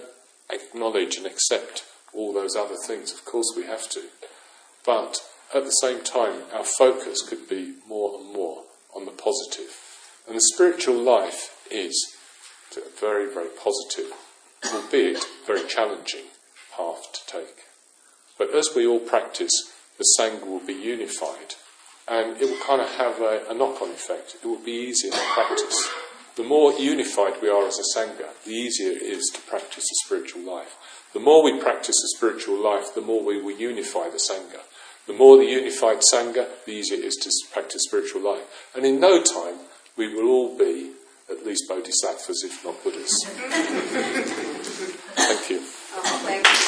acknowledge 0.51 1.16
and 1.16 1.26
accept 1.26 1.84
all 2.14 2.32
those 2.32 2.57
other 2.57 2.76
things, 2.86 3.12
of 3.12 3.24
course 3.24 3.53
we 3.57 3.64
have 3.64 3.89
to, 3.91 4.03
but 4.89 5.20
at 5.55 5.64
the 5.64 5.80
same 5.82 6.03
time, 6.03 6.45
our 6.55 6.64
focus 6.64 7.20
could 7.20 7.47
be 7.47 7.74
more 7.86 8.18
and 8.18 8.32
more 8.32 8.62
on 8.97 9.05
the 9.05 9.11
positive. 9.11 9.76
And 10.26 10.34
the 10.34 10.49
spiritual 10.55 10.97
life 10.97 11.55
is 11.70 12.16
a 12.74 12.80
very, 12.99 13.30
very 13.30 13.51
positive, 13.51 14.14
albeit 14.72 15.22
very 15.47 15.68
challenging 15.68 16.32
path 16.74 17.12
to 17.12 17.20
take. 17.30 17.66
But 18.39 18.55
as 18.55 18.70
we 18.74 18.86
all 18.86 18.99
practice, 18.99 19.53
the 19.99 20.07
Sangha 20.18 20.47
will 20.47 20.66
be 20.66 20.72
unified 20.72 21.57
and 22.09 22.41
it 22.41 22.49
will 22.49 22.64
kind 22.66 22.80
of 22.80 22.89
have 22.97 23.20
a, 23.20 23.45
a 23.51 23.55
knock 23.55 23.82
on 23.82 23.91
effect. 23.91 24.36
It 24.43 24.47
will 24.47 24.64
be 24.64 24.72
easier 24.72 25.11
to 25.11 25.22
practice. 25.34 25.86
The 26.36 26.45
more 26.45 26.72
unified 26.72 27.43
we 27.43 27.51
are 27.51 27.66
as 27.66 27.78
a 27.78 27.99
Sangha, 27.99 28.28
the 28.47 28.53
easier 28.53 28.93
it 28.93 29.03
is 29.03 29.30
to 29.34 29.41
practice 29.43 29.84
the 29.84 29.97
spiritual 30.07 30.43
life. 30.43 30.76
The 31.12 31.20
more 31.20 31.43
we 31.43 31.61
practice 31.61 31.97
the 31.97 32.16
spiritual 32.16 32.62
life, 32.62 32.95
the 32.95 33.01
more 33.01 33.24
we 33.24 33.43
will 33.43 33.59
unify 33.59 34.09
the 34.09 34.18
Sangha. 34.18 34.61
The 35.09 35.14
more 35.14 35.38
the 35.38 35.46
unified 35.46 36.02
Sangha, 36.12 36.46
the 36.66 36.72
easier 36.72 36.98
it 36.98 37.04
is 37.04 37.16
to 37.22 37.30
practice 37.50 37.82
spiritual 37.86 38.20
life. 38.20 38.44
And 38.76 38.84
in 38.84 39.00
no 39.00 39.22
time, 39.22 39.54
we 39.96 40.14
will 40.14 40.28
all 40.28 40.56
be 40.56 40.92
at 41.30 41.46
least 41.46 41.64
bodhisattvas, 41.66 42.44
if 42.44 42.62
not 42.62 42.84
Buddhas. 42.84 43.11
Thank 45.16 45.50
you. 45.50 45.62
Oh, 45.96 46.64